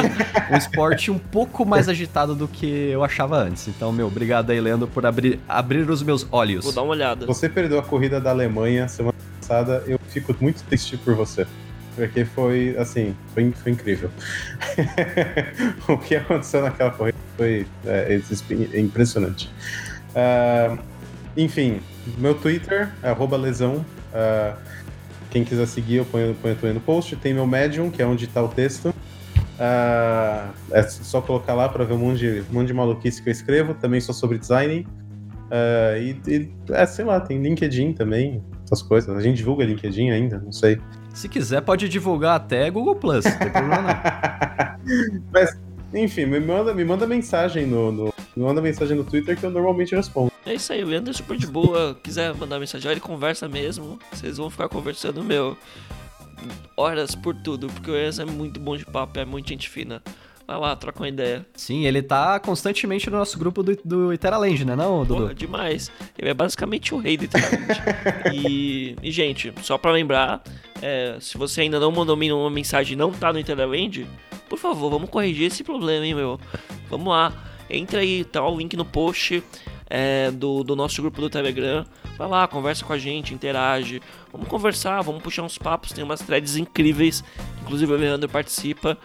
[0.51, 3.69] um esporte um pouco mais agitado do que eu achava antes.
[3.69, 6.65] Então, meu, obrigado aí, Leandro, por abrir, abrir os meus olhos.
[6.65, 7.27] Vou dar uma olhada.
[7.27, 9.12] Você perdeu a corrida da Alemanha semana
[9.43, 11.47] passada, eu fico muito triste por você.
[11.95, 14.11] Porque foi, assim, foi, foi incrível.
[15.87, 18.19] o que aconteceu naquela corrida foi é,
[18.73, 19.51] é impressionante.
[20.11, 20.79] Uh,
[21.37, 21.81] enfim,
[22.17, 23.85] meu Twitter, arroba lesão.
[24.15, 24.57] Uh,
[25.31, 27.15] quem quiser seguir, eu ponho, ponho, ponho no post.
[27.17, 28.89] Tem meu Medium, que é onde está o texto.
[28.89, 33.29] Uh, é só colocar lá para ver um monte, de, um monte de maluquice que
[33.29, 33.75] eu escrevo.
[33.75, 34.87] Também sou sobre design.
[35.53, 39.15] Uh, e, e, é, sei lá, tem LinkedIn também, essas coisas.
[39.15, 40.81] A gente divulga LinkedIn ainda, não sei.
[41.13, 45.23] Se quiser, pode divulgar até Google Plus, não tem problema não.
[45.31, 45.61] Mas,
[45.93, 49.51] enfim, me manda, me manda mensagem no, no, me manda mensagem no Twitter que eu
[49.51, 50.33] normalmente respondo.
[50.45, 51.97] É isso aí, o Leandro é super de boa.
[52.03, 53.99] quiser mandar mensagem, ele conversa mesmo.
[54.11, 55.57] Vocês vão ficar conversando, meu,
[56.77, 60.03] horas por tudo, porque o Leandro é muito bom de papo, é muito gente fina.
[60.53, 61.47] Vai lá, troca uma ideia.
[61.55, 65.23] Sim, ele tá constantemente no nosso grupo do, do Iteraland, né não, Dudu?
[65.23, 65.91] Porra, demais.
[66.19, 67.81] Ele é basicamente o rei do Iteraland.
[68.35, 70.43] e, e, gente, só pra lembrar,
[70.83, 74.07] é, se você ainda não mandou uma mensagem e não tá no Iteraland,
[74.47, 76.39] por favor, vamos corrigir esse problema, hein, meu?
[76.91, 77.33] Vamos lá.
[77.71, 79.43] Entra aí, tá o link no post
[79.95, 81.85] é, do, do nosso grupo do Telegram.
[82.17, 84.01] Vai lá, conversa com a gente, interage.
[84.33, 85.93] Vamos conversar, vamos puxar uns papos.
[85.93, 87.23] Tem umas threads incríveis.
[87.61, 88.97] Inclusive o Leandro participa.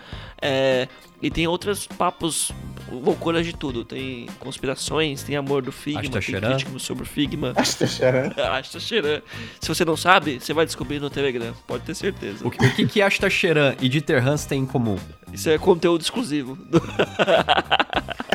[0.41, 0.87] É,
[1.21, 2.53] e tem outros papos,
[2.91, 3.83] loucuras de tudo.
[3.83, 7.53] Tem conspirações, tem amor do Figma, Asta tem crítico sobre o Figma.
[7.55, 8.31] Asta Xeran.
[8.37, 9.21] Asta Xeran.
[9.59, 12.47] Se você não sabe, você vai descobrir no Telegram, pode ter certeza.
[12.47, 14.97] O que, o que, que Asta Xeran e Dieter Hans têm em comum?
[15.31, 16.57] Isso é conteúdo exclusivo.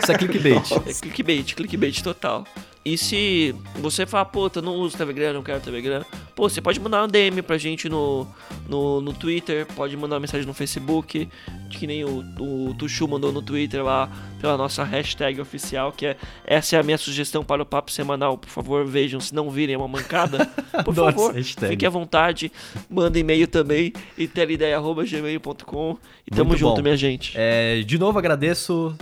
[0.02, 0.72] Isso é clickbait.
[0.86, 2.44] É clickbait, clickbait total.
[2.84, 6.04] E se você falar, eu não uso Telegram, não quero Telegram,
[6.34, 8.26] pô, você pode mandar uma DM pra gente no,
[8.68, 11.28] no, no Twitter, pode mandar uma mensagem no Facebook,
[11.70, 14.10] que nem o, o Tuxu mandou no Twitter lá,
[14.40, 18.36] pela nossa hashtag oficial, que é essa é a minha sugestão para o papo semanal.
[18.36, 20.46] Por favor, vejam, se não virem é uma mancada,
[20.84, 22.50] por favor, fique à vontade,
[22.90, 26.82] manda e-mail também, itelideia.gmail.com e tamo Muito junto, bom.
[26.82, 27.32] minha gente.
[27.36, 28.96] É, de novo agradeço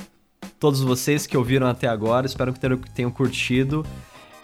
[0.59, 2.27] todos vocês que ouviram até agora.
[2.27, 3.85] Espero que tenham curtido.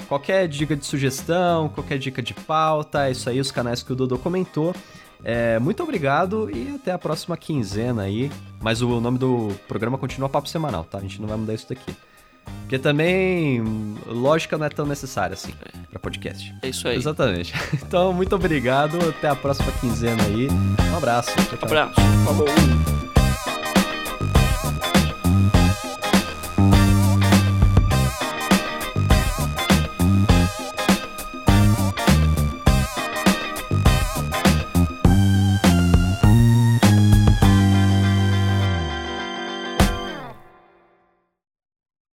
[0.09, 3.97] Qualquer dica de sugestão, qualquer dica de pauta, é isso aí, os canais que o
[3.97, 4.75] Dodô comentou.
[5.25, 8.31] É, muito obrigado e até a próxima quinzena aí.
[8.61, 10.99] Mas o nome do programa continua Papo Semanal, tá?
[10.99, 11.95] A gente não vai mudar isso daqui.
[12.61, 13.63] Porque também
[14.07, 15.53] lógica não é tão necessária assim
[15.91, 16.55] para podcast.
[16.63, 16.97] É isso aí.
[16.97, 17.53] Exatamente.
[17.87, 18.99] Então, muito obrigado.
[19.09, 20.49] Até a próxima quinzena aí.
[20.93, 21.31] Um abraço.
[21.35, 21.59] Tchau, tchau.
[21.63, 21.95] Abraço.
[22.25, 23.16] Falou.